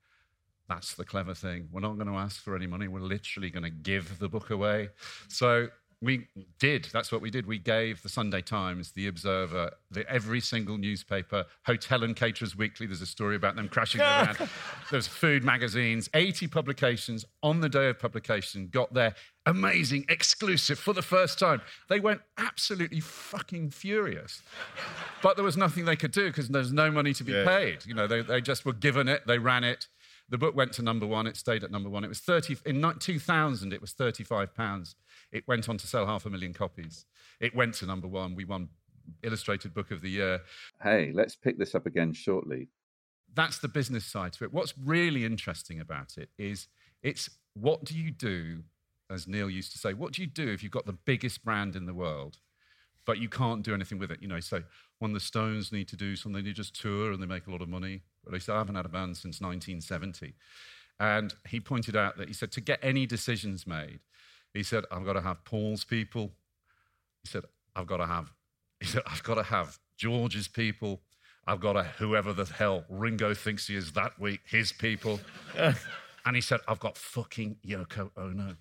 That's 0.68 0.94
the 0.94 1.04
clever 1.04 1.32
thing. 1.32 1.68
We're 1.72 1.80
not 1.80 1.94
going 1.94 2.08
to 2.08 2.14
ask 2.14 2.42
for 2.42 2.56
any 2.56 2.66
money. 2.66 2.88
We're 2.88 3.00
literally 3.00 3.50
going 3.50 3.64
to 3.64 3.70
give 3.70 4.18
the 4.18 4.28
book 4.28 4.50
away. 4.50 4.90
So 5.28 5.68
we 6.02 6.26
did. 6.58 6.88
That's 6.92 7.12
what 7.12 7.20
we 7.20 7.30
did. 7.30 7.46
We 7.46 7.58
gave 7.58 8.02
the 8.02 8.08
Sunday 8.08 8.40
Times, 8.40 8.92
the 8.92 9.06
Observer, 9.06 9.72
the, 9.90 10.08
every 10.10 10.40
single 10.40 10.78
newspaper, 10.78 11.44
Hotel 11.66 12.04
and 12.04 12.16
Caterers 12.16 12.56
Weekly. 12.56 12.86
There's 12.86 13.02
a 13.02 13.06
story 13.06 13.36
about 13.36 13.54
them 13.54 13.68
crashing 13.68 14.00
around. 14.00 14.38
There's 14.90 15.06
food 15.06 15.44
magazines, 15.44 16.08
80 16.14 16.46
publications 16.48 17.26
on 17.42 17.60
the 17.60 17.68
day 17.68 17.88
of 17.90 17.98
publication 17.98 18.68
got 18.68 18.94
their 18.94 19.14
amazing 19.44 20.06
exclusive 20.08 20.78
for 20.78 20.94
the 20.94 21.02
first 21.02 21.38
time. 21.38 21.60
They 21.90 22.00
went 22.00 22.22
absolutely 22.38 23.00
fucking 23.00 23.70
furious. 23.70 24.42
But 25.22 25.36
there 25.36 25.44
was 25.44 25.56
nothing 25.58 25.84
they 25.84 25.96
could 25.96 26.12
do 26.12 26.28
because 26.28 26.48
there's 26.48 26.72
no 26.72 26.90
money 26.90 27.12
to 27.12 27.24
be 27.24 27.32
paid. 27.32 27.84
You 27.84 27.94
know, 27.94 28.06
they, 28.06 28.22
they 28.22 28.40
just 28.40 28.64
were 28.64 28.72
given 28.72 29.06
it, 29.06 29.26
they 29.26 29.38
ran 29.38 29.64
it. 29.64 29.86
The 30.30 30.38
book 30.38 30.54
went 30.54 30.72
to 30.74 30.82
number 30.82 31.06
one. 31.06 31.26
It 31.26 31.36
stayed 31.36 31.64
at 31.64 31.72
number 31.72 31.90
one. 31.90 32.04
It 32.04 32.08
was 32.08 32.20
30, 32.20 32.58
in 32.64 32.80
2000, 32.98 33.72
it 33.72 33.80
was 33.80 33.92
35 33.92 34.54
pounds. 34.54 34.94
It 35.32 35.46
went 35.46 35.68
on 35.68 35.78
to 35.78 35.86
sell 35.86 36.06
half 36.06 36.26
a 36.26 36.30
million 36.30 36.52
copies. 36.52 37.06
It 37.40 37.54
went 37.54 37.74
to 37.76 37.86
number 37.86 38.08
one. 38.08 38.34
We 38.34 38.44
won 38.44 38.68
Illustrated 39.22 39.74
Book 39.74 39.90
of 39.90 40.02
the 40.02 40.10
Year. 40.10 40.40
Hey, 40.82 41.12
let's 41.14 41.36
pick 41.36 41.58
this 41.58 41.74
up 41.74 41.86
again 41.86 42.12
shortly. 42.12 42.68
That's 43.34 43.58
the 43.58 43.68
business 43.68 44.04
side 44.04 44.32
to 44.34 44.44
it. 44.44 44.52
What's 44.52 44.74
really 44.76 45.24
interesting 45.24 45.80
about 45.80 46.18
it 46.18 46.30
is 46.38 46.68
it's 47.02 47.30
what 47.54 47.84
do 47.84 47.96
you 47.96 48.10
do, 48.10 48.64
as 49.08 49.28
Neil 49.28 49.48
used 49.48 49.72
to 49.72 49.78
say, 49.78 49.94
what 49.94 50.12
do 50.12 50.22
you 50.22 50.28
do 50.28 50.48
if 50.48 50.62
you've 50.62 50.72
got 50.72 50.86
the 50.86 50.92
biggest 50.92 51.44
brand 51.44 51.76
in 51.76 51.86
the 51.86 51.94
world, 51.94 52.38
but 53.06 53.18
you 53.18 53.28
can't 53.28 53.62
do 53.62 53.72
anything 53.72 53.98
with 53.98 54.10
it? 54.10 54.20
You 54.20 54.28
know, 54.28 54.40
so 54.40 54.62
when 54.98 55.12
the 55.12 55.20
Stones 55.20 55.72
need 55.72 55.88
to 55.88 55.96
do 55.96 56.16
something, 56.16 56.44
they 56.44 56.52
just 56.52 56.80
tour 56.80 57.12
and 57.12 57.22
they 57.22 57.26
make 57.26 57.46
a 57.46 57.50
lot 57.50 57.62
of 57.62 57.68
money. 57.68 58.02
But 58.24 58.34
he 58.34 58.40
said, 58.40 58.54
I 58.54 58.58
haven't 58.58 58.74
had 58.74 58.86
a 58.86 58.90
band 58.90 59.16
since 59.16 59.40
1970. 59.40 60.34
And 60.98 61.32
he 61.48 61.60
pointed 61.60 61.96
out 61.96 62.18
that 62.18 62.28
he 62.28 62.34
said, 62.34 62.52
to 62.52 62.60
get 62.60 62.78
any 62.82 63.06
decisions 63.06 63.66
made, 63.66 64.00
he 64.54 64.62
said, 64.62 64.84
I've 64.90 65.04
got 65.04 65.14
to 65.14 65.20
have 65.20 65.44
Paul's 65.44 65.84
people. 65.84 66.32
He 67.22 67.28
said, 67.28 67.44
I've 67.76 67.86
got 67.86 67.98
to 67.98 68.06
have, 68.06 68.32
he 68.80 68.86
said, 68.86 69.02
I've 69.06 69.22
got 69.22 69.34
to 69.34 69.42
have 69.42 69.78
George's 69.96 70.48
people. 70.48 71.00
I've 71.46 71.60
got 71.60 71.74
to 71.74 71.84
whoever 71.84 72.32
the 72.32 72.44
hell 72.44 72.84
Ringo 72.88 73.34
thinks 73.34 73.66
he 73.66 73.76
is 73.76 73.92
that 73.92 74.18
week, 74.18 74.40
his 74.46 74.72
people. 74.72 75.20
and 76.24 76.36
he 76.36 76.40
said, 76.40 76.60
I've 76.68 76.80
got 76.80 76.96
fucking 76.96 77.56
Yoko 77.66 78.10
Ono. 78.16 78.56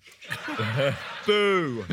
Boo! 1.26 1.84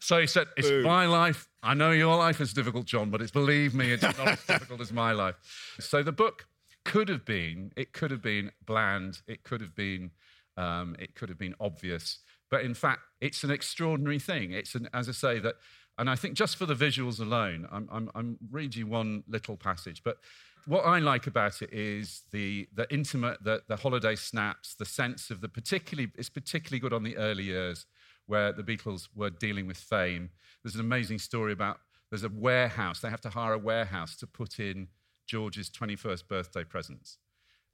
So 0.00 0.20
he 0.20 0.26
said, 0.26 0.48
It's 0.56 0.68
Boo. 0.68 0.82
my 0.82 1.06
life. 1.06 1.48
I 1.62 1.74
know 1.74 1.90
your 1.90 2.16
life 2.16 2.40
is 2.40 2.52
difficult, 2.52 2.86
John, 2.86 3.10
but 3.10 3.22
it's 3.22 3.30
believe 3.30 3.74
me, 3.74 3.92
it's 3.92 4.02
not 4.02 4.18
as 4.18 4.44
difficult 4.44 4.80
as 4.80 4.92
my 4.92 5.12
life. 5.12 5.34
So 5.80 6.02
the 6.02 6.12
book 6.12 6.46
could 6.84 7.08
have 7.08 7.24
been, 7.24 7.72
it 7.76 7.92
could 7.92 8.10
have 8.10 8.22
been 8.22 8.52
bland, 8.64 9.22
it 9.26 9.42
could 9.42 9.60
have 9.60 9.74
been, 9.74 10.10
um, 10.56 10.94
it 10.98 11.14
could 11.14 11.28
have 11.28 11.38
been 11.38 11.54
obvious. 11.58 12.18
But 12.50 12.62
in 12.62 12.74
fact, 12.74 13.00
it's 13.20 13.42
an 13.44 13.50
extraordinary 13.50 14.18
thing. 14.18 14.52
It's 14.52 14.74
an, 14.74 14.88
as 14.94 15.08
I 15.08 15.12
say, 15.12 15.38
that, 15.40 15.56
and 15.98 16.08
I 16.08 16.14
think 16.14 16.34
just 16.34 16.56
for 16.56 16.66
the 16.66 16.74
visuals 16.74 17.20
alone, 17.20 17.66
I'm, 17.72 17.88
I'm, 17.90 18.10
I'm 18.14 18.38
read 18.50 18.74
you 18.76 18.86
one 18.86 19.24
little 19.28 19.56
passage, 19.56 20.02
but 20.04 20.18
what 20.66 20.82
I 20.82 20.98
like 20.98 21.26
about 21.26 21.62
it 21.62 21.72
is 21.72 22.22
the, 22.32 22.68
the 22.74 22.92
intimate, 22.92 23.42
the, 23.42 23.62
the 23.68 23.76
holiday 23.76 24.16
snaps, 24.16 24.74
the 24.74 24.84
sense 24.84 25.30
of 25.30 25.40
the 25.40 25.48
particularly, 25.48 26.10
it's 26.16 26.28
particularly 26.28 26.80
good 26.80 26.92
on 26.92 27.02
the 27.04 27.16
early 27.16 27.44
years 27.44 27.86
where 28.26 28.52
the 28.52 28.64
Beatles 28.64 29.08
were 29.14 29.30
dealing 29.30 29.66
with 29.66 29.76
fame. 29.76 30.30
There's 30.62 30.74
an 30.74 30.80
amazing 30.80 31.20
story 31.20 31.52
about 31.52 31.78
there's 32.10 32.24
a 32.24 32.28
warehouse, 32.28 33.00
they 33.00 33.10
have 33.10 33.20
to 33.22 33.30
hire 33.30 33.52
a 33.54 33.58
warehouse 33.58 34.16
to 34.16 34.26
put 34.26 34.58
in 34.60 34.88
George's 35.26 35.70
21st 35.70 36.28
birthday 36.28 36.64
presents. 36.64 37.18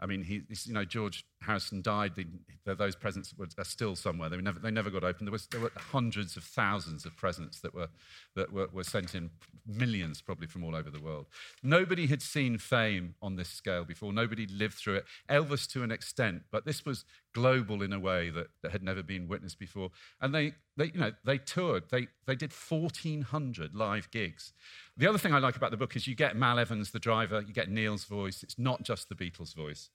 I 0.00 0.06
mean, 0.06 0.22
he, 0.24 0.42
he's- 0.48 0.66
you 0.66 0.74
know, 0.74 0.84
George 0.84 1.24
Harrison 1.42 1.82
died. 1.82 2.14
The, 2.14 2.26
the, 2.64 2.74
those 2.74 2.94
presents 2.94 3.34
were, 3.36 3.48
are 3.58 3.64
still 3.64 3.96
somewhere. 3.96 4.28
They, 4.28 4.36
never, 4.38 4.58
they 4.58 4.70
never 4.70 4.90
got 4.90 5.04
opened. 5.04 5.26
There, 5.26 5.32
was, 5.32 5.46
there 5.48 5.60
were 5.60 5.72
hundreds 5.76 6.36
of 6.36 6.44
thousands 6.44 7.04
of 7.04 7.16
presents 7.16 7.60
that 7.60 7.74
were, 7.74 7.88
that 8.36 8.52
were, 8.52 8.68
were 8.72 8.84
sent 8.84 9.14
in, 9.14 9.30
millions 9.66 10.20
probably 10.20 10.46
from 10.46 10.64
all 10.64 10.74
over 10.74 10.90
the 10.90 11.00
world. 11.00 11.26
Nobody 11.62 12.06
had 12.06 12.22
seen 12.22 12.58
fame 12.58 13.14
on 13.22 13.36
this 13.36 13.48
scale 13.48 13.84
before. 13.84 14.12
Nobody 14.12 14.46
lived 14.46 14.74
through 14.74 14.96
it. 14.96 15.04
Elvis 15.28 15.70
to 15.72 15.82
an 15.82 15.90
extent, 15.90 16.42
but 16.50 16.64
this 16.64 16.84
was 16.84 17.04
global 17.34 17.82
in 17.82 17.92
a 17.92 18.00
way 18.00 18.30
that, 18.30 18.48
that 18.62 18.72
had 18.72 18.82
never 18.82 19.02
been 19.02 19.28
witnessed 19.28 19.58
before. 19.58 19.90
And 20.20 20.34
they, 20.34 20.52
they, 20.76 20.86
you 20.86 21.00
know, 21.00 21.12
they 21.24 21.38
toured. 21.38 21.84
They, 21.90 22.08
they 22.26 22.34
did 22.34 22.52
1,400 22.52 23.74
live 23.74 24.10
gigs. 24.10 24.52
The 24.96 25.06
other 25.06 25.18
thing 25.18 25.32
I 25.32 25.38
like 25.38 25.56
about 25.56 25.70
the 25.70 25.76
book 25.76 25.96
is 25.96 26.06
you 26.06 26.14
get 26.14 26.36
Mal 26.36 26.58
Evans, 26.58 26.90
the 26.90 26.98
driver, 26.98 27.40
you 27.40 27.52
get 27.52 27.70
Neil's 27.70 28.04
voice. 28.04 28.42
It's 28.42 28.58
not 28.58 28.82
just 28.82 29.08
the 29.08 29.14
Beatles' 29.14 29.54
voice. 29.54 29.90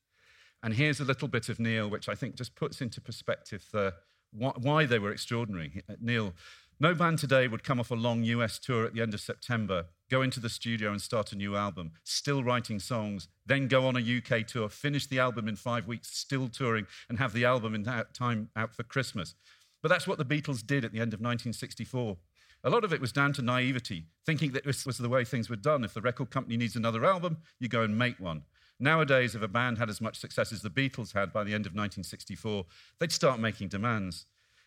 And 0.64 0.74
here's 0.74 1.00
a 1.00 1.06
little 1.06 1.28
bit 1.28 1.50
of 1.50 1.60
Neil, 1.60 1.90
which 1.90 2.10
I 2.10 2.16
think 2.16 2.36
just 2.36 2.56
puts 2.56 2.82
into 2.82 3.00
perspective 3.00 3.66
the, 3.72 3.94
why 4.32 4.86
they 4.86 5.00
were 5.00 5.12
extraordinary. 5.12 5.84
Uh, 5.90 5.94
Neil, 6.02 6.34
no 6.80 6.94
band 6.94 7.18
today 7.18 7.48
would 7.48 7.64
come 7.64 7.80
off 7.80 7.90
a 7.90 7.96
long 7.96 8.24
US 8.24 8.60
tour 8.60 8.86
at 8.86 8.94
the 8.94 9.02
end 9.02 9.14
of 9.14 9.20
September, 9.20 9.86
go 10.12 10.22
into 10.22 10.40
the 10.40 10.50
studio 10.50 10.92
and 10.92 11.02
start 11.02 11.32
a 11.32 11.36
new 11.36 11.56
album, 11.56 11.92
still 12.04 12.44
writing 12.44 12.80
songs, 12.80 13.28
then 13.46 13.68
go 13.68 13.88
on 13.88 13.96
a 13.96 14.18
UK 14.18 14.46
tour, 14.46 14.70
finish 14.70 15.08
the 15.08 15.20
album 15.20 15.48
in 15.48 15.56
five 15.56 15.88
weeks, 15.88 16.16
still 16.16 16.48
touring, 16.48 16.86
and 17.10 17.18
have 17.18 17.34
the 17.34 17.46
album 17.46 17.74
in 17.74 17.84
that 17.84 18.14
time 18.14 18.50
out 18.56 18.76
for 18.76 18.84
Christmas. 18.84 19.34
But 19.82 19.90
that's 19.90 20.08
what 20.08 20.18
the 20.18 20.26
Beatles 20.26 20.66
did 20.66 20.86
at 20.86 20.92
the 20.92 21.00
end 21.00 21.14
of 21.14 21.20
1964. 21.20 22.18
A 22.64 22.70
lot 22.70 22.84
of 22.84 22.92
it 22.92 23.02
was 23.02 23.12
down 23.12 23.34
to 23.34 23.42
naivety, 23.42 24.06
thinking 24.26 24.52
that 24.52 24.66
this 24.66 24.86
was 24.86 24.98
the 24.98 25.10
way 25.10 25.24
things 25.24 25.50
were 25.50 25.56
done. 25.56 25.84
If 25.84 25.94
the 25.94 26.02
record 26.02 26.30
company 26.30 26.58
needs 26.58 26.76
another 26.76 27.06
album, 27.06 27.38
you 27.60 27.70
go 27.70 27.84
and 27.84 27.98
make 27.98 28.20
one. 28.20 28.44
Nowadays, 28.80 29.34
if 29.34 29.42
a 29.42 29.48
band 29.48 29.78
had 29.78 29.90
as 29.90 30.02
much 30.02 30.18
success 30.18 30.54
as 30.54 30.62
the 30.62 30.70
Beatles 30.70 31.14
had 31.14 31.34
by 31.34 31.44
the 31.44 31.54
end 31.54 31.66
of 31.66 31.72
1964, 31.72 32.66
they'd 33.00 33.12
start 33.12 33.40
making 33.40 33.70
demands. 33.70 34.26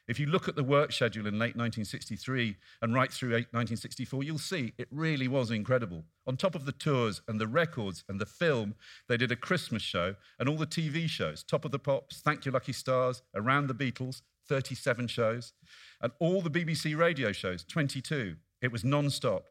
If 0.09 0.19
you 0.19 0.27
look 0.27 0.49
at 0.49 0.57
the 0.57 0.65
work 0.65 0.91
schedule 0.91 1.29
in 1.29 1.35
late 1.35 1.55
1963 1.55 2.57
and 2.83 2.93
right 2.93 3.13
through 3.13 3.31
1964, 3.31 4.25
you'll 4.25 4.39
see 4.39 4.73
it 4.77 4.89
really 4.91 5.29
was 5.29 5.53
incredible. 5.53 6.03
On 6.27 6.37
top 6.37 6.57
of 6.57 6.65
the 6.65 6.73
tours 6.73 7.23
and 7.29 7.41
the 7.41 7.47
records 7.47 8.03
and 8.09 8.21
the 8.21 8.27
film, 8.27 8.75
they 9.09 9.17
did 9.17 9.31
a 9.31 9.37
Christmas 9.37 9.83
show 9.83 10.17
and 10.41 10.49
all 10.49 10.57
the 10.57 10.67
TV 10.67 11.09
shows 11.09 11.45
Top 11.45 11.65
of 11.65 11.71
the 11.71 11.79
Pops, 11.79 12.23
Thank 12.23 12.45
Your 12.45 12.55
Lucky 12.55 12.73
Stars, 12.73 13.23
Around 13.37 13.69
the 13.69 13.75
Beatles, 13.75 14.23
37 14.49 15.07
shows, 15.07 15.53
and 16.01 16.11
all 16.19 16.43
the 16.43 16.51
BBC 16.51 16.99
radio 16.99 17.31
shows, 17.31 17.63
22. 17.63 18.35
It 18.61 18.73
was 18.73 18.83
non 18.83 19.11
stop. 19.11 19.45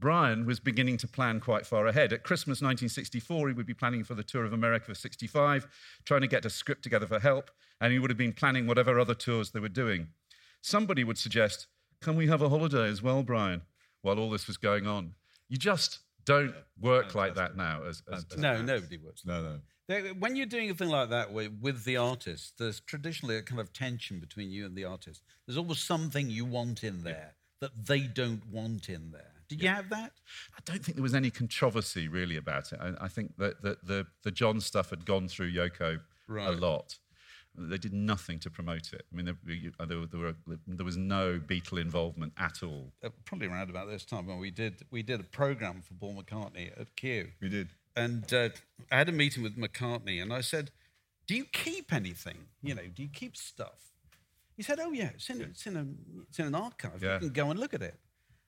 Brian 0.00 0.46
was 0.46 0.60
beginning 0.60 0.96
to 0.98 1.08
plan 1.08 1.40
quite 1.40 1.66
far 1.66 1.86
ahead. 1.86 2.12
At 2.12 2.22
Christmas 2.22 2.58
1964, 2.62 3.48
he 3.48 3.54
would 3.54 3.66
be 3.66 3.74
planning 3.74 4.04
for 4.04 4.14
the 4.14 4.22
tour 4.22 4.44
of 4.44 4.52
America 4.52 4.86
for 4.86 4.94
65, 4.94 5.66
trying 6.04 6.20
to 6.20 6.28
get 6.28 6.44
a 6.44 6.50
script 6.50 6.82
together 6.82 7.06
for 7.06 7.18
help, 7.18 7.50
and 7.80 7.92
he 7.92 7.98
would 7.98 8.10
have 8.10 8.18
been 8.18 8.32
planning 8.32 8.66
whatever 8.66 8.98
other 9.00 9.14
tours 9.14 9.50
they 9.50 9.60
were 9.60 9.68
doing. 9.68 10.08
Somebody 10.62 11.02
would 11.04 11.18
suggest, 11.18 11.66
Can 12.00 12.14
we 12.16 12.28
have 12.28 12.42
a 12.42 12.48
holiday 12.48 12.86
as 12.88 13.02
well, 13.02 13.22
Brian, 13.24 13.62
while 14.02 14.18
all 14.18 14.30
this 14.30 14.46
was 14.46 14.56
going 14.56 14.86
on? 14.86 15.14
You 15.48 15.56
just 15.56 15.98
don't 16.24 16.54
work 16.80 17.14
like 17.14 17.34
that 17.34 17.56
now. 17.56 17.82
As, 17.84 18.02
as, 18.12 18.24
as 18.30 18.38
No, 18.38 18.62
nobody 18.62 18.98
works. 18.98 19.24
No, 19.24 19.42
no. 19.42 19.58
They- 19.88 20.12
When 20.12 20.36
you're 20.36 20.46
doing 20.46 20.70
a 20.70 20.74
thing 20.74 20.90
like 20.90 21.08
that 21.10 21.32
with, 21.32 21.52
with 21.60 21.84
the 21.84 21.96
artist, 21.96 22.54
there's 22.58 22.80
traditionally 22.80 23.36
a 23.36 23.42
kind 23.42 23.60
of 23.60 23.72
tension 23.72 24.20
between 24.20 24.50
you 24.50 24.66
and 24.66 24.76
the 24.76 24.84
artist. 24.84 25.22
There's 25.46 25.56
always 25.56 25.78
something 25.80 26.28
you 26.30 26.44
want 26.44 26.84
in 26.84 27.02
there 27.02 27.34
that 27.60 27.86
they 27.86 28.00
don't 28.02 28.46
want 28.46 28.88
in 28.88 29.10
there. 29.10 29.32
Did 29.48 29.62
you 29.62 29.68
have 29.68 29.88
that? 29.90 30.12
I 30.56 30.60
don't 30.64 30.84
think 30.84 30.96
there 30.96 31.02
was 31.02 31.14
any 31.14 31.30
controversy 31.30 32.08
really 32.08 32.36
about 32.36 32.72
it. 32.72 32.78
I, 32.80 33.06
I 33.06 33.08
think 33.08 33.36
that, 33.38 33.62
that 33.62 33.86
the, 33.86 34.06
the 34.22 34.30
John 34.30 34.60
stuff 34.60 34.90
had 34.90 35.06
gone 35.06 35.28
through 35.28 35.52
Yoko 35.52 36.00
a 36.30 36.52
lot. 36.52 36.96
They 37.60 37.78
did 37.78 37.92
nothing 37.92 38.38
to 38.40 38.50
promote 38.50 38.92
it. 38.92 39.04
I 39.12 39.16
mean, 39.16 39.26
there, 39.26 39.36
uh, 39.80 39.86
there, 39.86 40.06
there, 40.06 40.20
were, 40.20 40.34
there 40.66 40.84
was 40.84 40.96
no 40.96 41.40
Beatle 41.44 41.80
involvement 41.80 42.32
at 42.36 42.62
all. 42.62 42.92
Uh, 43.02 43.08
probably 43.24 43.48
around 43.48 43.68
about 43.70 43.88
this 43.88 44.04
time 44.04 44.26
when 44.26 44.38
we 44.38 44.50
did 44.50 44.84
we 44.92 45.02
did 45.02 45.18
a 45.18 45.24
program 45.24 45.82
for 45.82 45.94
Paul 45.94 46.22
McCartney 46.22 46.70
at 46.80 46.94
Q. 46.94 47.28
We 47.40 47.48
did. 47.48 47.70
And 47.96 48.32
uh, 48.32 48.50
I 48.92 48.98
had 48.98 49.08
a 49.08 49.12
meeting 49.12 49.42
with 49.42 49.56
McCartney, 49.56 50.22
and 50.22 50.32
I 50.32 50.40
said, 50.40 50.70
"Do 51.26 51.34
you 51.34 51.46
keep 51.46 51.92
anything? 51.92 52.46
You 52.62 52.76
know, 52.76 52.82
do 52.94 53.02
you 53.02 53.08
keep 53.08 53.36
stuff?" 53.36 53.92
He 54.56 54.62
said, 54.62 54.78
"Oh 54.80 54.92
yeah, 54.92 55.10
it's 55.14 55.28
in, 55.28 55.40
It's 55.40 55.66
in, 55.66 55.76
a, 55.76 55.86
it's 56.28 56.38
in 56.38 56.46
an 56.46 56.54
archive. 56.54 57.02
Yeah. 57.02 57.14
You 57.14 57.20
can 57.20 57.30
go 57.30 57.50
and 57.50 57.58
look 57.58 57.74
at 57.74 57.82
it." 57.82 57.98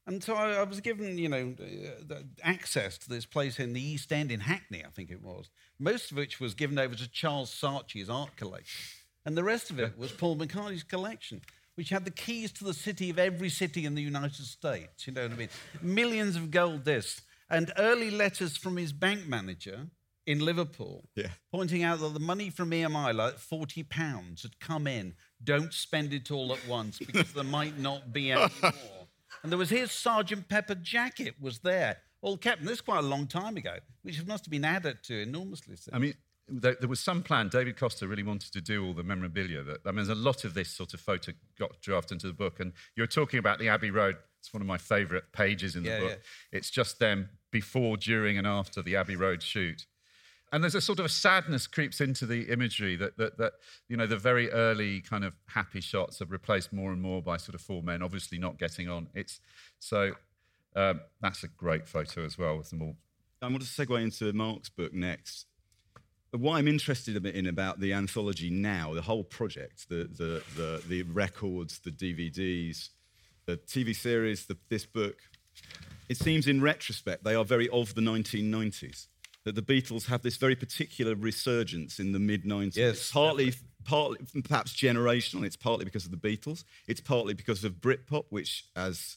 And 0.06 0.22
so 0.24 0.34
I, 0.34 0.52
I 0.54 0.62
was 0.64 0.80
given, 0.80 1.18
you 1.18 1.28
know, 1.28 1.54
uh, 1.60 1.90
the 2.06 2.24
access 2.42 2.98
to 2.98 3.08
this 3.08 3.26
place 3.26 3.58
in 3.60 3.72
the 3.74 3.82
East 3.82 4.12
End 4.12 4.32
in 4.32 4.40
Hackney, 4.40 4.84
I 4.84 4.88
think 4.90 5.10
it 5.10 5.22
was. 5.22 5.50
Most 5.78 6.10
of 6.10 6.16
which 6.16 6.40
was 6.40 6.54
given 6.54 6.78
over 6.78 6.94
to 6.94 7.08
Charles 7.10 7.50
Saatchi's 7.54 8.10
art 8.10 8.36
collection, 8.36 8.80
and 9.24 9.36
the 9.36 9.44
rest 9.44 9.70
of 9.70 9.78
it 9.78 9.96
was 9.98 10.10
Paul 10.12 10.36
McCartney's 10.36 10.82
collection, 10.82 11.42
which 11.74 11.90
had 11.90 12.04
the 12.04 12.10
keys 12.10 12.50
to 12.52 12.64
the 12.64 12.74
city 12.74 13.10
of 13.10 13.18
every 13.18 13.48
city 13.50 13.84
in 13.84 13.94
the 13.94 14.02
United 14.02 14.44
States. 14.46 15.06
You 15.06 15.12
know 15.12 15.22
what 15.22 15.32
I 15.32 15.36
mean? 15.36 15.48
Millions 15.82 16.34
of 16.36 16.50
gold 16.50 16.84
discs 16.84 17.22
and 17.48 17.72
early 17.78 18.10
letters 18.10 18.56
from 18.56 18.76
his 18.76 18.92
bank 18.92 19.26
manager 19.28 19.88
in 20.26 20.38
Liverpool, 20.40 21.08
Yeah. 21.14 21.28
pointing 21.52 21.82
out 21.82 22.00
that 22.00 22.14
the 22.14 22.20
money 22.20 22.50
from 22.50 22.70
EMI, 22.70 23.14
like 23.14 23.38
forty 23.38 23.82
pounds, 23.82 24.42
had 24.42 24.58
come 24.60 24.86
in. 24.86 25.14
Don't 25.42 25.72
spend 25.72 26.12
it 26.12 26.30
all 26.30 26.52
at 26.52 26.66
once 26.66 26.98
because 26.98 27.32
there 27.32 27.44
might 27.44 27.78
not 27.78 28.12
be 28.12 28.30
any 28.32 28.50
more. 28.62 28.99
And 29.42 29.50
there 29.50 29.58
was 29.58 29.70
his 29.70 29.90
Sergeant 29.92 30.48
Pepper 30.48 30.74
jacket 30.74 31.34
was 31.40 31.60
there, 31.60 31.98
all 32.20 32.36
kept. 32.36 32.60
And 32.60 32.68
this 32.68 32.74
is 32.76 32.80
quite 32.80 32.98
a 32.98 33.06
long 33.06 33.26
time 33.26 33.56
ago, 33.56 33.76
which 34.02 34.24
must 34.26 34.44
have 34.44 34.50
been 34.50 34.64
added 34.64 34.98
to 35.04 35.22
enormously. 35.22 35.76
since. 35.76 35.94
I 35.94 35.98
mean, 35.98 36.14
there, 36.48 36.76
there 36.78 36.88
was 36.88 37.00
some 37.00 37.22
plan. 37.22 37.48
David 37.48 37.76
Costa 37.78 38.06
really 38.08 38.22
wanted 38.22 38.52
to 38.52 38.60
do 38.60 38.84
all 38.84 38.92
the 38.92 39.02
memorabilia. 39.04 39.62
That 39.62 39.78
I 39.86 39.90
mean, 39.90 39.96
there's 40.04 40.08
a 40.08 40.14
lot 40.14 40.44
of 40.44 40.54
this 40.54 40.68
sort 40.68 40.94
of 40.94 41.00
photo 41.00 41.32
got 41.58 41.80
drafted 41.80 42.16
into 42.16 42.26
the 42.26 42.32
book. 42.32 42.60
And 42.60 42.72
you're 42.96 43.06
talking 43.06 43.38
about 43.38 43.58
the 43.58 43.68
Abbey 43.68 43.90
Road. 43.90 44.16
It's 44.40 44.52
one 44.52 44.60
of 44.60 44.66
my 44.66 44.78
favourite 44.78 45.24
pages 45.32 45.76
in 45.76 45.82
the 45.84 45.90
Yeah, 45.90 46.00
book. 46.00 46.10
yeah. 46.10 46.58
It's 46.58 46.70
just 46.70 46.98
them 46.98 47.28
before, 47.50 47.96
during, 47.96 48.36
and 48.38 48.46
after 48.46 48.82
the 48.82 48.96
Abbey 48.96 49.16
Road 49.16 49.42
shoot. 49.42 49.86
And 50.52 50.64
there's 50.64 50.74
a 50.74 50.80
sort 50.80 50.98
of 50.98 51.12
sadness 51.12 51.68
creeps 51.68 52.00
into 52.00 52.26
the 52.26 52.50
imagery 52.50 52.96
that, 52.96 53.16
that, 53.18 53.38
that 53.38 53.52
you 53.88 53.96
know 53.96 54.06
the 54.06 54.16
very 54.16 54.50
early 54.50 55.00
kind 55.00 55.24
of 55.24 55.34
happy 55.46 55.80
shots 55.80 56.20
are 56.20 56.26
replaced 56.26 56.72
more 56.72 56.92
and 56.92 57.00
more 57.00 57.22
by 57.22 57.36
sort 57.36 57.54
of 57.54 57.60
four 57.60 57.82
men, 57.82 58.02
obviously 58.02 58.38
not 58.38 58.58
getting 58.58 58.88
on. 58.88 59.08
It's 59.14 59.40
so 59.78 60.12
um, 60.74 61.00
that's 61.20 61.44
a 61.44 61.48
great 61.48 61.88
photo 61.88 62.24
as 62.24 62.36
well 62.36 62.56
with 62.56 62.70
them 62.70 62.82
all 62.82 62.96
I 63.42 63.46
want 63.46 63.62
to 63.62 63.68
segue 63.68 64.02
into 64.02 64.30
Mark's 64.34 64.68
book 64.68 64.92
next. 64.92 65.46
What 66.32 66.56
I'm 66.56 66.68
interested 66.68 67.24
in 67.24 67.46
about 67.46 67.80
the 67.80 67.94
anthology 67.94 68.50
now, 68.50 68.92
the 68.92 69.02
whole 69.02 69.24
project, 69.24 69.88
the, 69.88 70.08
the, 70.16 70.42
the, 70.56 70.82
the 70.86 71.02
records, 71.04 71.78
the 71.78 71.90
DVDs, 71.90 72.90
the 73.46 73.56
TV 73.56 73.96
series, 73.96 74.44
the, 74.44 74.58
this 74.68 74.84
book, 74.84 75.16
it 76.10 76.18
seems 76.18 76.46
in 76.46 76.60
retrospect 76.60 77.24
they 77.24 77.34
are 77.34 77.44
very 77.44 77.68
of 77.70 77.94
the 77.94 78.02
1990s. 78.02 79.06
That 79.44 79.54
the 79.54 79.62
Beatles 79.62 80.06
have 80.06 80.20
this 80.20 80.36
very 80.36 80.54
particular 80.54 81.14
resurgence 81.14 81.98
in 81.98 82.12
the 82.12 82.18
mid 82.18 82.44
90s. 82.44 82.76
Yes, 82.76 83.10
partly, 83.10 83.54
partly, 83.84 84.18
perhaps 84.44 84.72
generational. 84.74 85.44
It's 85.44 85.56
partly 85.56 85.86
because 85.86 86.04
of 86.04 86.10
the 86.10 86.18
Beatles. 86.18 86.64
It's 86.86 87.00
partly 87.00 87.32
because 87.32 87.64
of 87.64 87.74
Britpop, 87.80 88.24
which, 88.28 88.66
as 88.76 89.16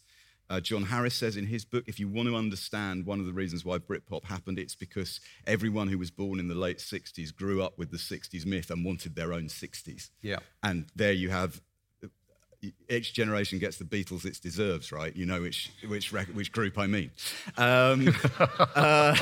uh, 0.49 0.59
John 0.59 0.83
Harris 0.83 1.15
says 1.15 1.35
in 1.35 1.47
his 1.47 1.65
book, 1.65 1.85
if 1.87 1.99
you 1.99 2.07
want 2.07 2.29
to 2.29 2.35
understand 2.35 3.05
one 3.05 3.19
of 3.19 3.25
the 3.25 3.33
reasons 3.33 3.65
why 3.65 3.79
Britpop 3.79 4.25
happened, 4.25 4.59
it's 4.59 4.75
because 4.75 5.19
everyone 5.47 5.87
who 5.87 5.97
was 5.97 6.11
born 6.11 6.39
in 6.39 6.47
the 6.47 6.55
late 6.55 6.77
60s 6.77 7.35
grew 7.35 7.61
up 7.61 7.77
with 7.77 7.91
the 7.91 7.97
60s 7.97 8.45
myth 8.45 8.69
and 8.69 8.85
wanted 8.85 9.15
their 9.15 9.33
own 9.33 9.45
60s. 9.45 10.09
Yeah. 10.21 10.39
And 10.61 10.85
there 10.95 11.11
you 11.11 11.31
have 11.31 11.61
each 12.89 13.13
generation 13.13 13.59
gets 13.59 13.77
the 13.77 13.83
Beatles 13.83 14.25
it 14.25 14.39
deserves, 14.41 14.91
right? 14.91 15.13
You 15.15 15.25
know 15.25 15.41
which 15.41 15.71
which 15.87 16.13
rec- 16.13 16.29
which 16.29 16.51
group 16.51 16.77
I 16.77 16.87
mean. 16.87 17.11
Um, 17.57 18.15
uh, 18.39 19.17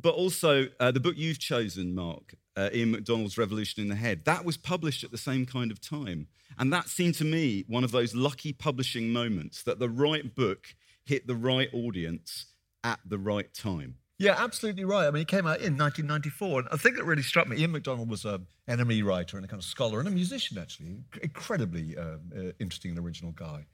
but 0.00 0.14
also 0.14 0.66
uh, 0.78 0.90
the 0.90 1.00
book 1.00 1.14
you've 1.16 1.38
chosen, 1.38 1.94
Mark, 1.94 2.34
uh, 2.56 2.70
Ian 2.72 2.92
MacDonald's 2.92 3.38
Revolution 3.38 3.82
in 3.82 3.88
the 3.88 3.96
Head, 3.96 4.24
that 4.24 4.44
was 4.44 4.56
published 4.56 5.04
at 5.04 5.10
the 5.10 5.18
same 5.18 5.46
kind 5.46 5.70
of 5.70 5.80
time, 5.80 6.28
and 6.58 6.72
that 6.72 6.88
seemed 6.88 7.14
to 7.16 7.24
me 7.24 7.64
one 7.68 7.84
of 7.84 7.90
those 7.90 8.14
lucky 8.14 8.52
publishing 8.52 9.12
moments 9.12 9.62
that 9.62 9.78
the 9.78 9.88
right 9.88 10.34
book 10.34 10.74
hit 11.04 11.26
the 11.26 11.34
right 11.34 11.68
audience 11.72 12.46
at 12.84 13.00
the 13.04 13.18
right 13.18 13.52
time. 13.52 13.96
Yeah, 14.18 14.34
absolutely 14.36 14.84
right. 14.84 15.06
I 15.06 15.10
mean, 15.10 15.22
he 15.22 15.24
came 15.24 15.46
out 15.46 15.60
in 15.60 15.78
1994, 15.78 16.60
and 16.60 16.68
I 16.70 16.76
think 16.76 16.96
that 16.96 17.04
really 17.04 17.22
struck 17.22 17.48
me. 17.48 17.56
Ian 17.56 17.72
MacDonald 17.72 18.10
was 18.10 18.26
an 18.26 18.46
NME 18.68 19.02
writer 19.02 19.38
and 19.38 19.46
a 19.46 19.48
kind 19.48 19.58
of 19.58 19.64
scholar 19.64 19.98
and 19.98 20.06
a 20.06 20.10
musician, 20.10 20.58
actually, 20.58 20.98
incredibly 21.22 21.96
um, 21.96 22.20
uh, 22.36 22.52
interesting 22.60 22.90
and 22.90 23.00
original 23.00 23.32
guy. 23.32 23.64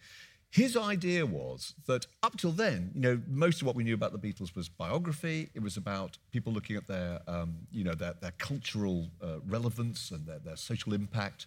His 0.57 0.75
idea 0.75 1.27
was 1.27 1.75
that 1.87 2.07
up 2.23 2.39
till 2.39 2.51
then, 2.51 2.91
you 2.95 3.01
know, 3.03 3.21
most 3.29 3.61
of 3.61 3.67
what 3.67 3.77
we 3.77 3.85
knew 3.85 3.93
about 3.93 4.13
the 4.13 4.19
Beatles 4.19 4.57
was 4.57 4.71
biography. 4.71 5.51
It 5.53 5.61
was 5.61 5.77
about 5.77 6.17
people 6.33 6.51
looking 6.51 6.77
at 6.77 6.87
their, 6.87 7.21
um, 7.29 7.57
you 7.71 7.85
know, 7.85 7.95
their, 7.95 8.15
their 8.23 8.33
cultural 8.39 9.11
uh, 9.23 9.41
relevance 9.47 10.11
and 10.13 10.27
their, 10.27 10.39
their 10.39 10.57
social 10.57 10.95
impact, 10.95 11.45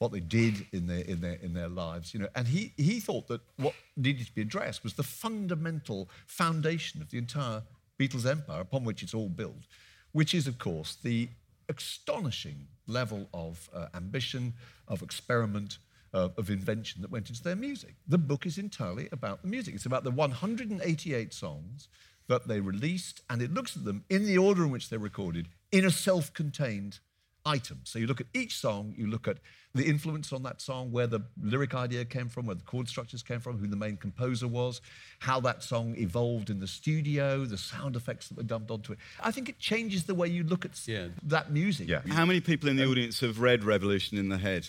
what 0.00 0.10
they 0.10 0.18
did 0.18 0.66
in 0.72 0.88
their 0.88 1.04
in 1.04 1.20
their 1.20 1.34
in 1.34 1.54
their 1.54 1.68
lives, 1.68 2.12
you 2.12 2.18
know. 2.18 2.26
And 2.34 2.48
he 2.48 2.72
he 2.76 2.98
thought 2.98 3.28
that 3.28 3.42
what 3.58 3.74
needed 3.96 4.26
to 4.26 4.34
be 4.34 4.42
addressed 4.42 4.82
was 4.82 4.94
the 4.94 5.04
fundamental 5.04 6.08
foundation 6.26 7.00
of 7.00 7.12
the 7.12 7.18
entire 7.18 7.62
Beatles 7.96 8.26
empire 8.28 8.60
upon 8.60 8.82
which 8.82 9.04
it's 9.04 9.14
all 9.14 9.28
built, 9.28 9.66
which 10.10 10.34
is, 10.34 10.48
of 10.48 10.58
course, 10.58 10.96
the 11.00 11.28
astonishing 11.68 12.66
level 12.88 13.28
of 13.32 13.70
uh, 13.72 13.86
ambition, 13.94 14.54
of 14.88 15.00
experiment, 15.00 15.78
uh, 16.14 16.28
of 16.36 16.50
invention 16.50 17.02
that 17.02 17.10
went 17.10 17.28
into 17.28 17.42
their 17.42 17.56
music. 17.56 17.94
The 18.06 18.18
book 18.18 18.46
is 18.46 18.58
entirely 18.58 19.08
about 19.12 19.42
the 19.42 19.48
music. 19.48 19.74
It's 19.74 19.86
about 19.86 20.04
the 20.04 20.10
188 20.10 21.32
songs 21.34 21.88
that 22.28 22.46
they 22.48 22.60
released, 22.60 23.22
and 23.30 23.40
it 23.42 23.52
looks 23.52 23.76
at 23.76 23.84
them 23.84 24.04
in 24.10 24.24
the 24.26 24.38
order 24.38 24.62
in 24.64 24.70
which 24.70 24.88
they're 24.90 24.98
recorded 24.98 25.48
in 25.72 25.84
a 25.84 25.90
self 25.90 26.32
contained 26.34 26.98
item. 27.46 27.80
So 27.84 27.98
you 27.98 28.06
look 28.06 28.20
at 28.20 28.26
each 28.34 28.58
song, 28.58 28.94
you 28.98 29.06
look 29.06 29.26
at 29.26 29.38
the 29.74 29.84
influence 29.86 30.32
on 30.32 30.42
that 30.42 30.60
song, 30.60 30.90
where 30.92 31.06
the 31.06 31.20
lyric 31.40 31.74
idea 31.74 32.04
came 32.04 32.28
from, 32.28 32.44
where 32.46 32.54
the 32.56 32.62
chord 32.64 32.88
structures 32.88 33.22
came 33.22 33.40
from, 33.40 33.58
who 33.58 33.66
the 33.66 33.76
main 33.76 33.96
composer 33.96 34.46
was, 34.48 34.80
how 35.20 35.40
that 35.40 35.62
song 35.62 35.94
evolved 35.96 36.50
in 36.50 36.58
the 36.60 36.66
studio, 36.66 37.44
the 37.46 37.56
sound 37.56 37.96
effects 37.96 38.28
that 38.28 38.36
were 38.36 38.42
dumped 38.42 38.70
onto 38.70 38.92
it. 38.92 38.98
I 39.22 39.30
think 39.30 39.48
it 39.48 39.58
changes 39.58 40.04
the 40.04 40.14
way 40.14 40.28
you 40.28 40.42
look 40.42 40.64
at 40.64 40.86
Yeah. 40.86 41.08
that 41.22 41.50
music. 41.52 41.88
Yeah. 41.88 42.02
How 42.08 42.26
many 42.26 42.40
people 42.40 42.68
in 42.68 42.76
the 42.76 42.86
audience 42.86 43.20
have 43.20 43.40
read 43.40 43.64
Revolution 43.64 44.18
in 44.18 44.28
the 44.28 44.38
Head? 44.38 44.68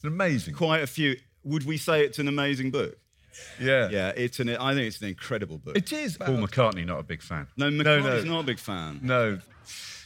It's 0.00 0.06
amazing. 0.06 0.54
Quite 0.54 0.82
a 0.82 0.86
few. 0.86 1.16
Would 1.44 1.66
we 1.66 1.76
say 1.76 2.06
it's 2.06 2.18
an 2.18 2.26
amazing 2.26 2.70
book? 2.70 2.96
Yeah. 3.60 3.90
Yeah, 3.90 4.12
it's 4.16 4.40
an. 4.40 4.48
I 4.48 4.72
think 4.72 4.86
it's 4.86 5.02
an 5.02 5.08
incredible 5.08 5.58
book. 5.58 5.76
It 5.76 5.92
is. 5.92 6.16
Paul 6.16 6.38
McCartney, 6.38 6.86
not 6.86 7.00
a 7.00 7.02
big 7.02 7.20
fan. 7.20 7.48
no, 7.58 7.68
no. 7.68 7.84
McCartney's 7.84 8.24
not 8.24 8.40
a 8.40 8.46
big 8.46 8.58
fan. 8.58 9.00
No. 9.02 9.38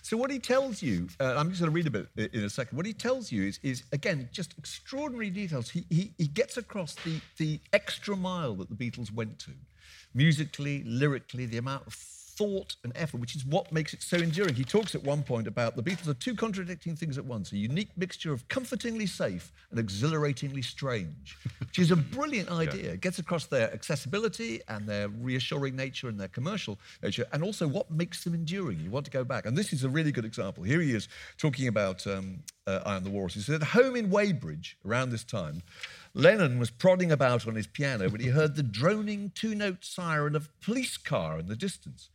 So 0.03 0.17
what 0.17 0.33
he 0.33 0.41
tells 0.41 0.83
you, 0.83 1.09
uh, 1.21 1.37
I'm 1.37 1.49
just 1.51 1.61
going 1.61 1.71
to 1.71 1.75
read 1.75 1.87
a 1.87 1.91
bit 1.91 2.35
in 2.35 2.43
a 2.43 2.51
second. 2.51 2.77
What 2.77 2.87
he 2.87 2.93
tells 2.93 3.31
you 3.31 3.45
is, 3.45 3.61
is 3.63 3.85
again, 3.93 4.29
just 4.33 4.55
extraordinary 4.59 5.31
details. 5.31 5.71
He, 5.71 5.87
he, 5.89 6.13
he 6.19 6.27
gets 6.27 6.57
across 6.57 6.95
the, 6.97 7.21
the 7.39 7.61
extra 7.73 8.17
mile 8.17 8.55
that 8.57 8.69
the 8.69 8.75
Beatles 8.75 9.13
went 9.13 9.39
to, 9.41 9.53
musically, 10.13 10.83
lyrically, 10.85 11.47
the 11.47 11.57
amount 11.57 11.87
of 11.87 11.95
thought 12.37 12.77
and 12.85 12.93
effort, 12.97 13.21
which 13.21 13.37
is 13.37 13.45
what 13.45 13.71
makes 13.73 13.95
it 13.95 14.03
so 14.03 14.17
enduring. 14.17 14.55
He 14.55 14.65
talks 14.65 14.95
at 14.95 15.03
one 15.03 15.23
point 15.23 15.47
about 15.47 15.77
the 15.77 15.83
Beatles 15.83 16.09
are 16.09 16.15
two 16.15 16.35
contradicting 16.35 16.97
things 16.97 17.19
at 17.19 17.25
once: 17.25 17.53
a 17.53 17.57
unique 17.57 17.91
mixture 17.97 18.33
of 18.33 18.47
comfortingly 18.49 19.07
safe 19.07 19.53
and 19.71 19.79
exhilaratingly 19.79 20.63
strange, 20.63 21.37
which 21.61 21.79
is 21.79 21.91
a 21.91 21.97
brilliant 21.97 22.51
idea. 22.65 22.93
It 22.93 23.01
gets 23.01 23.19
across 23.19 23.47
their 23.47 23.73
accessibility 23.73 24.61
and 24.69 24.87
their 24.87 25.09
reassuring 25.09 25.77
nature 25.77 26.09
and 26.09 26.19
their 26.19 26.29
commercial 26.29 26.79
nature, 27.03 27.27
and 27.33 27.43
also 27.43 27.67
what 27.67 27.91
makes 27.91 28.25
them 28.25 28.35
enduring. 28.35 28.81
You 28.81 28.91
want 28.91 29.05
to 29.07 29.13
go 29.13 29.25
back, 29.25 29.47
and 29.47 29.57
this 29.57 29.73
is 29.73 29.85
a 29.85 29.89
really 29.89 30.13
good 30.13 30.25
example. 30.25 30.63
Here 30.65 30.81
he 30.81 30.95
is 30.95 31.09
talking 31.39 31.69
about 31.69 32.07
um, 32.07 32.43
uh, 32.67 32.81
I 32.85 32.97
Am 32.97 33.05
the 33.05 33.11
Walrus. 33.11 33.35
He 33.35 33.41
said, 33.41 33.63
"At 33.63 33.69
home 33.69 33.97
in 33.97 34.11
Weybridge 34.11 34.77
around 34.85 35.11
this 35.11 35.25
time." 35.25 35.63
Lennon 36.15 36.61
was 36.61 36.71
prodding 36.71 37.11
about 37.11 37.47
on 37.47 37.57
his 37.57 37.67
piano 37.67 38.09
when 38.09 38.21
he 38.21 38.29
heard 38.29 38.55
the 38.55 38.63
droning 38.63 39.33
two 39.35 39.55
note 39.55 39.85
siren 39.85 40.37
of 40.37 40.47
a 40.47 40.65
police 40.65 40.97
car 40.97 41.41
in 41.41 41.49
the 41.49 41.57
distance. 41.57 42.09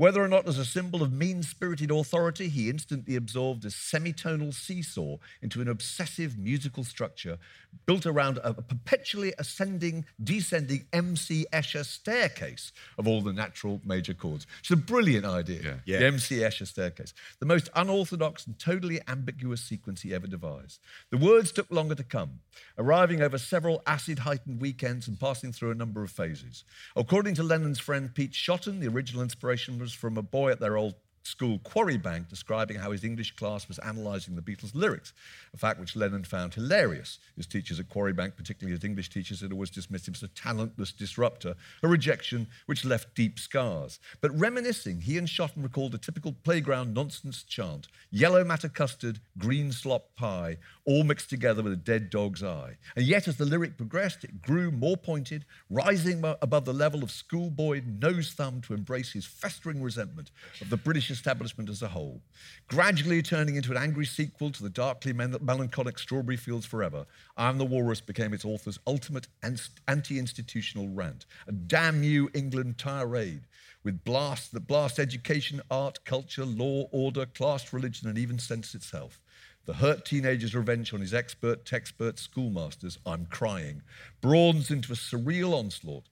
Whether 0.00 0.24
or 0.24 0.28
not 0.28 0.48
as 0.48 0.56
a 0.56 0.64
symbol 0.64 1.02
of 1.02 1.12
mean 1.12 1.42
spirited 1.42 1.90
authority, 1.90 2.48
he 2.48 2.70
instantly 2.70 3.16
absorbed 3.16 3.66
a 3.66 3.68
semitonal 3.68 4.54
seesaw 4.54 5.18
into 5.42 5.60
an 5.60 5.68
obsessive 5.68 6.38
musical 6.38 6.84
structure 6.84 7.36
built 7.84 8.06
around 8.06 8.38
a 8.42 8.54
perpetually 8.54 9.34
ascending, 9.38 10.06
descending 10.24 10.86
MC 10.94 11.44
Escher 11.52 11.84
staircase 11.84 12.72
of 12.96 13.06
all 13.06 13.20
the 13.20 13.34
natural 13.34 13.82
major 13.84 14.14
chords. 14.14 14.46
It's 14.60 14.70
a 14.70 14.76
brilliant 14.76 15.26
idea. 15.26 15.60
Yeah. 15.62 15.74
Yeah. 15.84 15.98
The 15.98 16.06
MC 16.06 16.36
Escher 16.36 16.66
staircase. 16.66 17.12
The 17.38 17.44
most 17.44 17.68
unorthodox 17.76 18.46
and 18.46 18.58
totally 18.58 19.00
ambiguous 19.06 19.60
sequence 19.60 20.00
he 20.00 20.14
ever 20.14 20.26
devised. 20.26 20.80
The 21.10 21.18
words 21.18 21.52
took 21.52 21.70
longer 21.70 21.94
to 21.94 22.04
come, 22.04 22.40
arriving 22.78 23.20
over 23.20 23.36
several 23.36 23.82
acid 23.86 24.20
heightened 24.20 24.62
weekends 24.62 25.08
and 25.08 25.20
passing 25.20 25.52
through 25.52 25.72
a 25.72 25.74
number 25.74 26.02
of 26.02 26.10
phases. 26.10 26.64
According 26.96 27.34
to 27.34 27.42
Lennon's 27.42 27.78
friend 27.78 28.14
Pete 28.14 28.32
Shotton, 28.32 28.80
the 28.80 28.88
original 28.88 29.22
inspiration 29.22 29.78
was 29.78 29.89
from 29.92 30.16
a 30.16 30.22
boy 30.22 30.50
at 30.50 30.60
their 30.60 30.76
old 30.76 30.94
school 31.30 31.58
quarry 31.60 31.96
bank 31.96 32.28
describing 32.28 32.76
how 32.76 32.90
his 32.90 33.04
English 33.04 33.36
class 33.36 33.68
was 33.68 33.78
analysing 33.82 34.34
the 34.34 34.42
Beatles' 34.42 34.74
lyrics, 34.74 35.12
a 35.54 35.56
fact 35.56 35.80
which 35.80 35.96
Lennon 35.96 36.24
found 36.24 36.54
hilarious. 36.54 37.18
His 37.36 37.46
teachers 37.46 37.78
at 37.78 37.88
quarry 37.88 38.12
bank, 38.12 38.36
particularly 38.36 38.74
his 38.76 38.84
English 38.84 39.10
teachers, 39.10 39.40
had 39.40 39.52
always 39.52 39.70
dismissed 39.70 40.08
him 40.08 40.14
as 40.14 40.22
a 40.22 40.28
talentless 40.28 40.92
disruptor, 40.92 41.54
a 41.82 41.88
rejection 41.88 42.46
which 42.66 42.84
left 42.84 43.14
deep 43.14 43.38
scars. 43.38 44.00
But 44.20 44.38
reminiscing, 44.38 45.02
he 45.02 45.16
and 45.16 45.28
Shotton 45.28 45.62
recalled 45.62 45.94
a 45.94 45.98
typical 45.98 46.34
playground 46.42 46.94
nonsense 46.94 47.42
chant 47.42 47.88
yellow 48.10 48.44
matter 48.44 48.68
custard, 48.68 49.20
green 49.38 49.72
slop 49.72 50.14
pie, 50.16 50.56
all 50.84 51.04
mixed 51.04 51.30
together 51.30 51.62
with 51.62 51.72
a 51.72 51.76
dead 51.76 52.10
dog's 52.10 52.42
eye. 52.42 52.76
And 52.96 53.06
yet, 53.06 53.28
as 53.28 53.36
the 53.36 53.44
lyric 53.44 53.76
progressed, 53.76 54.24
it 54.24 54.42
grew 54.42 54.70
more 54.70 54.96
pointed, 54.96 55.44
rising 55.68 56.24
above 56.42 56.64
the 56.64 56.72
level 56.72 57.02
of 57.02 57.10
schoolboy 57.10 57.82
nose 57.86 58.32
thumb 58.32 58.60
to 58.62 58.74
embrace 58.74 59.12
his 59.12 59.26
festering 59.26 59.82
resentment 59.82 60.30
of 60.60 60.70
the 60.70 60.76
British 60.76 61.10
establishment 61.20 61.68
as 61.68 61.82
a 61.82 61.88
whole. 61.88 62.22
Gradually 62.66 63.20
turning 63.20 63.56
into 63.56 63.70
an 63.70 63.76
angry 63.76 64.06
sequel 64.06 64.50
to 64.50 64.62
the 64.62 64.70
darkly 64.70 65.12
melancholic 65.12 65.98
Strawberry 65.98 66.38
Fields 66.38 66.64
Forever, 66.64 67.04
I 67.36 67.50
Am 67.50 67.58
the 67.58 67.66
Walrus 67.66 68.00
became 68.00 68.32
its 68.32 68.46
author's 68.46 68.78
ultimate 68.86 69.28
anti 69.42 70.18
institutional 70.18 70.88
rant, 70.88 71.26
a 71.46 71.52
damn 71.52 72.02
you 72.02 72.30
England 72.32 72.78
tirade 72.78 73.42
with 73.84 74.02
blasts 74.02 74.48
that 74.48 74.66
blast 74.66 74.98
education, 74.98 75.60
art, 75.70 76.02
culture, 76.06 76.46
law, 76.46 76.88
order, 76.90 77.26
class, 77.26 77.70
religion, 77.70 78.08
and 78.08 78.16
even 78.16 78.38
sense 78.38 78.74
itself. 78.74 79.20
The 79.66 79.74
hurt 79.74 80.06
teenager's 80.06 80.54
revenge 80.54 80.94
on 80.94 81.02
his 81.02 81.12
expert, 81.12 81.66
texpert 81.66 82.18
schoolmasters, 82.18 82.98
I'm 83.04 83.26
crying, 83.26 83.82
broadens 84.22 84.70
into 84.70 84.94
a 84.94 84.96
surreal 84.96 85.52
onslaught 85.52 86.06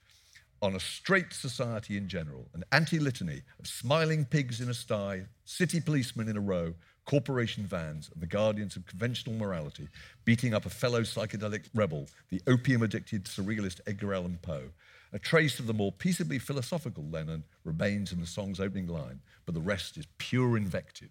on 0.61 0.74
a 0.74 0.80
straight 0.80 1.32
society 1.32 1.96
in 1.96 2.09
general, 2.09 2.48
an 2.54 2.64
anti 2.72 2.98
litany 2.98 3.42
of 3.59 3.66
smiling 3.66 4.24
pigs 4.24 4.61
in 4.61 4.68
a 4.68 4.74
sty, 4.74 5.22
city 5.44 5.80
policemen 5.80 6.28
in 6.28 6.36
a 6.36 6.40
row, 6.40 6.74
corporation 7.04 7.64
vans, 7.64 8.11
and 8.12 8.22
the 8.22 8.26
guardians 8.26 8.76
of 8.76 8.84
conventional 8.86 9.34
morality 9.36 9.88
beating 10.24 10.54
up 10.54 10.66
a 10.66 10.70
fellow 10.70 11.00
psychedelic 11.02 11.64
rebel, 11.74 12.06
the 12.30 12.40
opium 12.46 12.82
addicted 12.82 13.24
surrealist 13.24 13.80
Edgar 13.86 14.14
Allan 14.14 14.38
Poe. 14.42 14.68
A 15.14 15.18
trace 15.18 15.59
of 15.59 15.66
the 15.66 15.72
more 15.72 15.90
peaceably 15.92 16.38
philosophical 16.38 17.04
Lennon 17.11 17.44
remains 17.64 18.12
in 18.12 18.20
the 18.20 18.26
song's 18.26 18.61
opening 18.61 18.88
line, 18.88 19.20
but 19.46 19.54
the 19.54 19.61
rest 19.61 19.96
is 19.96 20.06
pure 20.18 20.56
invective. 20.59 21.09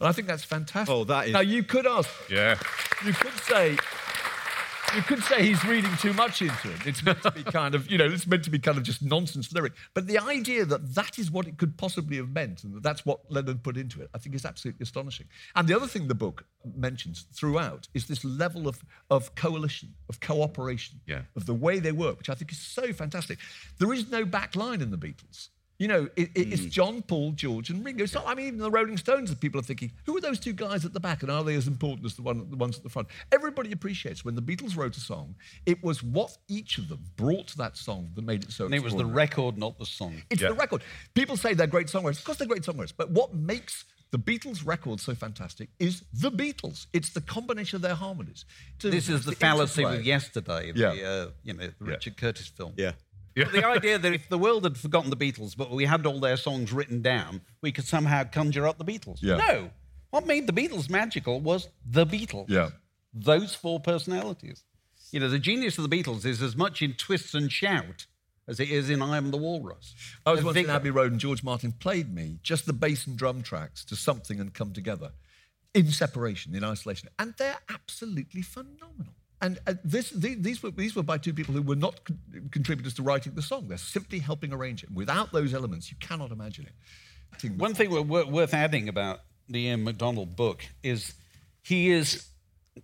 And 0.00 0.08
I 0.08 0.12
think 0.12 0.26
that's 0.26 0.42
fantastic. 0.42 0.92
Oh, 0.92 1.04
that 1.04 1.28
is- 1.28 1.32
Now, 1.34 1.40
you 1.40 1.62
could 1.62 1.86
ask, 1.86 2.10
Yeah. 2.28 2.58
you 3.04 3.12
could 3.12 3.38
say, 3.44 3.76
you 4.94 5.02
could 5.02 5.22
say 5.22 5.42
he's 5.46 5.64
reading 5.64 5.90
too 5.98 6.12
much 6.12 6.42
into 6.42 6.70
it. 6.72 6.86
It's 6.86 7.02
meant 7.02 7.22
to 7.22 7.30
be 7.30 7.42
kind 7.44 7.74
of, 7.74 7.90
you 7.90 7.98
know, 7.98 8.06
it's 8.06 8.26
meant 8.26 8.44
to 8.44 8.50
be 8.50 8.58
kind 8.58 8.76
of 8.78 8.84
just 8.84 9.02
nonsense 9.02 9.52
lyric. 9.52 9.72
But 9.94 10.06
the 10.06 10.18
idea 10.18 10.64
that 10.64 10.94
that 10.94 11.18
is 11.18 11.30
what 11.30 11.46
it 11.46 11.58
could 11.58 11.76
possibly 11.76 12.16
have 12.16 12.30
meant 12.30 12.64
and 12.64 12.74
that 12.74 12.82
that's 12.82 13.04
what 13.06 13.20
Lennon 13.30 13.58
put 13.58 13.76
into 13.76 14.00
it, 14.02 14.10
I 14.14 14.18
think 14.18 14.34
is 14.34 14.44
absolutely 14.44 14.82
astonishing. 14.82 15.26
And 15.54 15.68
the 15.68 15.76
other 15.76 15.86
thing 15.86 16.08
the 16.08 16.14
book 16.14 16.44
mentions 16.76 17.26
throughout 17.32 17.88
is 17.94 18.06
this 18.06 18.24
level 18.24 18.66
of, 18.68 18.82
of 19.10 19.34
coalition, 19.34 19.94
of 20.08 20.20
cooperation, 20.20 21.00
Yeah. 21.06 21.22
of 21.36 21.46
the 21.46 21.54
way 21.54 21.78
they 21.78 21.92
work, 21.92 22.18
which 22.18 22.28
I 22.30 22.34
think 22.34 22.52
is 22.52 22.58
so 22.58 22.92
fantastic. 22.92 23.38
There 23.78 23.92
is 23.92 24.10
no 24.10 24.24
back 24.24 24.56
line 24.56 24.80
in 24.80 24.90
the 24.90 24.98
Beatles. 24.98 25.48
You 25.80 25.88
know, 25.88 26.08
it, 26.14 26.30
it- 26.34 26.52
it's 26.52 26.66
John, 26.66 27.00
Paul, 27.02 27.32
George, 27.32 27.70
and 27.70 27.82
Ringo. 27.84 28.04
It's 28.04 28.12
not, 28.14 28.26
I 28.26 28.34
mean, 28.34 28.46
even 28.48 28.58
the 28.60 28.70
Rolling 28.70 28.98
Stones, 28.98 29.34
people 29.34 29.58
are 29.60 29.64
thinking, 29.64 29.90
who 30.04 30.16
are 30.16 30.20
those 30.20 30.38
two 30.38 30.52
guys 30.52 30.84
at 30.84 30.92
the 30.92 31.00
back, 31.00 31.22
and 31.22 31.30
are 31.32 31.42
they 31.42 31.54
as 31.54 31.66
important 31.66 32.04
as 32.04 32.14
the, 32.16 32.22
one, 32.22 32.48
the 32.50 32.56
ones 32.56 32.76
at 32.76 32.82
the 32.82 32.90
front? 32.90 33.08
Everybody 33.32 33.72
appreciates 33.72 34.22
when 34.24 34.34
the 34.34 34.42
Beatles 34.42 34.76
wrote 34.76 34.96
a 34.96 35.00
song, 35.00 35.34
it 35.64 35.82
was 35.82 36.02
what 36.02 36.36
each 36.48 36.76
of 36.76 36.88
them 36.90 37.02
brought 37.16 37.46
to 37.48 37.56
that 37.58 37.78
song 37.78 38.10
that 38.14 38.22
made 38.26 38.44
it 38.44 38.52
so 38.52 38.66
And 38.66 38.74
it 38.74 38.82
was 38.82 38.94
the 38.94 39.06
record, 39.06 39.56
not 39.56 39.78
the 39.78 39.86
song. 39.86 40.22
It's 40.28 40.42
Yeah. 40.42 40.48
the 40.48 40.54
record. 40.54 40.82
People 41.14 41.38
say 41.38 41.54
they're 41.54 41.66
great 41.66 41.86
songwriters. 41.86 42.18
Of 42.18 42.24
course, 42.24 42.36
they're 42.38 42.46
great 42.46 42.62
songwriters. 42.62 42.92
But 42.94 43.10
what 43.10 43.34
makes 43.34 43.86
the 44.10 44.18
Beatles 44.18 44.66
record 44.66 45.00
so 45.00 45.14
fantastic 45.14 45.70
is 45.78 46.02
the 46.12 46.30
Beatles. 46.30 46.88
It's 46.92 47.08
the 47.10 47.20
combination 47.22 47.76
of 47.76 47.82
their 47.82 47.94
harmonies. 47.94 48.44
To- 48.80 48.90
This 48.90 49.08
is 49.08 49.24
the 49.24 49.30
the 49.30 49.36
fallacy 49.36 49.80
interplay. 49.80 49.96
with 49.98 50.06
yesterday, 50.06 50.72
Yeah. 50.74 50.90
the 50.94 51.04
uh, 51.06 51.30
you 51.42 51.54
know 51.54 51.66
the 51.68 51.74
Richard 51.86 52.16
Curtis 52.18 52.48
film. 52.48 52.74
Yeah. 52.76 52.92
But 53.36 53.52
the 53.52 53.66
idea 53.66 53.98
that 53.98 54.12
if 54.12 54.28
the 54.28 54.38
world 54.38 54.64
had 54.64 54.76
forgotten 54.76 55.10
the 55.10 55.16
Beatles, 55.16 55.56
but 55.56 55.70
we 55.70 55.84
had 55.84 56.04
all 56.06 56.20
their 56.20 56.36
songs 56.36 56.72
written 56.72 57.02
down, 57.02 57.42
we 57.62 57.72
could 57.72 57.86
somehow 57.86 58.24
conjure 58.24 58.66
up 58.66 58.78
the 58.78 58.84
Beatles. 58.84 59.18
Yeah. 59.22 59.36
No. 59.36 59.70
What 60.10 60.26
made 60.26 60.46
the 60.46 60.52
Beatles 60.52 60.90
magical 60.90 61.40
was 61.40 61.68
the 61.84 62.04
Beatles. 62.04 62.46
Yeah. 62.48 62.70
Those 63.14 63.54
four 63.54 63.80
personalities. 63.80 64.64
You 65.12 65.20
know, 65.20 65.28
the 65.28 65.38
genius 65.38 65.78
of 65.78 65.88
the 65.88 66.02
Beatles 66.02 66.24
is 66.24 66.42
as 66.42 66.56
much 66.56 66.82
in 66.82 66.94
twist 66.94 67.34
and 67.34 67.50
shout 67.50 68.06
as 68.48 68.58
it 68.58 68.70
is 68.70 68.90
in 68.90 69.02
I 69.02 69.16
Am 69.16 69.30
the 69.30 69.36
Walrus. 69.36 69.94
I 70.26 70.32
was 70.32 70.44
once 70.44 70.56
in. 70.56 70.70
Abbey 70.70 70.90
Road 70.90 71.12
and 71.12 71.20
George 71.20 71.42
Martin 71.42 71.72
played 71.72 72.12
me 72.12 72.38
just 72.42 72.66
the 72.66 72.72
bass 72.72 73.06
and 73.06 73.16
drum 73.16 73.42
tracks 73.42 73.84
to 73.86 73.96
something 73.96 74.40
and 74.40 74.52
come 74.52 74.72
together 74.72 75.12
in 75.74 75.90
separation, 75.92 76.54
in 76.54 76.64
isolation. 76.64 77.08
And 77.18 77.34
they're 77.38 77.60
absolutely 77.72 78.42
phenomenal. 78.42 79.14
And 79.42 79.58
uh, 79.66 79.74
this, 79.84 80.10
the- 80.10 80.34
these, 80.34 80.62
were, 80.62 80.70
these 80.70 80.94
were 80.94 81.02
by 81.02 81.16
two 81.18 81.32
people 81.32 81.54
who 81.54 81.62
were 81.62 81.76
not 81.76 82.04
con- 82.04 82.18
contributors 82.50 82.94
to 82.94 83.02
writing 83.02 83.34
the 83.34 83.42
song. 83.42 83.68
They're 83.68 83.78
simply 83.78 84.18
helping 84.18 84.52
arrange 84.52 84.82
it. 84.84 84.90
Without 84.92 85.32
those 85.32 85.54
elements, 85.54 85.90
you 85.90 85.96
cannot 86.00 86.30
imagine 86.30 86.66
it. 86.66 87.52
One 87.56 87.72
thing 87.74 87.90
wor- 87.90 88.02
wor- 88.02 88.26
worth 88.26 88.52
adding 88.52 88.88
about 88.88 89.20
the 89.48 89.60
Ian 89.60 89.84
MacDonald 89.84 90.36
book 90.36 90.64
is 90.82 91.14
he 91.62 91.90
is 91.90 92.26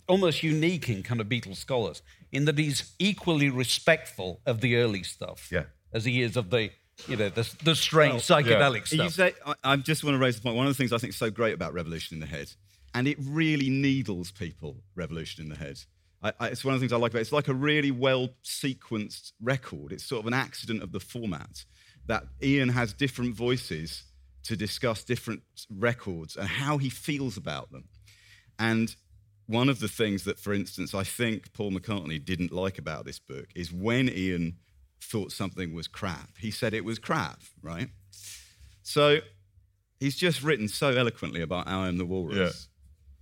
almost 0.07 0.41
unique 0.43 0.89
in 0.89 1.03
kind 1.03 1.21
of 1.21 1.27
Beatles 1.27 1.57
scholars 1.57 2.01
in 2.31 2.45
that 2.45 2.57
he's 2.57 2.91
equally 2.99 3.49
respectful 3.49 4.41
of 4.45 4.61
the 4.61 4.75
early 4.77 5.03
stuff 5.03 5.49
Yeah. 5.51 5.63
as 5.93 6.05
he 6.05 6.21
is 6.21 6.35
of 6.35 6.49
the, 6.49 6.71
you 7.07 7.15
know, 7.15 7.29
the, 7.29 7.47
the 7.63 7.75
strange 7.75 8.23
psychedelic 8.23 8.91
You 8.91 9.09
stuff. 9.09 9.13
say, 9.13 9.33
I, 9.45 9.53
I 9.63 9.75
just 9.77 10.03
want 10.03 10.15
to 10.15 10.19
raise 10.19 10.35
the 10.35 10.41
point. 10.41 10.55
One 10.57 10.65
of 10.67 10.71
the 10.73 10.77
things 10.77 10.91
I 10.91 10.97
think 10.97 11.13
is 11.13 11.17
so 11.17 11.29
great 11.29 11.53
about 11.53 11.73
Revolution 11.73 12.15
in 12.15 12.19
the 12.19 12.25
Head, 12.25 12.51
and 12.95 13.07
it 13.07 13.17
really 13.21 13.69
needles 13.69 14.31
people, 14.31 14.77
Revolution 14.95 15.43
in 15.43 15.49
the 15.49 15.55
Head. 15.55 15.79
I, 16.21 16.33
I, 16.39 16.47
it's 16.47 16.65
one 16.65 16.73
of 16.73 16.79
the 16.79 16.83
things 16.83 16.93
I 16.93 16.97
like 16.97 17.11
about 17.11 17.19
it. 17.19 17.23
It's 17.23 17.31
like 17.31 17.47
a 17.47 17.53
really 17.53 17.91
well 17.91 18.29
sequenced 18.43 19.33
record. 19.41 19.91
It's 19.91 20.03
sort 20.03 20.21
of 20.21 20.27
an 20.27 20.33
accident 20.33 20.83
of 20.83 20.91
the 20.91 20.99
format 20.99 21.65
that 22.07 22.23
Ian 22.41 22.69
has 22.69 22.93
different 22.93 23.35
voices 23.35 24.03
to 24.43 24.55
discuss 24.55 25.03
different 25.03 25.43
records 25.69 26.35
and 26.35 26.47
how 26.47 26.77
he 26.77 26.89
feels 26.89 27.37
about 27.37 27.71
them. 27.71 27.85
And 28.57 28.95
one 29.45 29.69
of 29.69 29.79
the 29.79 29.87
things 29.87 30.23
that, 30.23 30.39
for 30.39 30.53
instance, 30.53 30.93
I 30.93 31.03
think 31.03 31.53
Paul 31.53 31.71
McCartney 31.71 32.23
didn't 32.23 32.51
like 32.51 32.77
about 32.77 33.05
this 33.05 33.19
book 33.19 33.47
is 33.55 33.71
when 33.71 34.09
Ian 34.09 34.57
thought 35.01 35.31
something 35.31 35.73
was 35.73 35.87
crap, 35.87 36.31
he 36.39 36.51
said 36.51 36.73
it 36.73 36.83
was 36.85 36.97
crap, 36.99 37.41
right? 37.61 37.89
So 38.83 39.19
he's 39.99 40.15
just 40.15 40.41
written 40.43 40.67
so 40.67 40.89
eloquently 40.89 41.41
about 41.41 41.67
I 41.67 41.87
Am 41.87 41.97
the 41.97 42.05
Walrus. 42.05 42.67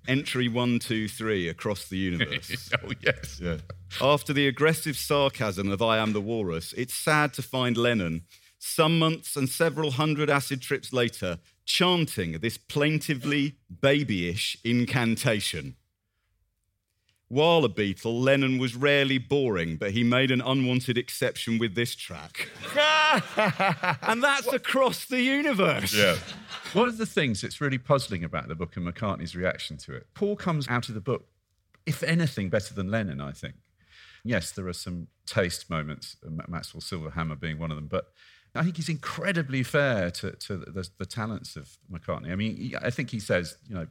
Entry 0.07 0.47
one, 0.47 0.79
two, 0.79 1.07
three 1.07 1.47
across 1.47 1.87
the 1.87 1.97
universe. 1.97 2.69
oh, 2.83 2.91
yes. 3.01 3.39
Yeah. 3.41 3.57
After 4.01 4.33
the 4.33 4.47
aggressive 4.47 4.97
sarcasm 4.97 5.71
of 5.71 5.81
I 5.81 5.97
Am 5.97 6.13
the 6.13 6.21
Walrus, 6.21 6.73
it's 6.73 6.93
sad 6.93 7.33
to 7.33 7.41
find 7.41 7.77
Lennon, 7.77 8.23
some 8.59 8.99
months 8.99 9.35
and 9.35 9.49
several 9.49 9.91
hundred 9.91 10.29
acid 10.29 10.61
trips 10.61 10.91
later, 10.91 11.39
chanting 11.65 12.39
this 12.39 12.57
plaintively 12.57 13.55
babyish 13.69 14.57
incantation. 14.63 15.75
While 17.27 17.65
a 17.65 17.69
Beatle, 17.69 18.21
Lennon 18.21 18.59
was 18.59 18.75
rarely 18.75 19.17
boring, 19.17 19.77
but 19.77 19.91
he 19.91 20.03
made 20.03 20.29
an 20.29 20.41
unwanted 20.41 20.95
exception 20.95 21.57
with 21.57 21.73
this 21.73 21.95
track. 21.95 22.49
and 24.03 24.23
that's 24.23 24.53
across 24.53 25.05
the 25.05 25.21
universe. 25.21 25.91
Yeah. 25.91 26.17
One 26.73 26.87
of 26.87 26.97
the 26.97 27.05
things 27.07 27.41
that's 27.41 27.59
really 27.59 27.79
puzzling 27.79 28.23
about 28.23 28.47
the 28.47 28.53
book 28.53 28.77
and 28.77 28.85
McCartney's 28.85 29.35
reaction 29.35 29.77
to 29.77 29.95
it, 29.95 30.05
Paul 30.13 30.35
comes 30.35 30.67
out 30.67 30.87
of 30.87 30.93
the 30.93 31.01
book, 31.01 31.25
if 31.87 32.03
anything, 32.03 32.49
better 32.49 32.75
than 32.75 32.91
Lennon, 32.91 33.19
I 33.19 33.31
think. 33.31 33.55
Yes, 34.23 34.51
there 34.51 34.67
are 34.67 34.73
some 34.73 35.07
taste 35.25 35.69
moments, 35.69 36.17
uh, 36.25 36.29
Ma- 36.29 36.45
Maxwell 36.47 36.81
Silver 36.81 37.09
Hammer 37.09 37.35
being 37.35 37.57
one 37.57 37.71
of 37.71 37.77
them, 37.77 37.87
but 37.87 38.11
I 38.53 38.63
think 38.63 38.77
he's 38.77 38.89
incredibly 38.89 39.63
fair 39.63 40.11
to, 40.11 40.31
to 40.31 40.57
the, 40.57 40.87
the 40.97 41.05
talents 41.05 41.55
of 41.55 41.77
McCartney. 41.91 42.31
I 42.31 42.35
mean, 42.35 42.73
I 42.81 42.89
think 42.89 43.09
he 43.09 43.19
says, 43.19 43.57
you 43.67 43.75
know, 43.75 43.87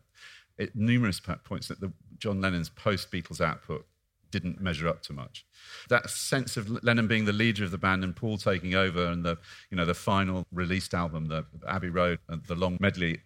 at 0.58 0.74
numerous 0.74 1.20
points 1.20 1.68
that 1.68 1.80
the, 1.80 1.92
John 2.18 2.40
Lennon's 2.40 2.68
post 2.68 3.10
Beatles 3.10 3.40
output 3.40 3.86
didn't 4.30 4.60
measure 4.60 4.88
up 4.88 5.00
to 5.02 5.12
much. 5.12 5.46
That 5.88 6.10
sense 6.10 6.56
of 6.56 6.82
Lennon 6.82 7.06
being 7.06 7.24
the 7.24 7.32
leader 7.32 7.62
of 7.64 7.70
the 7.70 7.78
band 7.78 8.02
and 8.02 8.16
Paul 8.16 8.36
taking 8.36 8.74
over, 8.74 9.06
and 9.06 9.24
the 9.24 9.38
you 9.70 9.76
know 9.76 9.84
the 9.84 9.94
final 9.94 10.44
released 10.52 10.92
album, 10.92 11.26
the 11.26 11.44
Abbey 11.68 11.88
Road, 11.90 12.18
and 12.28 12.44
the 12.44 12.56
long 12.56 12.76
medley. 12.80 13.20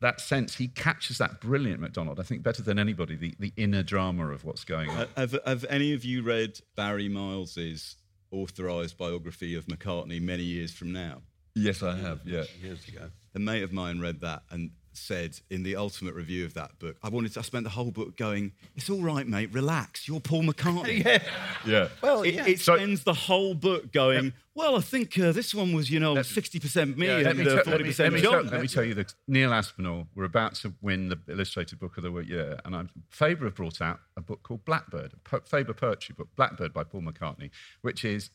That 0.00 0.20
sense, 0.20 0.56
he 0.56 0.66
captures 0.66 1.18
that 1.18 1.40
brilliant, 1.40 1.80
MacDonald. 1.80 2.18
I 2.18 2.22
think 2.22 2.42
better 2.42 2.62
than 2.62 2.78
anybody, 2.78 3.16
the, 3.16 3.34
the 3.38 3.52
inner 3.56 3.82
drama 3.82 4.30
of 4.30 4.44
what's 4.44 4.64
going 4.64 4.88
on. 4.88 5.06
Have, 5.14 5.38
have 5.46 5.64
any 5.68 5.92
of 5.92 6.06
you 6.06 6.22
read 6.22 6.58
Barry 6.74 7.08
Miles's 7.08 7.96
authorised 8.30 8.96
biography 8.96 9.54
of 9.54 9.66
McCartney 9.66 10.20
many 10.20 10.42
years 10.42 10.72
from 10.72 10.90
now? 10.92 11.20
Yes, 11.54 11.82
I 11.82 11.96
have. 11.96 12.20
Yeah. 12.24 12.44
Years 12.62 12.86
ago. 12.88 13.10
A 13.34 13.38
mate 13.38 13.62
of 13.62 13.72
mine 13.72 14.00
read 14.00 14.20
that 14.20 14.42
and 14.50 14.70
said 14.92 15.38
in 15.50 15.62
the 15.62 15.76
ultimate 15.76 16.14
review 16.14 16.44
of 16.44 16.54
that 16.54 16.78
book, 16.78 16.96
I 17.02 17.08
wanted 17.08 17.32
to, 17.34 17.40
I 17.40 17.42
spent 17.42 17.64
the 17.64 17.70
whole 17.70 17.90
book 17.90 18.16
going, 18.16 18.52
it's 18.76 18.90
all 18.90 19.00
right, 19.02 19.26
mate, 19.26 19.50
relax, 19.52 20.08
you're 20.08 20.20
Paul 20.20 20.42
McCartney. 20.42 21.04
yeah. 21.04 21.22
Yeah. 21.66 21.88
Well, 22.02 22.22
It, 22.22 22.34
yeah. 22.34 22.46
it 22.46 22.60
spends 22.60 23.04
the 23.04 23.14
whole 23.14 23.54
book 23.54 23.92
going, 23.92 24.32
well, 24.54 24.76
I 24.76 24.80
think 24.80 25.18
uh, 25.18 25.32
this 25.32 25.54
one 25.54 25.72
was, 25.72 25.90
you 25.90 26.00
know, 26.00 26.14
60% 26.16 26.96
me 26.96 27.06
let, 27.08 27.26
and 27.26 27.38
me 27.38 27.46
uh, 27.48 27.62
tell- 27.62 27.72
let 27.72 27.80
me- 27.82 27.88
40% 27.90 27.98
let 28.00 28.12
me 28.12 28.20
tell- 28.20 28.32
John. 28.32 28.46
let 28.48 28.60
me 28.62 28.68
tell 28.68 28.84
you 28.84 28.94
that 28.94 29.14
Neil 29.28 29.52
Aspinall 29.54 30.08
were 30.14 30.24
about 30.24 30.54
to 30.56 30.72
win 30.82 31.08
the 31.08 31.18
Illustrated 31.28 31.78
Book 31.78 31.96
of 31.96 32.02
the 32.02 32.12
Year, 32.20 32.58
and 32.64 32.74
I'm, 32.74 32.90
Faber 33.10 33.44
have 33.46 33.54
brought 33.54 33.80
out 33.80 34.00
a 34.16 34.20
book 34.20 34.42
called 34.42 34.64
Blackbird, 34.64 35.12
a 35.14 35.16
po- 35.18 35.40
Faber 35.44 35.72
poetry 35.72 36.14
book, 36.18 36.28
Blackbird 36.36 36.72
by 36.74 36.84
Paul 36.84 37.02
McCartney, 37.02 37.50
which 37.82 38.04
is 38.04 38.30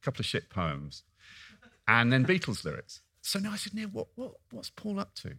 a 0.00 0.04
couple 0.04 0.20
of 0.20 0.26
shit 0.26 0.50
poems, 0.50 1.02
and 1.88 2.12
then 2.12 2.24
Beatles 2.24 2.64
lyrics. 2.64 3.02
So 3.22 3.40
now 3.40 3.50
I 3.52 3.56
said, 3.56 3.74
Neil, 3.74 3.88
what, 3.88 4.06
what, 4.14 4.34
what's 4.52 4.70
Paul 4.70 5.00
up 5.00 5.14
to? 5.16 5.34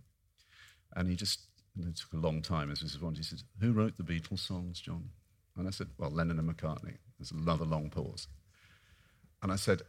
And 0.98 1.08
he 1.08 1.16
just, 1.16 1.42
it 1.80 1.96
took 1.96 2.14
a 2.14 2.18
long 2.18 2.42
time, 2.42 2.72
as 2.72 3.00
one. 3.00 3.14
He 3.14 3.24
said, 3.24 3.44
Who 3.62 3.72
wrote 3.72 3.96
the 3.96 4.04
Beatles 4.04 4.40
songs, 4.40 4.82
John? 4.82 5.10
And 5.56 5.68
I 5.68 5.72
said, 5.72 5.88
Well, 5.98 6.10
Lennon 6.10 6.40
and 6.40 6.50
McCartney. 6.50 6.98
There's 7.20 7.32
another 7.32 7.66
long 7.66 7.90
pause. 7.92 8.28
And 9.44 9.52
I 9.52 9.56
said, 9.58 9.84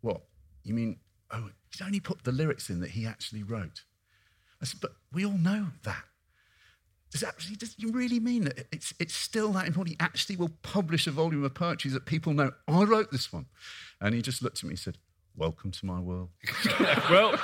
What? 0.00 0.22
You 0.64 0.74
mean, 0.74 0.98
oh, 1.30 1.50
he's 1.70 1.80
only 1.80 2.00
put 2.00 2.24
the 2.24 2.32
lyrics 2.32 2.68
in 2.68 2.80
that 2.80 2.90
he 2.90 3.06
actually 3.06 3.44
wrote? 3.44 3.84
I 4.60 4.64
said, 4.64 4.80
But 4.80 4.92
we 5.12 5.24
all 5.24 5.38
know 5.38 5.68
that. 5.84 6.04
Does 7.12 7.20
that 7.20 7.34
does 7.58 7.74
you 7.78 7.92
really 7.92 8.18
mean 8.18 8.44
that 8.44 8.66
it's, 8.72 8.94
it's 8.98 9.14
still 9.14 9.52
that 9.52 9.66
important? 9.66 9.96
He 10.00 10.04
actually 10.04 10.36
will 10.36 10.50
publish 10.62 11.06
a 11.06 11.10
volume 11.10 11.44
of 11.44 11.54
poetry 11.54 11.90
that 11.92 12.06
people 12.06 12.32
know, 12.32 12.52
I 12.66 12.82
wrote 12.84 13.12
this 13.12 13.32
one. 13.32 13.46
And 14.00 14.14
he 14.14 14.22
just 14.22 14.42
looked 14.42 14.58
at 14.58 14.64
me 14.64 14.70
and 14.70 14.78
said, 14.78 14.98
Welcome 15.36 15.70
to 15.70 15.86
my 15.86 16.00
world. 16.00 16.30
Well, 17.10 17.38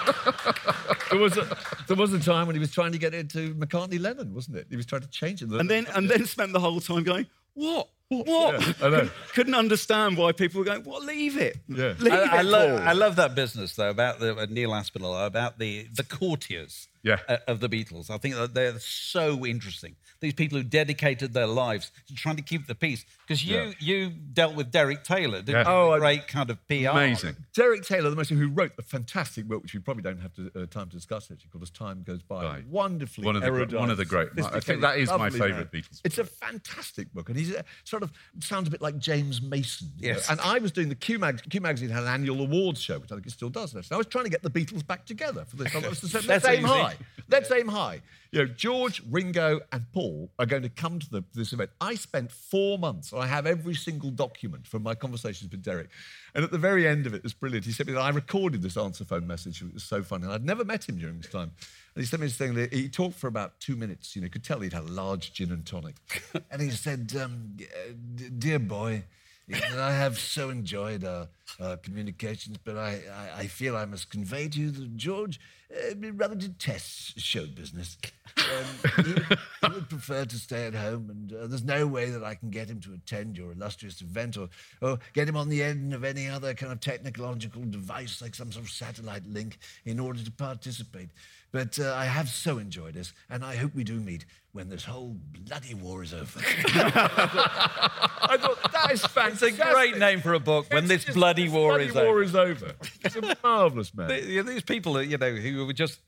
there 1.11 1.19
was 1.19 1.37
a 1.37 1.57
there 1.87 1.97
was 1.97 2.13
a 2.13 2.21
time 2.21 2.47
when 2.47 2.57
he 2.57 2.61
was 2.61 2.71
trying 2.73 2.93
to 2.93 2.99
get 2.99 3.15
into 3.15 3.55
McCartney 3.55 4.01
Lennon, 4.01 4.35
wasn't 4.35 4.57
it? 4.57 4.67
He 4.71 4.77
was 4.77 4.87
trying 4.87 5.03
to 5.03 5.09
change 5.09 5.43
it. 5.43 5.51
And 5.51 5.69
then, 5.69 5.87
and 5.95 6.09
then 6.09 6.25
spent 6.27 6.53
the 6.53 6.61
whole 6.61 6.81
time 6.81 7.03
going, 7.05 7.27
what? 7.55 7.89
What? 8.11 8.27
Yeah, 8.27 8.73
I 8.83 8.89
know. 8.89 9.11
Couldn't 9.35 9.55
understand 9.55 10.17
why 10.17 10.33
people 10.33 10.61
were 10.61 10.65
going, 10.65 10.83
well, 10.85 11.05
leave 11.05 11.37
it. 11.37 11.59
Yeah. 11.69 11.93
Leave 11.99 12.13
I, 12.15 12.37
I, 12.37 12.41
it, 12.41 12.45
lo- 12.45 12.79
Paul." 12.79 12.89
I 12.89 12.93
love 12.93 13.17
that 13.17 13.35
business 13.35 13.75
though 13.77 13.91
about 13.91 14.19
the 14.19 14.35
uh, 14.35 14.47
Neil 14.49 14.75
Aspinall 14.75 15.27
about 15.27 15.59
the 15.59 15.89
the 15.93 16.05
courtiers 16.05 16.89
Yeah. 17.09 17.19
uh, 17.29 17.39
of 17.47 17.61
the 17.61 17.69
Beatles. 17.69 18.11
I 18.11 18.19
think 18.19 18.35
that 18.37 18.55
they're 18.55 18.79
so 18.79 19.45
interesting. 19.47 19.97
These 20.21 20.35
people 20.35 20.59
who 20.59 20.65
dedicated 20.65 21.33
their 21.33 21.47
lives 21.47 21.91
to 22.09 22.15
trying 22.15 22.37
to 22.37 22.43
keep 22.43 22.67
the 22.67 22.75
peace. 22.75 23.05
Because 23.27 23.45
you 23.45 23.57
Yeah. 23.57 23.73
you 23.79 24.11
dealt 24.11 24.55
with 24.55 24.71
Derek 24.71 25.05
Taylor, 25.05 25.39
didn't 25.43 25.65
Yeah. 25.67 25.73
you? 25.73 25.79
Oh, 25.79 25.93
I- 25.93 25.99
great 25.99 26.27
kind 26.29 26.51
of 26.51 26.59
PR. 26.69 26.89
Amazing. 26.91 27.37
Derek 27.55 27.83
Taylor, 27.85 28.11
the 28.11 28.17
most 28.17 28.29
who 28.31 28.49
wrote 28.49 28.77
the 28.77 28.83
fantastic 28.83 29.47
book, 29.47 29.63
which 29.63 29.75
we 29.75 29.81
probably 29.81 30.03
don't 30.03 30.21
have 30.21 30.35
to, 30.35 30.51
uh, 30.55 30.67
time 30.67 30.89
to 30.89 30.97
discuss 30.97 31.31
actually, 31.31 31.49
called 31.51 31.63
As 31.63 31.71
Time 31.71 32.03
Goes 32.03 32.23
By. 32.23 32.43
Right. 32.45 32.67
Wonderfully 32.67 33.25
One 33.25 33.37
of 33.37 33.43
the 33.43 33.51
gre- 33.51 33.57
erudite, 33.59 33.79
one 33.81 33.91
of 33.91 33.97
the 33.97 34.05
great- 34.05 34.29
I 34.39 34.61
think 34.61 34.81
that 34.83 34.99
is 34.99 35.09
my 35.09 35.31
favourite. 35.31 35.71
Beatles 35.73 36.01
It's 36.05 36.19
a 36.19 36.25
fantastic 36.25 37.13
book, 37.13 37.29
and 37.29 37.39
he's 37.39 37.55
uh, 37.55 37.63
sort 37.85 38.03
of 38.03 38.11
sounds 38.41 38.69
a 38.69 38.71
bit 38.71 38.81
like 38.83 38.99
James 38.99 39.41
Mason. 39.43 39.93
you 39.99 40.09
know. 40.11 40.17
Yes. 40.17 40.29
And 40.31 40.41
I 40.41 40.59
was 40.59 40.73
doing 40.73 40.89
the 40.89 40.95
Q 40.95 41.19
mag. 41.19 41.43
Q 41.49 41.61
magazine 41.61 41.91
had 41.91 42.03
an 42.03 42.09
annual 42.09 42.41
awards 42.41 42.81
show, 42.81 42.99
which 42.99 43.11
I 43.13 43.15
think 43.17 43.27
it 43.27 43.33
still 43.33 43.51
does. 43.51 43.73
And 43.75 43.85
I 43.91 43.97
was 43.97 44.07
trying 44.07 44.25
to 44.25 44.31
get 44.31 44.43
the 44.43 44.51
Beatles 44.51 44.87
back 44.87 45.07
together 45.07 45.45
for 45.45 45.57
this. 45.57 45.75
I 45.75 45.79
was 45.89 46.01
to 46.01 46.09
say, 46.09 46.19
Let's 46.21 46.27
That's 46.27 46.47
aim 46.49 46.65
easy. 46.65 46.75
high. 46.75 46.97
Let's 47.29 47.51
aim 47.51 47.69
high. 47.69 48.01
You 48.31 48.41
know, 48.41 48.47
George, 48.47 49.03
Ringo, 49.11 49.61
and 49.73 49.85
Paul 49.93 50.31
are 50.39 50.45
going 50.45 50.63
to 50.63 50.69
come 50.69 50.99
to 50.99 51.11
the, 51.11 51.25
this 51.35 51.53
event. 51.53 51.71
I 51.81 51.95
spent 51.95 52.31
four 52.31 52.79
months, 52.79 53.13
and 53.13 53.23
I 53.23 53.27
have 53.27 53.47
every 53.47 53.75
single 53.75 54.11
document 54.11 54.67
from 54.67 54.83
my 54.83 54.95
conversations 54.95 55.51
with 55.51 55.63
Derek. 55.63 55.89
And 56.35 56.45
at 56.45 56.51
the 56.51 56.59
very 56.59 56.87
end 56.87 57.07
of 57.07 57.15
it, 57.15 57.19
it 57.19 57.23
was 57.23 57.33
brilliant. 57.33 57.65
He 57.65 57.73
said 57.73 57.87
me 57.87 57.95
that 57.95 58.01
I 58.01 58.11
recorded 58.11 58.63
this 58.63 58.77
answer 58.77 59.05
phone 59.05 59.27
message. 59.27 59.63
It 59.63 59.73
was 59.73 59.85
so 59.85 60.03
funny. 60.03 60.25
And 60.25 60.33
I'd 60.33 60.45
never 60.45 60.65
met 60.65 60.89
him 60.89 60.99
during 60.99 61.19
this 61.19 61.31
time. 61.31 61.53
And 61.95 62.03
he 62.03 62.05
sent 62.05 62.21
me 62.21 62.27
this 62.27 62.37
thing. 62.37 62.55
That 62.55 62.73
he 62.73 62.89
talked 62.89 63.17
for 63.17 63.29
about 63.29 63.61
two 63.61 63.77
minutes. 63.77 64.15
You 64.15 64.23
know, 64.23 64.29
could 64.29 64.45
tell 64.45 64.61
he'd 64.61 64.73
had 64.75 64.85
a 64.85 64.93
large 64.93 65.33
gin 65.33 65.51
and 65.51 65.65
tonic. 65.65 65.97
and 66.51 66.61
he 66.61 66.71
said, 66.71 67.13
um, 67.21 67.57
uh, 67.61 67.93
"Dear 68.39 68.59
boy." 68.59 69.05
Know, 69.49 69.83
I 69.83 69.93
have 69.93 70.19
so 70.19 70.51
enjoyed 70.51 71.05
our, 71.05 71.29
our 71.61 71.77
communications, 71.79 72.59
but 72.63 72.77
I, 72.77 73.01
I, 73.13 73.41
I 73.41 73.47
feel 73.47 73.77
I 73.77 73.85
must 73.85 74.11
convey 74.11 74.49
to 74.49 74.61
you 74.61 74.71
that 74.71 74.97
George 74.97 75.41
uh, 75.75 75.95
rather 76.15 76.35
detests 76.35 77.21
show 77.21 77.47
business. 77.47 77.97
Um, 78.37 79.05
he, 79.05 79.13
would, 79.13 79.39
he 79.63 79.69
would 79.73 79.89
prefer 79.89 80.25
to 80.25 80.37
stay 80.37 80.67
at 80.67 80.75
home, 80.75 81.11
and 81.11 81.33
uh, 81.33 81.47
there's 81.47 81.65
no 81.65 81.87
way 81.87 82.11
that 82.11 82.25
I 82.25 82.35
can 82.35 82.51
get 82.51 82.69
him 82.69 82.81
to 82.81 82.95
attend 82.95 83.37
your 83.37 83.53
illustrious 83.53 84.01
event 84.01 84.37
or, 84.37 84.49
or 84.81 84.99
get 85.13 85.29
him 85.29 85.37
on 85.37 85.49
the 85.49 85.63
end 85.63 85.93
of 85.95 86.05
any 86.05 86.29
other 86.29 86.55
kind 86.55 86.73
of 86.73 86.81
technological 86.81 87.63
device 87.65 88.23
like 88.23 88.35
some 88.35 88.53
sort 88.53 88.65
of 88.65 88.71
satellite 88.71 89.27
link 89.27 89.59
in 89.85 89.99
order 89.99 90.23
to 90.23 90.31
participate. 90.31 91.09
But 91.51 91.79
uh, 91.79 91.95
I 91.95 92.05
have 92.05 92.29
so 92.29 92.59
enjoyed 92.59 92.95
this, 92.95 93.13
and 93.31 93.45
I 93.45 93.57
hope 93.57 93.75
we 93.75 93.85
do 93.85 94.01
meet 94.01 94.27
when 94.59 94.69
this 94.69 94.85
whole 94.85 95.17
bloody 95.47 95.73
war 95.75 96.03
is 96.03 96.13
over. 96.13 96.41
I 96.45 98.37
thought 98.41 98.73
that 98.73 98.91
is 98.93 99.07
fantastic. 99.07 99.51
It's 99.55 99.61
a 99.61 99.73
great 99.73 99.99
name 99.99 100.21
for 100.21 100.35
a 100.35 100.41
book. 100.41 100.67
When 100.73 100.89
this 100.89 101.05
just- 101.05 101.15
bloody 101.17 101.45
this 101.45 101.53
war 101.53 101.71
bloody 101.75 101.85
is 101.87 101.95
war 101.95 102.05
over. 102.07 102.23
is 102.25 102.35
over. 102.35 102.73
It's 103.05 103.15
a 103.15 103.37
marvelous 103.45 103.95
man. 103.95 104.09
They- 104.09 104.43
These 104.43 104.63
people, 104.65 104.95
that, 104.95 105.07
you 105.07 105.17
know, 105.17 105.31
who 105.33 105.65
were 105.65 105.73
just 105.73 106.01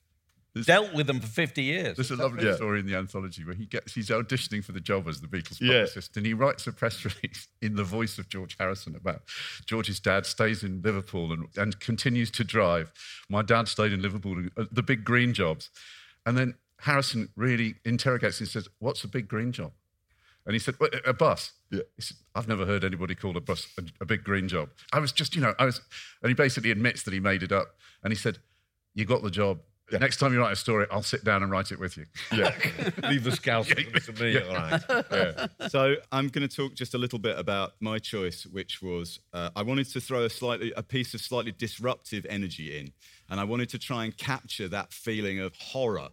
dealt 0.64 0.92
with 0.94 1.07
them 1.07 1.20
for 1.20 1.28
50 1.28 1.62
years. 1.62 1.96
There's 1.96 2.11
a 2.11 2.16
lovely 2.16 2.44
Yeah. 2.44 2.57
story 2.57 2.80
in 2.80 2.86
the 2.86 2.96
anthology 2.96 3.44
where 3.44 3.55
he 3.55 3.66
gets 3.66 3.94
he's 3.94 4.09
auditioning 4.09 4.64
for 4.64 4.72
the 4.72 4.80
job 4.80 5.07
as 5.07 5.20
the 5.20 5.28
Beatles 5.28 5.59
Yeah. 5.61 5.86
and 6.16 6.26
he 6.26 6.34
writes 6.34 6.66
a 6.66 6.72
press 6.72 7.05
release 7.05 7.46
in 7.62 7.76
the 7.76 7.84
voice 7.84 8.18
of 8.18 8.28
George 8.28 8.57
Harrison 8.59 8.96
about 8.96 9.22
George's 9.64 10.01
dad 10.01 10.26
stays 10.26 10.64
in 10.64 10.82
Liverpool 10.82 11.32
and, 11.32 11.46
and 11.57 11.78
continues 11.78 12.32
to 12.32 12.42
drive. 12.42 12.90
My 13.28 13.42
dad 13.42 13.68
stayed 13.68 13.92
in 13.92 14.03
Liverpool, 14.03 14.44
uh, 14.57 14.64
the 14.72 14.82
big 14.82 15.05
green 15.05 15.34
jobs, 15.34 15.70
and 16.26 16.36
then 16.36 16.55
Harrison 16.81 17.28
really 17.37 17.76
interrogates 17.85 18.41
him 18.41 18.45
and 18.45 18.51
says, 18.51 18.68
"What's 18.78 19.05
a 19.05 19.09
big 19.09 19.28
green 19.28 19.53
job?" 19.53 19.72
And 20.47 20.55
he 20.55 20.59
said, 20.59 20.74
"A 21.07 21.12
bus." 21.12 21.53
Yeah. 21.70 21.81
He 21.97 22.03
said, 22.03 22.16
"I've 22.35 22.49
never 22.49 22.64
heard 22.66 22.85
anybody 22.85 23.14
call 23.14 23.37
a 23.37 23.41
bus 23.41 23.68
a, 23.78 23.83
a 24.01 24.07
big 24.07 24.24
green 24.24 24.49
job." 24.49 24.70
I 24.93 24.99
was 24.99 25.12
just, 25.12 25.35
you 25.35 25.43
know, 25.43 25.55
I 25.59 25.66
was, 25.66 25.81
and 26.22 26.31
he 26.31 26.35
basically 26.35 26.70
admits 26.70 27.03
that 27.05 27.14
he 27.14 27.20
made 27.20 27.43
it 27.43 27.53
up, 27.53 27.76
and 28.03 28.12
he 28.12 28.16
said, 28.16 28.39
"You 28.95 29.05
got 29.05 29.22
the 29.22 29.31
job." 29.31 29.61
Next 29.93 30.18
time 30.18 30.33
you 30.33 30.41
write 30.41 30.53
a 30.53 30.57
story, 30.57 30.87
I'll 30.91 31.03
sit 31.03 31.24
down 31.24 31.43
and 31.43 31.51
write 31.51 31.72
it 31.72 31.81
with 31.81 31.97
you. 31.97 32.07
Yeah. 32.33 32.55
Leave 33.09 33.24
the 33.24 33.33
scouts 33.33 33.68
to 33.68 34.12
me. 34.22 34.41
All 34.41 34.55
right. 34.55 34.81
Yeah. 35.11 35.47
So 35.68 35.97
I'm 36.12 36.28
going 36.28 36.49
to 36.49 36.55
talk 36.55 36.74
just 36.74 36.95
a 36.95 36.99
little 36.99 37.18
bit 37.18 37.37
about 37.37 37.72
my 37.81 37.99
choice, 37.99 38.47
which 38.47 38.81
was 38.81 39.18
uh, 39.33 39.51
I 39.57 39.62
wanted 39.62 39.91
to 39.91 40.01
throw 40.01 40.22
a 40.22 40.31
slightly 40.31 40.72
a 40.76 40.83
piece 40.85 41.12
of 41.12 41.20
slightly 41.20 41.51
disruptive 41.51 42.24
energy 42.31 42.78
in, 42.78 42.93
and 43.28 43.41
I 43.41 43.45
wanted 43.45 43.68
to 43.70 43.81
try 43.81 44.05
and 44.05 44.16
capture 44.16 44.68
that 44.68 44.93
feeling 44.93 45.41
of 45.41 45.57
horror 45.57 46.11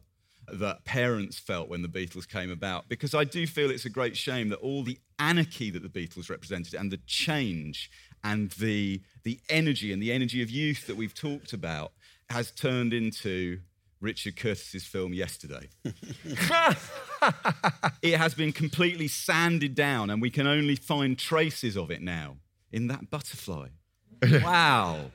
that 0.52 0.86
parents 0.86 1.38
felt 1.38 1.70
when 1.70 1.82
the 1.82 1.88
Beatles 1.88 2.28
came 2.28 2.52
about, 2.52 2.90
because 2.90 3.14
I 3.14 3.24
do 3.24 3.46
feel 3.46 3.70
it's 3.70 3.86
a 3.86 3.90
great 3.90 4.16
shame 4.16 4.50
that 4.50 4.60
all 4.60 4.84
the 4.84 4.98
anarchy 5.20 5.70
that 5.72 5.84
the 5.84 5.90
Beatles 5.90 6.30
represented 6.30 6.74
and 6.74 6.92
the 6.92 7.00
change 7.06 7.90
and 8.24 8.52
the 8.52 9.02
the 9.24 9.40
energy 9.50 9.92
and 9.92 10.02
the 10.02 10.12
energy 10.12 10.42
of 10.42 10.50
youth 10.50 10.88
that 10.88 10.96
we've 10.96 11.14
talked 11.14 11.54
about 11.54 11.92
has 12.30 12.52
turned 12.52 12.94
into 12.94 13.60
Richard 14.00 14.36
Curtis's 14.36 14.86
film 14.86 15.14
Yesterday 15.14 15.70
it 18.02 18.18
has 18.18 18.34
been 18.34 18.52
completely 18.52 19.08
sanded 19.08 19.76
down, 19.76 20.10
and 20.10 20.22
we 20.22 20.30
can 20.30 20.48
only 20.48 20.76
find 20.76 21.18
traces 21.18 21.78
of 21.78 21.92
it 21.92 22.02
now 22.02 22.38
in 22.72 22.88
that 22.88 23.10
butterfly. 23.10 23.68
wow. 24.44 25.12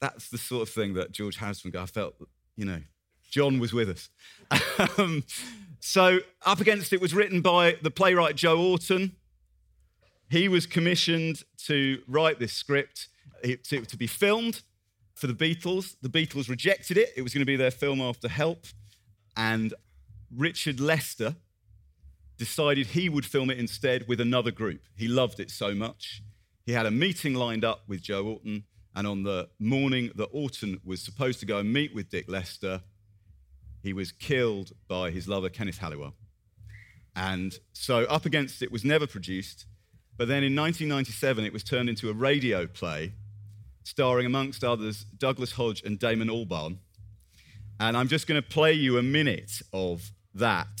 That's 0.00 0.30
the 0.30 0.38
sort 0.38 0.62
of 0.62 0.68
thing 0.68 0.94
that 0.94 1.12
George 1.12 1.36
Harrison, 1.36 1.72
I 1.76 1.86
felt, 1.86 2.14
you 2.56 2.64
know, 2.64 2.80
John 3.32 3.58
was 3.58 3.72
with 3.72 3.88
us. 3.88 4.10
Um, 4.98 5.24
so, 5.80 6.20
Up 6.44 6.60
Against 6.60 6.92
It 6.92 7.00
was 7.00 7.14
written 7.14 7.40
by 7.40 7.78
the 7.82 7.90
playwright 7.90 8.36
Joe 8.36 8.60
Orton. 8.60 9.16
He 10.30 10.48
was 10.48 10.66
commissioned 10.66 11.42
to 11.66 12.02
write 12.06 12.38
this 12.38 12.52
script 12.52 13.08
to, 13.42 13.80
to 13.80 13.96
be 13.96 14.06
filmed 14.06 14.62
for 15.14 15.26
the 15.26 15.34
Beatles. 15.34 15.96
The 16.02 16.10
Beatles 16.10 16.48
rejected 16.50 16.98
it. 16.98 17.12
It 17.16 17.22
was 17.22 17.32
going 17.32 17.40
to 17.40 17.46
be 17.46 17.56
their 17.56 17.70
film 17.70 18.00
after 18.02 18.28
Help. 18.28 18.66
And 19.34 19.72
Richard 20.34 20.78
Lester 20.78 21.36
decided 22.36 22.88
he 22.88 23.08
would 23.08 23.24
film 23.24 23.50
it 23.50 23.58
instead 23.58 24.06
with 24.06 24.20
another 24.20 24.50
group. 24.50 24.82
He 24.94 25.08
loved 25.08 25.40
it 25.40 25.50
so 25.50 25.74
much. 25.74 26.22
He 26.66 26.72
had 26.72 26.86
a 26.86 26.90
meeting 26.90 27.34
lined 27.34 27.64
up 27.64 27.82
with 27.88 28.02
Joe 28.02 28.26
Orton, 28.26 28.64
and 28.94 29.06
on 29.06 29.22
the 29.22 29.48
morning 29.58 30.10
that 30.16 30.26
Orton 30.26 30.80
was 30.84 31.00
supposed 31.00 31.40
to 31.40 31.46
go 31.46 31.58
and 31.58 31.72
meet 31.72 31.94
with 31.94 32.10
Dick 32.10 32.26
Lester, 32.28 32.82
he 33.82 33.92
was 33.92 34.12
killed 34.12 34.72
by 34.88 35.10
his 35.10 35.28
lover, 35.28 35.48
Kenneth 35.48 35.78
Halliwell. 35.78 36.14
And 37.14 37.52
so 37.72 38.04
Up 38.04 38.24
Against 38.24 38.62
It 38.62 38.72
was 38.72 38.84
never 38.84 39.06
produced, 39.06 39.66
but 40.16 40.28
then 40.28 40.44
in 40.44 40.56
1997 40.56 41.44
it 41.44 41.52
was 41.52 41.62
turned 41.62 41.88
into 41.88 42.08
a 42.08 42.12
radio 42.12 42.66
play 42.66 43.12
starring, 43.84 44.26
amongst 44.26 44.64
others, 44.64 45.04
Douglas 45.18 45.52
Hodge 45.52 45.82
and 45.82 45.98
Damon 45.98 46.28
Albarn. 46.28 46.78
And 47.80 47.96
I'm 47.96 48.08
just 48.08 48.26
going 48.26 48.40
to 48.40 48.48
play 48.48 48.72
you 48.72 48.98
a 48.98 49.02
minute 49.02 49.60
of 49.72 50.12
that. 50.34 50.80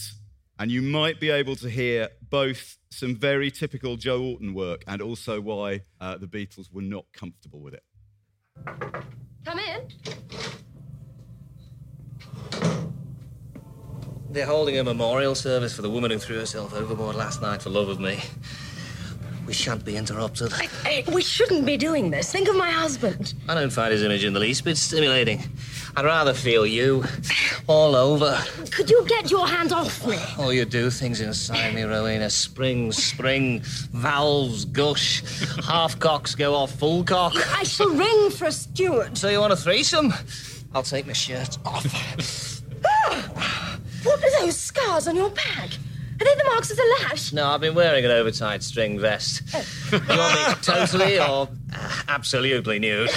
And 0.58 0.70
you 0.70 0.82
might 0.82 1.18
be 1.18 1.30
able 1.30 1.56
to 1.56 1.68
hear 1.68 2.08
both 2.30 2.78
some 2.90 3.16
very 3.16 3.50
typical 3.50 3.96
Joe 3.96 4.22
Orton 4.22 4.54
work 4.54 4.84
and 4.86 5.02
also 5.02 5.40
why 5.40 5.80
uh, 6.00 6.18
the 6.18 6.26
Beatles 6.26 6.72
were 6.72 6.82
not 6.82 7.06
comfortable 7.12 7.60
with 7.60 7.74
it. 7.74 7.82
Come 9.44 9.58
in. 9.58 9.88
They're 14.32 14.46
holding 14.46 14.78
a 14.78 14.84
memorial 14.84 15.34
service 15.34 15.76
for 15.76 15.82
the 15.82 15.90
woman 15.90 16.10
who 16.10 16.18
threw 16.18 16.38
herself 16.38 16.72
overboard 16.72 17.16
last 17.16 17.42
night 17.42 17.60
for 17.60 17.68
love 17.68 17.90
of 17.90 18.00
me. 18.00 18.18
We 19.46 19.52
shan't 19.52 19.84
be 19.84 19.96
interrupted. 19.96 20.54
We 21.12 21.20
shouldn't 21.20 21.66
be 21.66 21.76
doing 21.76 22.10
this. 22.10 22.32
Think 22.32 22.48
of 22.48 22.56
my 22.56 22.70
husband. 22.70 23.34
I 23.46 23.52
don't 23.52 23.68
find 23.70 23.92
his 23.92 24.02
image 24.02 24.24
in 24.24 24.32
the 24.32 24.40
least 24.40 24.64
bit 24.64 24.78
stimulating. 24.78 25.42
I'd 25.94 26.06
rather 26.06 26.32
feel 26.32 26.64
you 26.64 27.04
all 27.66 27.94
over. 27.94 28.42
Could 28.70 28.88
you 28.88 29.04
get 29.06 29.30
your 29.30 29.46
hands 29.46 29.70
off 29.70 30.06
me? 30.06 30.16
Oh, 30.38 30.48
you 30.48 30.64
do 30.64 30.88
things 30.88 31.20
inside 31.20 31.74
me, 31.74 31.82
Rowena. 31.82 32.30
Spring, 32.30 32.90
spring, 32.90 33.60
valves 33.60 34.64
gush, 34.64 35.22
half 35.66 35.98
cocks 35.98 36.34
go 36.34 36.54
off 36.54 36.72
full 36.72 37.04
cock. 37.04 37.34
I 37.58 37.64
shall 37.64 37.90
ring 37.90 38.30
for 38.30 38.46
a 38.46 38.52
steward. 38.52 39.18
So 39.18 39.28
you 39.28 39.40
want 39.40 39.52
a 39.52 39.56
threesome? 39.56 40.14
I'll 40.74 40.82
take 40.82 41.06
my 41.06 41.12
shirt 41.12 41.58
off. 41.66 42.62
Ah! 42.86 43.58
What 44.02 44.22
are 44.22 44.40
those 44.40 44.56
scars 44.56 45.06
on 45.08 45.16
your 45.16 45.30
back? 45.30 45.70
Are 46.20 46.24
they 46.24 46.34
the 46.34 46.44
marks 46.44 46.70
of 46.70 46.76
the 46.76 46.96
lash? 47.00 47.32
No, 47.32 47.46
I've 47.48 47.60
been 47.60 47.74
wearing 47.74 48.04
an 48.04 48.10
oversized 48.10 48.64
string 48.64 48.98
vest. 48.98 49.42
you 49.92 49.98
want 50.16 50.34
me 50.34 50.54
totally 50.62 51.18
or 51.18 51.48
uh, 51.74 52.02
absolutely 52.08 52.78
nude? 52.78 53.10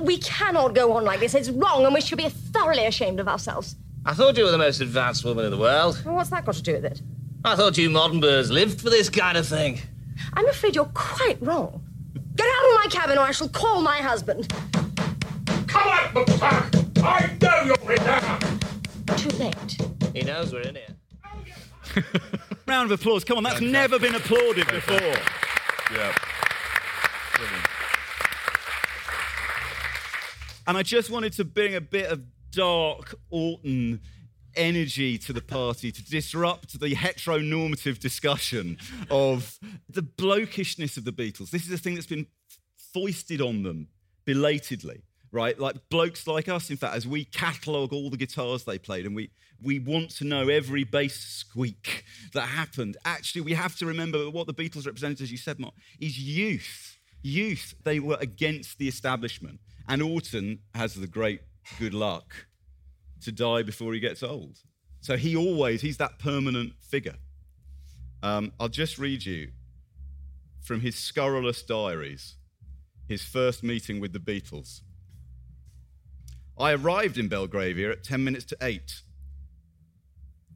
We 0.00 0.18
cannot 0.18 0.74
go 0.74 0.92
on 0.94 1.04
like 1.04 1.20
this. 1.20 1.34
It's 1.34 1.50
wrong, 1.50 1.84
and 1.84 1.94
we 1.94 2.00
should 2.00 2.18
be 2.18 2.28
thoroughly 2.28 2.86
ashamed 2.86 3.20
of 3.20 3.28
ourselves. 3.28 3.76
I 4.04 4.14
thought 4.14 4.36
you 4.36 4.44
were 4.44 4.50
the 4.50 4.58
most 4.58 4.80
advanced 4.80 5.24
woman 5.24 5.44
in 5.44 5.50
the 5.50 5.58
world. 5.58 6.02
Well, 6.04 6.14
what's 6.14 6.30
that 6.30 6.44
got 6.44 6.54
to 6.54 6.62
do 6.62 6.72
with 6.72 6.84
it? 6.84 7.02
I 7.44 7.54
thought 7.56 7.76
you 7.76 7.90
modern 7.90 8.20
birds 8.20 8.50
lived 8.50 8.80
for 8.80 8.90
this 8.90 9.08
kind 9.08 9.36
of 9.36 9.46
thing. 9.46 9.80
I'm 10.34 10.48
afraid 10.48 10.74
you're 10.74 10.84
quite 10.86 11.38
wrong. 11.40 11.82
Get 12.34 12.46
out 12.46 12.70
of 12.70 12.74
my 12.74 12.86
cabin, 12.90 13.18
or 13.18 13.22
I 13.22 13.32
shall 13.32 13.48
call 13.48 13.82
my 13.82 13.98
husband. 13.98 14.48
Come 15.66 15.88
out, 15.88 16.14
McTack! 16.14 17.02
I 17.04 17.36
know 17.40 17.74
you're 17.74 17.92
in 17.92 18.04
there! 18.04 19.16
Too 19.16 19.28
late. 19.38 19.91
He 20.14 20.22
knows 20.22 20.52
we're 20.52 20.60
in 20.60 20.76
here. 20.76 22.04
Round 22.66 22.90
of 22.90 23.00
applause. 23.00 23.24
Come 23.24 23.38
on, 23.38 23.42
that's 23.42 23.60
never 23.60 23.98
been 23.98 24.14
applauded 24.14 24.66
before. 24.68 25.14
Yeah. 25.92 26.14
Brilliant. 27.36 27.66
And 30.66 30.76
I 30.76 30.82
just 30.82 31.10
wanted 31.10 31.32
to 31.34 31.44
bring 31.44 31.74
a 31.74 31.80
bit 31.80 32.10
of 32.10 32.22
dark 32.50 33.14
Orton 33.30 34.00
energy 34.54 35.16
to 35.18 35.32
the 35.32 35.40
party 35.40 35.90
to 35.90 36.04
disrupt 36.04 36.78
the 36.78 36.94
heteronormative 36.94 37.98
discussion 37.98 38.76
of 39.10 39.58
the 39.88 40.02
blokishness 40.02 40.96
of 40.96 41.04
the 41.04 41.12
Beatles. 41.12 41.50
This 41.50 41.66
is 41.66 41.72
a 41.72 41.78
thing 41.78 41.94
that's 41.94 42.06
been 42.06 42.26
foisted 42.92 43.40
on 43.40 43.62
them 43.62 43.88
belatedly, 44.24 45.02
right? 45.30 45.58
Like 45.58 45.76
blokes 45.88 46.26
like 46.26 46.48
us, 46.48 46.70
in 46.70 46.76
fact, 46.76 46.94
as 46.94 47.06
we 47.06 47.24
catalogue 47.24 47.92
all 47.92 48.10
the 48.10 48.16
guitars 48.16 48.64
they 48.64 48.78
played 48.78 49.06
and 49.06 49.16
we, 49.16 49.30
we 49.62 49.78
want 49.78 50.10
to 50.16 50.24
know 50.24 50.48
every 50.48 50.84
bass 50.84 51.16
squeak 51.16 52.04
that 52.32 52.42
happened. 52.42 52.96
Actually, 53.04 53.42
we 53.42 53.54
have 53.54 53.76
to 53.76 53.86
remember 53.86 54.18
that 54.18 54.30
what 54.30 54.46
the 54.46 54.54
Beatles 54.54 54.86
represented, 54.86 55.22
as 55.22 55.30
you 55.30 55.38
said, 55.38 55.58
Mark, 55.58 55.74
is 56.00 56.18
youth. 56.18 56.98
Youth. 57.22 57.74
They 57.84 58.00
were 58.00 58.18
against 58.20 58.78
the 58.78 58.88
establishment. 58.88 59.60
And 59.88 60.02
Orton 60.02 60.60
has 60.74 60.94
the 60.94 61.06
great 61.06 61.40
good 61.78 61.94
luck 61.94 62.46
to 63.22 63.32
die 63.32 63.62
before 63.62 63.94
he 63.94 64.00
gets 64.00 64.22
old. 64.22 64.58
So 65.00 65.16
he 65.16 65.36
always, 65.36 65.80
he's 65.80 65.96
that 65.96 66.18
permanent 66.18 66.74
figure. 66.80 67.16
Um, 68.22 68.52
I'll 68.60 68.68
just 68.68 68.98
read 68.98 69.24
you 69.24 69.48
from 70.60 70.80
his 70.80 70.96
scurrilous 70.96 71.62
diaries, 71.62 72.36
his 73.08 73.22
first 73.22 73.64
meeting 73.64 74.00
with 74.00 74.12
the 74.12 74.20
Beatles. 74.20 74.80
I 76.58 76.72
arrived 76.72 77.18
in 77.18 77.28
Belgravia 77.28 77.90
at 77.90 78.04
10 78.04 78.22
minutes 78.22 78.44
to 78.46 78.56
8. 78.60 79.02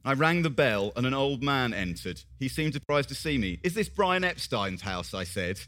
I 0.07 0.13
rang 0.13 0.41
the 0.41 0.49
bell 0.49 0.93
and 0.95 1.05
an 1.05 1.13
old 1.13 1.43
man 1.43 1.73
entered. 1.73 2.23
He 2.39 2.47
seemed 2.47 2.71
surprised 2.71 3.09
to 3.09 3.15
see 3.15 3.37
me. 3.37 3.59
Is 3.61 3.73
this 3.73 3.89
Brian 3.89 4.23
Epstein's 4.23 4.83
house? 4.83 5.13
I 5.13 5.25
said. 5.25 5.59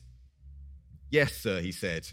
Yes, 1.09 1.33
sir, 1.33 1.59
he 1.59 1.73
said, 1.73 2.07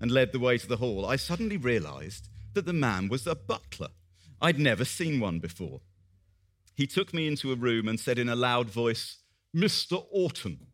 and 0.00 0.08
led 0.08 0.30
the 0.30 0.38
way 0.38 0.58
to 0.58 0.68
the 0.68 0.76
hall. 0.76 1.04
I 1.04 1.16
suddenly 1.16 1.56
realized 1.56 2.28
that 2.54 2.66
the 2.66 2.72
man 2.72 3.08
was 3.08 3.26
a 3.26 3.34
butler. 3.34 3.88
I'd 4.40 4.60
never 4.60 4.84
seen 4.84 5.18
one 5.18 5.40
before. 5.40 5.80
He 6.76 6.86
took 6.86 7.12
me 7.12 7.26
into 7.26 7.50
a 7.50 7.56
room 7.56 7.88
and 7.88 7.98
said 7.98 8.16
in 8.16 8.28
a 8.28 8.36
loud 8.36 8.70
voice, 8.70 9.16
Mr. 9.52 10.04
Orton. 10.12 10.68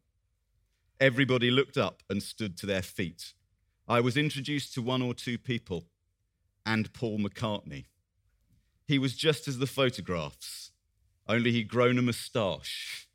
Everybody 1.00 1.50
looked 1.50 1.78
up 1.78 2.02
and 2.10 2.22
stood 2.22 2.58
to 2.58 2.66
their 2.66 2.82
feet. 2.82 3.32
I 3.88 4.00
was 4.00 4.18
introduced 4.18 4.74
to 4.74 4.82
one 4.82 5.00
or 5.00 5.14
two 5.14 5.38
people 5.38 5.86
and 6.66 6.92
Paul 6.92 7.18
McCartney. 7.18 7.86
He 8.86 8.98
was 8.98 9.16
just 9.16 9.48
as 9.48 9.58
the 9.58 9.66
photographs, 9.66 10.67
only 11.28 11.52
he'd 11.52 11.68
grown 11.68 11.98
a 11.98 12.02
moustache. 12.02 13.08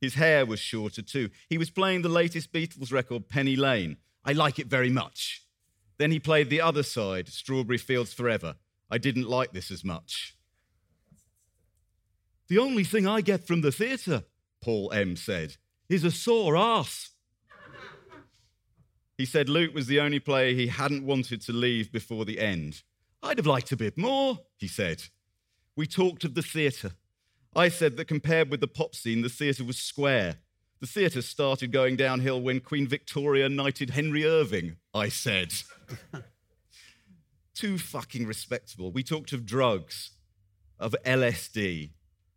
His 0.00 0.14
hair 0.14 0.44
was 0.44 0.60
shorter 0.60 1.02
too. 1.02 1.30
He 1.48 1.58
was 1.58 1.70
playing 1.70 2.02
the 2.02 2.08
latest 2.08 2.52
Beatles 2.52 2.92
record, 2.92 3.28
Penny 3.28 3.56
Lane. 3.56 3.96
I 4.24 4.32
like 4.32 4.58
it 4.58 4.66
very 4.66 4.90
much. 4.90 5.42
Then 5.98 6.10
he 6.10 6.20
played 6.20 6.50
the 6.50 6.60
other 6.60 6.82
side, 6.82 7.28
Strawberry 7.28 7.78
Fields 7.78 8.12
Forever. 8.12 8.56
I 8.90 8.98
didn't 8.98 9.28
like 9.28 9.52
this 9.52 9.70
as 9.70 9.82
much. 9.84 10.36
The 12.48 12.58
only 12.58 12.84
thing 12.84 13.06
I 13.06 13.22
get 13.22 13.46
from 13.46 13.62
the 13.62 13.72
theatre, 13.72 14.24
Paul 14.60 14.92
M 14.92 15.16
said, 15.16 15.56
is 15.88 16.04
a 16.04 16.10
sore 16.10 16.56
ass. 16.56 17.10
He 19.16 19.24
said 19.24 19.48
Loot 19.48 19.72
was 19.72 19.86
the 19.86 20.00
only 20.00 20.20
player 20.20 20.54
he 20.54 20.66
hadn't 20.66 21.06
wanted 21.06 21.40
to 21.42 21.52
leave 21.52 21.90
before 21.90 22.26
the 22.26 22.38
end. 22.38 22.82
I'd 23.22 23.38
have 23.38 23.46
liked 23.46 23.72
a 23.72 23.76
bit 23.76 23.96
more, 23.96 24.40
he 24.58 24.68
said. 24.68 25.04
We 25.74 25.86
talked 25.86 26.24
of 26.24 26.34
the 26.34 26.42
theatre. 26.42 26.92
I 27.56 27.70
said 27.70 27.96
that 27.96 28.06
compared 28.06 28.50
with 28.50 28.60
the 28.60 28.68
pop 28.68 28.94
scene, 28.94 29.22
the 29.22 29.30
theatre 29.30 29.64
was 29.64 29.78
square. 29.78 30.36
The 30.80 30.86
theatre 30.86 31.22
started 31.22 31.72
going 31.72 31.96
downhill 31.96 32.38
when 32.38 32.60
Queen 32.60 32.86
Victoria 32.86 33.48
knighted 33.48 33.90
Henry 33.90 34.26
Irving, 34.26 34.76
I 34.92 35.08
said. 35.08 35.54
Too 37.54 37.78
fucking 37.78 38.26
respectable. 38.26 38.92
We 38.92 39.02
talked 39.02 39.32
of 39.32 39.46
drugs, 39.46 40.10
of 40.78 40.94
LSD. 41.06 41.92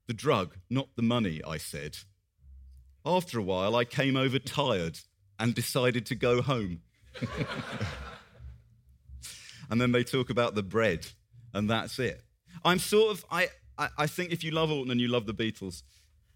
The 0.08 0.14
drug, 0.14 0.56
not 0.70 0.88
the 0.96 1.02
money, 1.02 1.42
I 1.46 1.58
said. 1.58 1.98
After 3.06 3.40
a 3.40 3.44
while, 3.44 3.76
I 3.76 3.84
came 3.84 4.16
over 4.16 4.40
tired 4.40 5.00
and 5.38 5.54
decided 5.54 6.06
to 6.06 6.16
go 6.16 6.42
home. 6.42 6.80
and 9.70 9.82
then 9.82 9.92
they 9.92 10.06
talk 10.06 10.30
about 10.30 10.56
the 10.56 10.64
bread, 10.64 11.08
and 11.54 11.70
that's 11.70 12.00
it. 12.00 12.24
I'm 12.64 12.80
sort 12.80 13.12
of, 13.12 13.26
I, 13.30 13.50
I, 13.80 13.90
I 13.98 14.08
think 14.08 14.32
if 14.32 14.44
you 14.44 14.52
love 14.52 14.70
Orton 14.70 14.92
and 14.92 15.02
you 15.02 15.08
love 15.08 15.26
the 15.26 15.34
Beatles, 15.34 15.82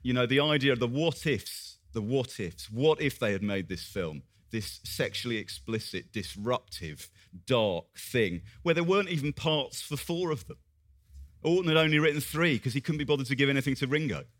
you 0.02 0.14
know, 0.14 0.26
the 0.26 0.40
idea 0.40 0.72
of 0.72 0.80
the 0.80 0.88
what 0.88 1.28
ifs, 1.28 1.78
the 1.92 2.02
what 2.02 2.40
ifs, 2.40 2.72
what 2.72 3.02
if 3.02 3.20
they 3.20 3.34
had 3.34 3.44
made 3.44 3.68
this 3.68 3.84
film, 3.84 4.24
this 4.52 4.80
sexually 4.84 5.38
explicit, 5.38 6.12
disruptive, 6.12 7.10
dark 7.46 7.86
thing, 7.98 8.42
where 8.64 8.74
there 8.74 8.84
weren't 8.84 9.10
even 9.10 9.34
parts 9.34 9.82
for 9.82 9.98
four 9.98 10.32
of 10.32 10.48
them. 10.48 10.58
Orton 11.44 11.68
had 11.68 11.78
only 11.78 12.00
written 12.00 12.22
three 12.22 12.54
because 12.54 12.74
he 12.74 12.80
couldn't 12.80 13.00
be 13.00 13.04
bothered 13.04 13.28
to 13.28 13.36
give 13.36 13.50
anything 13.50 13.76
to 13.76 13.88
Ringo. 13.88 14.24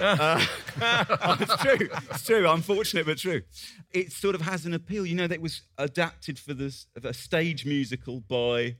Uh, 0.00 0.44
it's 1.40 1.56
true. 1.58 1.88
It's 2.10 2.26
true. 2.26 2.50
Unfortunate, 2.50 3.06
but 3.06 3.18
true. 3.18 3.42
It 3.92 4.10
sort 4.10 4.34
of 4.34 4.40
has 4.40 4.66
an 4.66 4.74
appeal. 4.74 5.06
You 5.06 5.14
know, 5.14 5.28
that 5.28 5.40
was 5.40 5.62
adapted 5.78 6.40
for 6.40 6.54
this 6.54 6.86
a 7.04 7.14
stage 7.14 7.64
musical 7.64 8.20
by 8.20 8.78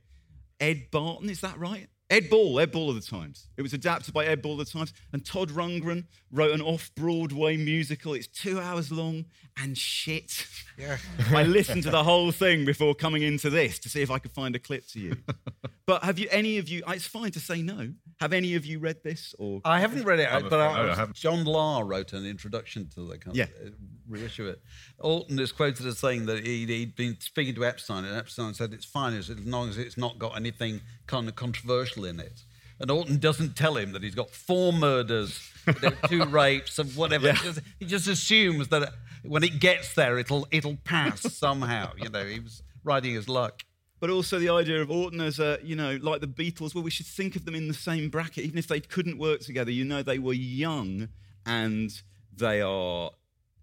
Ed 0.58 0.88
Barton. 0.90 1.30
Is 1.30 1.40
that 1.42 1.56
right? 1.56 1.86
Ed 2.12 2.28
Ball, 2.28 2.60
Ed 2.60 2.72
Ball 2.72 2.90
of 2.90 2.96
the 2.96 3.00
Times. 3.00 3.48
It 3.56 3.62
was 3.62 3.72
adapted 3.72 4.12
by 4.12 4.26
Ed 4.26 4.42
Ball 4.42 4.60
of 4.60 4.66
the 4.66 4.70
Times. 4.70 4.92
And 5.14 5.24
Todd 5.24 5.48
Rundgren 5.48 6.04
wrote 6.30 6.52
an 6.52 6.60
off 6.60 6.90
Broadway 6.94 7.56
musical. 7.56 8.12
It's 8.12 8.26
two 8.26 8.60
hours 8.60 8.92
long 8.92 9.24
and 9.56 9.78
shit. 9.78 10.46
Yeah. 10.76 10.98
I 11.30 11.44
listened 11.44 11.84
to 11.84 11.90
the 11.90 12.04
whole 12.04 12.30
thing 12.30 12.66
before 12.66 12.94
coming 12.94 13.22
into 13.22 13.48
this 13.48 13.78
to 13.78 13.88
see 13.88 14.02
if 14.02 14.10
I 14.10 14.18
could 14.18 14.32
find 14.32 14.54
a 14.54 14.58
clip 14.58 14.86
to 14.88 15.00
you. 15.00 15.16
But 15.86 16.04
have 16.04 16.18
you, 16.18 16.28
any 16.30 16.58
of 16.58 16.68
you, 16.68 16.82
it's 16.88 17.06
fine 17.06 17.32
to 17.32 17.40
say 17.40 17.60
no. 17.62 17.92
Have 18.20 18.32
any 18.32 18.54
of 18.54 18.64
you 18.64 18.78
read 18.78 19.02
this? 19.02 19.34
Or 19.38 19.60
I 19.64 19.80
haven't 19.80 20.04
read 20.04 20.20
it, 20.20 20.32
I'm 20.32 20.42
but 20.48 20.52
afraid- 20.60 20.88
I, 20.88 20.92
I 20.92 20.94
haven't. 20.94 21.16
John 21.16 21.44
Lahr 21.44 21.86
wrote 21.88 22.12
an 22.12 22.24
introduction 22.24 22.88
to 22.94 23.08
the 23.08 23.18
kind 23.18 23.36
Yeah. 23.36 23.44
of, 23.60 23.68
uh, 23.68 23.70
reissue 24.08 24.46
it. 24.48 24.62
Orton 25.00 25.38
is 25.40 25.50
quoted 25.50 25.84
as 25.86 25.98
saying 25.98 26.26
that 26.26 26.44
he'd, 26.46 26.68
he'd 26.68 26.94
been 26.94 27.18
speaking 27.20 27.54
to 27.56 27.64
Epstein, 27.64 28.04
and 28.04 28.16
Epstein 28.16 28.54
said 28.54 28.72
it's 28.72 28.84
fine 28.84 29.14
as 29.14 29.28
long 29.30 29.68
as 29.70 29.78
it's 29.78 29.96
not 29.96 30.18
got 30.18 30.36
anything 30.36 30.80
kind 31.06 31.28
of 31.28 31.34
controversial 31.34 32.04
in 32.04 32.20
it. 32.20 32.44
And 32.78 32.90
Orton 32.90 33.18
doesn't 33.18 33.56
tell 33.56 33.76
him 33.76 33.92
that 33.92 34.02
he's 34.02 34.14
got 34.14 34.30
four 34.30 34.72
murders, 34.72 35.40
you 35.66 35.74
know, 35.82 35.92
two 36.08 36.24
rapes, 36.26 36.78
and 36.78 36.90
whatever. 36.96 37.26
Yeah. 37.28 37.34
He, 37.34 37.42
just, 37.44 37.60
he 37.80 37.86
just 37.86 38.08
assumes 38.08 38.68
that 38.68 38.92
when 39.24 39.42
it 39.44 39.58
gets 39.60 39.94
there, 39.94 40.18
it'll 40.18 40.46
it'll 40.50 40.76
pass 40.84 41.20
somehow. 41.32 41.92
You 41.96 42.08
know, 42.08 42.24
he 42.24 42.40
was 42.40 42.62
riding 42.82 43.14
his 43.14 43.28
luck. 43.28 43.62
But 44.02 44.10
also 44.10 44.40
the 44.40 44.48
idea 44.48 44.82
of 44.82 44.90
Orton 44.90 45.20
as 45.20 45.38
a, 45.38 45.60
you 45.62 45.76
know, 45.76 45.96
like 46.02 46.20
the 46.20 46.26
Beatles, 46.26 46.74
well, 46.74 46.82
we 46.82 46.90
should 46.90 47.06
think 47.06 47.36
of 47.36 47.44
them 47.44 47.54
in 47.54 47.68
the 47.68 47.72
same 47.72 48.08
bracket, 48.08 48.44
even 48.44 48.58
if 48.58 48.66
they 48.66 48.80
couldn't 48.80 49.16
work 49.16 49.42
together. 49.42 49.70
You 49.70 49.84
know, 49.84 50.02
they 50.02 50.18
were 50.18 50.32
young 50.32 51.08
and 51.46 51.88
they 52.36 52.60
are 52.60 53.12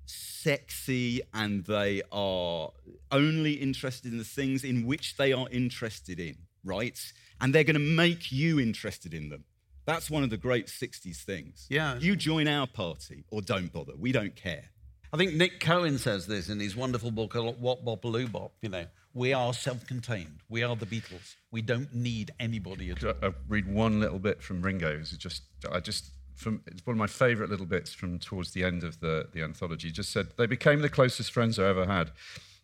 sexy 0.05 1.21
and 1.33 1.65
they 1.65 2.03
are 2.13 2.69
only 3.11 3.55
interested 3.55 4.13
in 4.13 4.17
the 4.17 4.23
things 4.23 4.63
in 4.63 4.85
which 4.85 5.17
they 5.17 5.33
are 5.33 5.49
interested 5.51 6.21
in, 6.21 6.37
right? 6.63 6.97
And 7.41 7.53
they're 7.53 7.65
going 7.65 7.73
to 7.73 7.81
make 7.81 8.31
you 8.31 8.61
interested 8.61 9.13
in 9.13 9.27
them. 9.27 9.43
That's 9.83 10.09
one 10.09 10.23
of 10.23 10.29
the 10.29 10.37
great 10.37 10.67
60s 10.67 11.17
things. 11.17 11.67
Yeah. 11.69 11.97
You 11.99 12.15
join 12.15 12.47
our 12.47 12.65
party 12.65 13.25
or 13.29 13.41
don't 13.41 13.73
bother. 13.73 13.93
We 13.97 14.13
don't 14.13 14.37
care. 14.37 14.69
I 15.11 15.17
think 15.17 15.33
Nik 15.33 15.59
Cohn 15.59 15.97
says 15.97 16.27
this 16.27 16.49
in 16.49 16.59
his 16.59 16.75
wonderful 16.75 17.09
book, 17.09 17.35
uh, 17.35 17.41
What 17.41 17.83
Bop 17.83 18.05
Lou 18.05 18.27
Bop. 18.27 18.51
You 18.61 18.69
know, 18.69 18.85
we 19.15 19.33
are 19.33 19.53
self-contained. 19.55 20.41
We 20.49 20.61
are 20.61 20.75
the 20.75 20.85
Beatles. 20.85 21.35
We 21.51 21.63
don't 21.63 21.93
need 21.95 22.31
anybody 22.39 22.91
at 22.91 23.03
all. 23.03 23.13
I 23.23 23.27
uh, 23.27 23.31
read 23.47 23.67
one 23.67 23.99
little 23.99 24.19
bit 24.19 24.43
from 24.43 24.61
Ringo's. 24.61 25.11
It 25.11 25.17
just, 25.17 25.41
I 25.71 25.79
just, 25.79 26.11
from 26.35 26.61
it's 26.67 26.85
one 26.85 26.93
of 26.93 26.99
my 26.99 27.07
favourite 27.07 27.49
little 27.49 27.65
bits 27.65 27.91
from 27.91 28.19
towards 28.19 28.51
the 28.51 28.63
end 28.63 28.83
of 28.83 28.99
the 28.99 29.27
the 29.33 29.41
anthology. 29.41 29.91
Just 29.91 30.11
said 30.11 30.27
they 30.37 30.45
became 30.45 30.81
the 30.81 30.89
closest 30.89 31.31
friends 31.31 31.57
I 31.57 31.65
ever 31.65 31.87
had. 31.87 32.11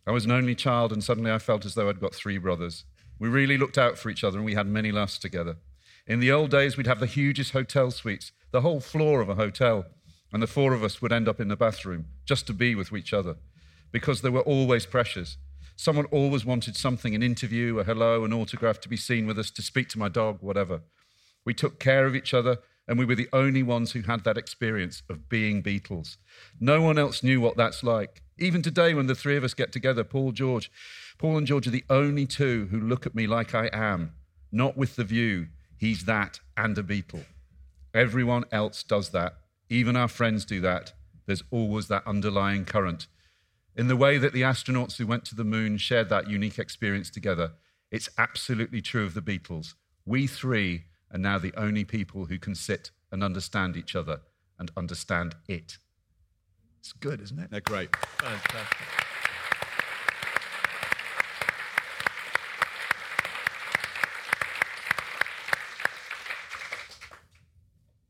I 0.06 0.12
was 0.12 0.24
an 0.24 0.30
only 0.30 0.54
child, 0.54 0.92
and 0.92 1.02
suddenly 1.02 1.32
I 1.32 1.38
felt 1.38 1.64
as 1.64 1.74
though 1.74 1.88
I'd 1.88 2.00
got 2.00 2.14
three 2.14 2.38
brothers. 2.38 2.84
We 3.18 3.28
really 3.28 3.58
looked 3.58 3.76
out 3.76 3.98
for 3.98 4.08
each 4.08 4.22
other, 4.22 4.36
and 4.36 4.46
we 4.46 4.54
had 4.54 4.68
many 4.68 4.92
laughs 4.92 5.18
together. 5.18 5.56
In 6.06 6.20
the 6.20 6.30
old 6.30 6.52
days, 6.52 6.76
we'd 6.76 6.86
have 6.86 7.00
the 7.00 7.06
hugest 7.06 7.50
hotel 7.50 7.90
suites, 7.90 8.30
the 8.52 8.60
whole 8.60 8.78
floor 8.78 9.20
of 9.20 9.28
a 9.28 9.34
hotel, 9.34 9.86
and 10.32 10.42
the 10.42 10.46
four 10.46 10.72
of 10.72 10.82
us 10.82 11.00
would 11.00 11.12
end 11.12 11.28
up 11.28 11.40
in 11.40 11.48
the 11.48 11.56
bathroom 11.56 12.06
just 12.24 12.46
to 12.46 12.52
be 12.52 12.74
with 12.74 12.92
each 12.92 13.12
other, 13.12 13.36
because 13.92 14.22
there 14.22 14.32
were 14.32 14.40
always 14.40 14.86
pressures. 14.86 15.38
Someone 15.76 16.06
always 16.06 16.44
wanted 16.44 16.76
something 16.76 17.14
an 17.14 17.22
interview, 17.22 17.78
a 17.78 17.84
hello, 17.84 18.24
an 18.24 18.32
autograph 18.32 18.80
to 18.80 18.88
be 18.88 18.96
seen 18.96 19.26
with 19.26 19.38
us, 19.38 19.50
to 19.50 19.62
speak 19.62 19.88
to 19.90 19.98
my 19.98 20.08
dog, 20.08 20.38
whatever. 20.40 20.80
We 21.44 21.54
took 21.54 21.78
care 21.78 22.06
of 22.06 22.16
each 22.16 22.32
other, 22.32 22.58
and 22.88 22.98
we 22.98 23.04
were 23.04 23.14
the 23.14 23.28
only 23.32 23.62
ones 23.62 23.92
who 23.92 24.02
had 24.02 24.24
that 24.24 24.38
experience 24.38 25.02
of 25.10 25.28
being 25.28 25.62
Beatles. 25.62 26.16
No 26.60 26.80
one 26.80 26.98
else 26.98 27.22
knew 27.22 27.40
what 27.40 27.56
that's 27.56 27.82
like. 27.82 28.22
Even 28.38 28.62
today, 28.62 28.94
when 28.94 29.06
the 29.06 29.14
three 29.14 29.36
of 29.36 29.44
us 29.44 29.54
get 29.54 29.72
together, 29.72 30.04
Paul, 30.04 30.32
George, 30.32 30.70
Paul 31.18 31.38
and 31.38 31.46
George 31.46 31.66
are 31.66 31.70
the 31.70 31.84
only 31.88 32.26
two 32.26 32.68
who 32.70 32.80
look 32.80 33.06
at 33.06 33.14
me 33.14 33.26
like 33.26 33.54
I 33.54 33.70
am, 33.72 34.12
not 34.52 34.76
with 34.76 34.96
the 34.96 35.04
view, 35.04 35.48
he's 35.78 36.04
that 36.04 36.40
and 36.56 36.76
a 36.78 36.82
Beatle. 36.82 37.24
Everyone 37.94 38.44
else 38.52 38.82
does 38.82 39.10
that. 39.10 39.34
Even 39.68 39.96
our 39.96 40.08
friends 40.08 40.44
do 40.44 40.60
that. 40.60 40.92
There's 41.26 41.42
always 41.50 41.88
that 41.88 42.06
underlying 42.06 42.64
current. 42.64 43.08
In 43.74 43.88
the 43.88 43.96
way 43.96 44.16
that 44.16 44.32
the 44.32 44.42
astronauts 44.42 44.96
who 44.96 45.06
went 45.06 45.24
to 45.26 45.34
the 45.34 45.44
moon 45.44 45.76
shared 45.76 46.08
that 46.08 46.30
unique 46.30 46.58
experience 46.58 47.10
together, 47.10 47.52
it's 47.90 48.08
absolutely 48.16 48.80
true 48.80 49.04
of 49.04 49.14
the 49.14 49.20
Beatles. 49.20 49.74
We 50.04 50.26
three 50.26 50.84
are 51.12 51.18
now 51.18 51.38
the 51.38 51.52
only 51.56 51.84
people 51.84 52.26
who 52.26 52.38
can 52.38 52.54
sit 52.54 52.90
and 53.10 53.22
understand 53.22 53.76
each 53.76 53.94
other 53.94 54.20
and 54.58 54.70
understand 54.76 55.34
it. 55.48 55.78
It's 56.80 56.92
good, 56.92 57.20
isn't 57.20 57.38
it? 57.38 57.50
They're 57.50 57.60
great. 57.60 57.94
Fantastic. 57.96 58.78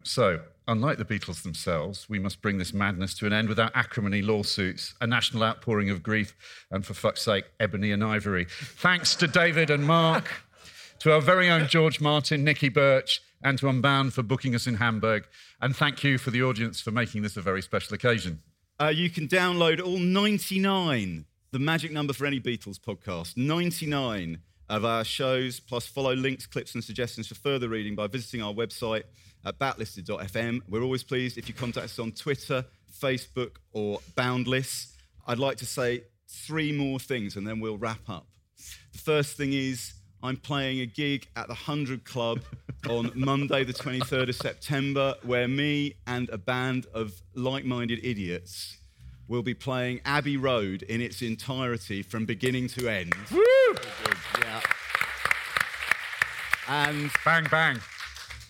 So, 0.05 0.41
unlike 0.69 0.99
the 0.99 1.05
Beatles 1.05 1.43
themselves, 1.43 2.09
we 2.09 2.19
must 2.19 2.43
bring 2.43 2.59
this 2.59 2.73
madness 2.73 3.15
to 3.15 3.27
an 3.27 3.33
end 3.33 3.49
without 3.49 3.73
acrimony, 3.75 4.23
lawsuits, 4.23 4.95
a 5.01 5.07
national 5.07 5.43
outpouring 5.43 5.91
of 5.91 6.03
grief, 6.03 6.37
and 6.71 6.85
for 6.85 6.95
fuck's 6.95 7.23
sake, 7.23 7.45
ebony 7.61 7.93
and 7.93 8.03
ivory. 8.03 8.47
Thanks 8.49 9.15
to 9.17 9.29
David 9.29 9.71
and 9.71 9.85
Mark, 9.85 10.43
to 11.01 11.13
our 11.13 11.21
very 11.21 11.49
own 11.49 11.69
George 11.69 12.01
Martin, 12.01 12.45
Nicky 12.45 12.69
Birch, 12.69 13.23
and 13.43 13.59
to 13.59 13.69
Unbound 13.69 14.13
for 14.13 14.23
booking 14.23 14.55
us 14.55 14.67
in 14.67 14.75
Hamburg. 14.75 15.27
And 15.61 15.77
thank 15.77 16.03
you 16.03 16.19
for 16.19 16.31
the 16.31 16.43
audience 16.43 16.81
for 16.81 16.91
making 16.91 17.23
this 17.23 17.37
a 17.37 17.43
very 17.43 17.63
special 17.63 17.95
occasion. 17.95 18.41
Uh, 18.81 18.89
you 18.89 19.09
can 19.09 19.29
download 19.29 19.81
all 19.85 19.99
99, 19.99 21.25
the 21.53 21.59
magic 21.59 21.93
number 21.93 22.13
for 22.13 22.27
any 22.27 22.41
Beatles 22.41 22.79
podcast, 22.79 23.37
99 23.37 24.39
of 24.69 24.85
our 24.85 25.05
shows, 25.05 25.61
plus 25.61 25.87
follow 25.87 26.13
links, 26.15 26.47
clips, 26.47 26.75
and 26.75 26.83
suggestions 26.83 27.29
for 27.29 27.37
further 27.37 27.69
reading 27.69 27.95
by 27.95 28.07
visiting 28.07 28.43
our 28.43 28.53
website 28.53 29.05
at 29.47 29.59
backlisted.fm. 29.59 30.61
We're 30.69 30.83
always 30.83 31.05
pleased 31.05 31.39
if 31.39 31.49
you 31.49 31.55
contact 31.55 31.87
us 31.87 31.99
on 31.99 32.13
Twitter, 32.13 32.65
Facebook, 32.93 33.53
or 33.73 34.01
Boundless. 34.17 34.93
I'd 35.27 35.39
like 35.39 35.57
to 35.59 35.67
say 35.67 36.03
three 36.29 36.73
more 36.73 36.99
things 36.99 37.37
and 37.37 37.47
then 37.47 37.61
we'll 37.61 37.79
wrap 37.79 38.09
up. 38.09 38.27
The 38.93 38.99
first 38.99 39.37
thing 39.37 39.53
is 39.53 39.95
I'm 40.23 40.37
playing 40.37 40.81
a 40.81 40.87
gig 40.87 41.29
at 41.37 41.47
the 41.47 41.55
100 41.55 42.05
Club 42.05 42.41
on 42.91 43.13
Monday, 43.15 43.63
the 43.65 43.73
23rd 43.73 44.31
of 44.31 44.35
September, 44.35 45.15
where 45.23 45.47
me 45.47 45.95
and 46.07 46.29
a 46.31 46.39
band 46.39 46.87
of 46.93 47.23
like 47.35 47.65
minded 47.65 48.01
idiots 48.03 48.79
will 49.29 49.43
be 49.43 49.55
playing 49.55 50.01
Abbey 50.05 50.37
Road 50.37 50.83
in 50.83 51.01
its 51.01 51.23
entirety 51.23 52.03
from 52.03 52.27
beginning 52.27 52.69
to 52.69 52.89
end. 52.89 53.13
Woo! 53.31 53.43
Yeah. 54.41 54.61
And 56.69 57.11
bang, 57.25 57.47
bang. 57.51 57.81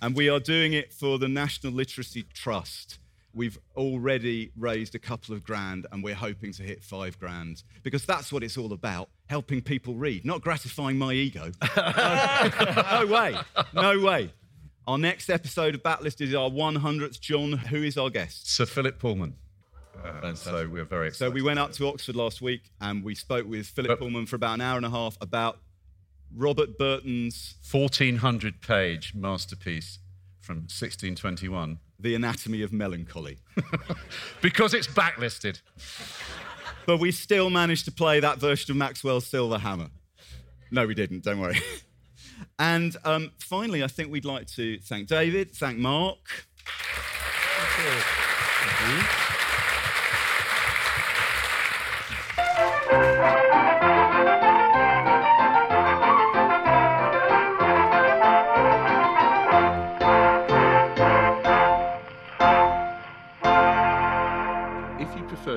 And 0.02 0.14
we 0.14 0.28
are 0.28 0.40
doing 0.40 0.72
it 0.74 0.92
for 0.92 1.18
the 1.18 1.28
National 1.28 1.72
Literacy 1.72 2.24
Trust. 2.34 2.98
We've 3.32 3.58
already 3.76 4.50
raised 4.56 4.94
a 4.94 4.98
couple 4.98 5.34
of 5.34 5.44
grand 5.44 5.86
and 5.92 6.02
we're 6.02 6.14
hoping 6.14 6.52
to 6.54 6.62
hit 6.62 6.82
five 6.82 7.18
grand 7.18 7.62
because 7.82 8.04
that's 8.06 8.32
what 8.32 8.42
it's 8.42 8.56
all 8.56 8.72
about 8.72 9.10
helping 9.26 9.60
people 9.60 9.94
read, 9.94 10.24
not 10.24 10.40
gratifying 10.40 10.98
my 10.98 11.12
ego. 11.12 11.50
no 11.76 13.06
way. 13.06 13.36
No 13.74 14.00
way. 14.00 14.32
Our 14.86 14.98
next 14.98 15.28
episode 15.28 15.74
of 15.74 15.82
Backlist 15.82 16.20
is 16.20 16.34
our 16.34 16.48
100th. 16.48 17.20
John, 17.20 17.52
who 17.52 17.82
is 17.82 17.98
our 17.98 18.08
guest? 18.08 18.50
Sir 18.50 18.64
Philip 18.64 18.98
Pullman. 18.98 19.34
Uh, 20.02 20.34
so 20.34 20.68
we're 20.68 20.84
very 20.84 21.08
excited. 21.08 21.30
So 21.30 21.34
we 21.34 21.42
went 21.42 21.58
up 21.58 21.72
to 21.72 21.88
Oxford 21.88 22.16
last 22.16 22.40
week 22.40 22.70
and 22.80 23.02
we 23.02 23.14
spoke 23.14 23.46
with 23.46 23.66
Philip 23.66 23.98
Pullman 23.98 24.26
for 24.26 24.36
about 24.36 24.54
an 24.54 24.60
hour 24.60 24.76
and 24.76 24.86
a 24.86 24.90
half 24.90 25.18
about 25.20 25.58
Robert 26.34 26.78
Burton's 26.78 27.54
1400 27.70 28.60
page 28.60 29.14
masterpiece 29.14 29.98
from 30.40 30.56
1621. 30.56 31.78
The 31.98 32.14
Anatomy 32.14 32.62
of 32.62 32.72
Melancholy. 32.72 33.38
because 34.42 34.74
it's 34.74 34.86
backlisted. 34.86 35.60
But 36.86 36.98
we 36.98 37.10
still 37.10 37.50
managed 37.50 37.84
to 37.86 37.92
play 37.92 38.20
that 38.20 38.38
version 38.38 38.70
of 38.70 38.76
Maxwell's 38.76 39.26
Silver 39.26 39.58
Hammer. 39.58 39.88
No, 40.70 40.86
we 40.86 40.94
didn't, 40.94 41.24
don't 41.24 41.40
worry. 41.40 41.58
And 42.58 42.96
um, 43.04 43.32
finally, 43.38 43.82
I 43.82 43.86
think 43.86 44.10
we'd 44.10 44.24
like 44.24 44.46
to 44.48 44.78
thank 44.80 45.08
David, 45.08 45.52
thank 45.52 45.78
Mark. 45.78 46.18
If 47.68 48.88
you 48.88 49.25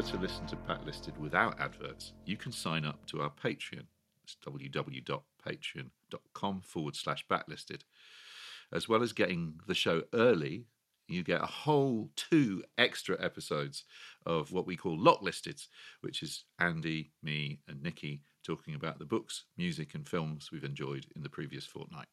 prefer 0.02 0.18
to 0.18 0.22
listen 0.22 0.46
to 0.46 0.56
Backlisted 0.56 1.18
without 1.18 1.60
adverts, 1.60 2.14
you 2.26 2.38
can 2.38 2.54
sign 2.54 2.86
up 2.86 3.06
to 3.08 3.22
our 3.22 3.32
Patreon. 3.32 3.84
It's 4.24 4.38
www.patreon.com 4.46 6.62
forward 6.62 6.96
slash 6.96 7.26
backlisted. 7.30 7.82
As 8.72 8.88
well 8.88 9.04
as 9.04 9.12
getting 9.12 9.56
the 9.68 9.76
show 9.76 10.04
early, 10.14 10.68
you 11.10 11.22
get 11.24 11.42
a 11.42 11.48
whole 11.48 12.12
two 12.16 12.64
extra 12.78 13.22
episodes 13.22 13.84
of 14.26 14.54
what 14.54 14.66
we 14.66 14.78
call 14.78 14.98
Locklisted, 14.98 15.68
which 16.00 16.24
is 16.24 16.46
Andy, 16.60 17.12
me, 17.22 17.60
and 17.68 17.84
Nikki 17.84 18.22
talking 18.46 18.76
about 18.76 19.00
the 19.00 19.06
books, 19.06 19.44
music, 19.58 19.96
and 19.96 20.08
films 20.08 20.50
we've 20.50 20.64
enjoyed 20.64 21.08
in 21.16 21.24
the 21.24 21.30
previous 21.30 21.66
fortnight. 21.66 22.08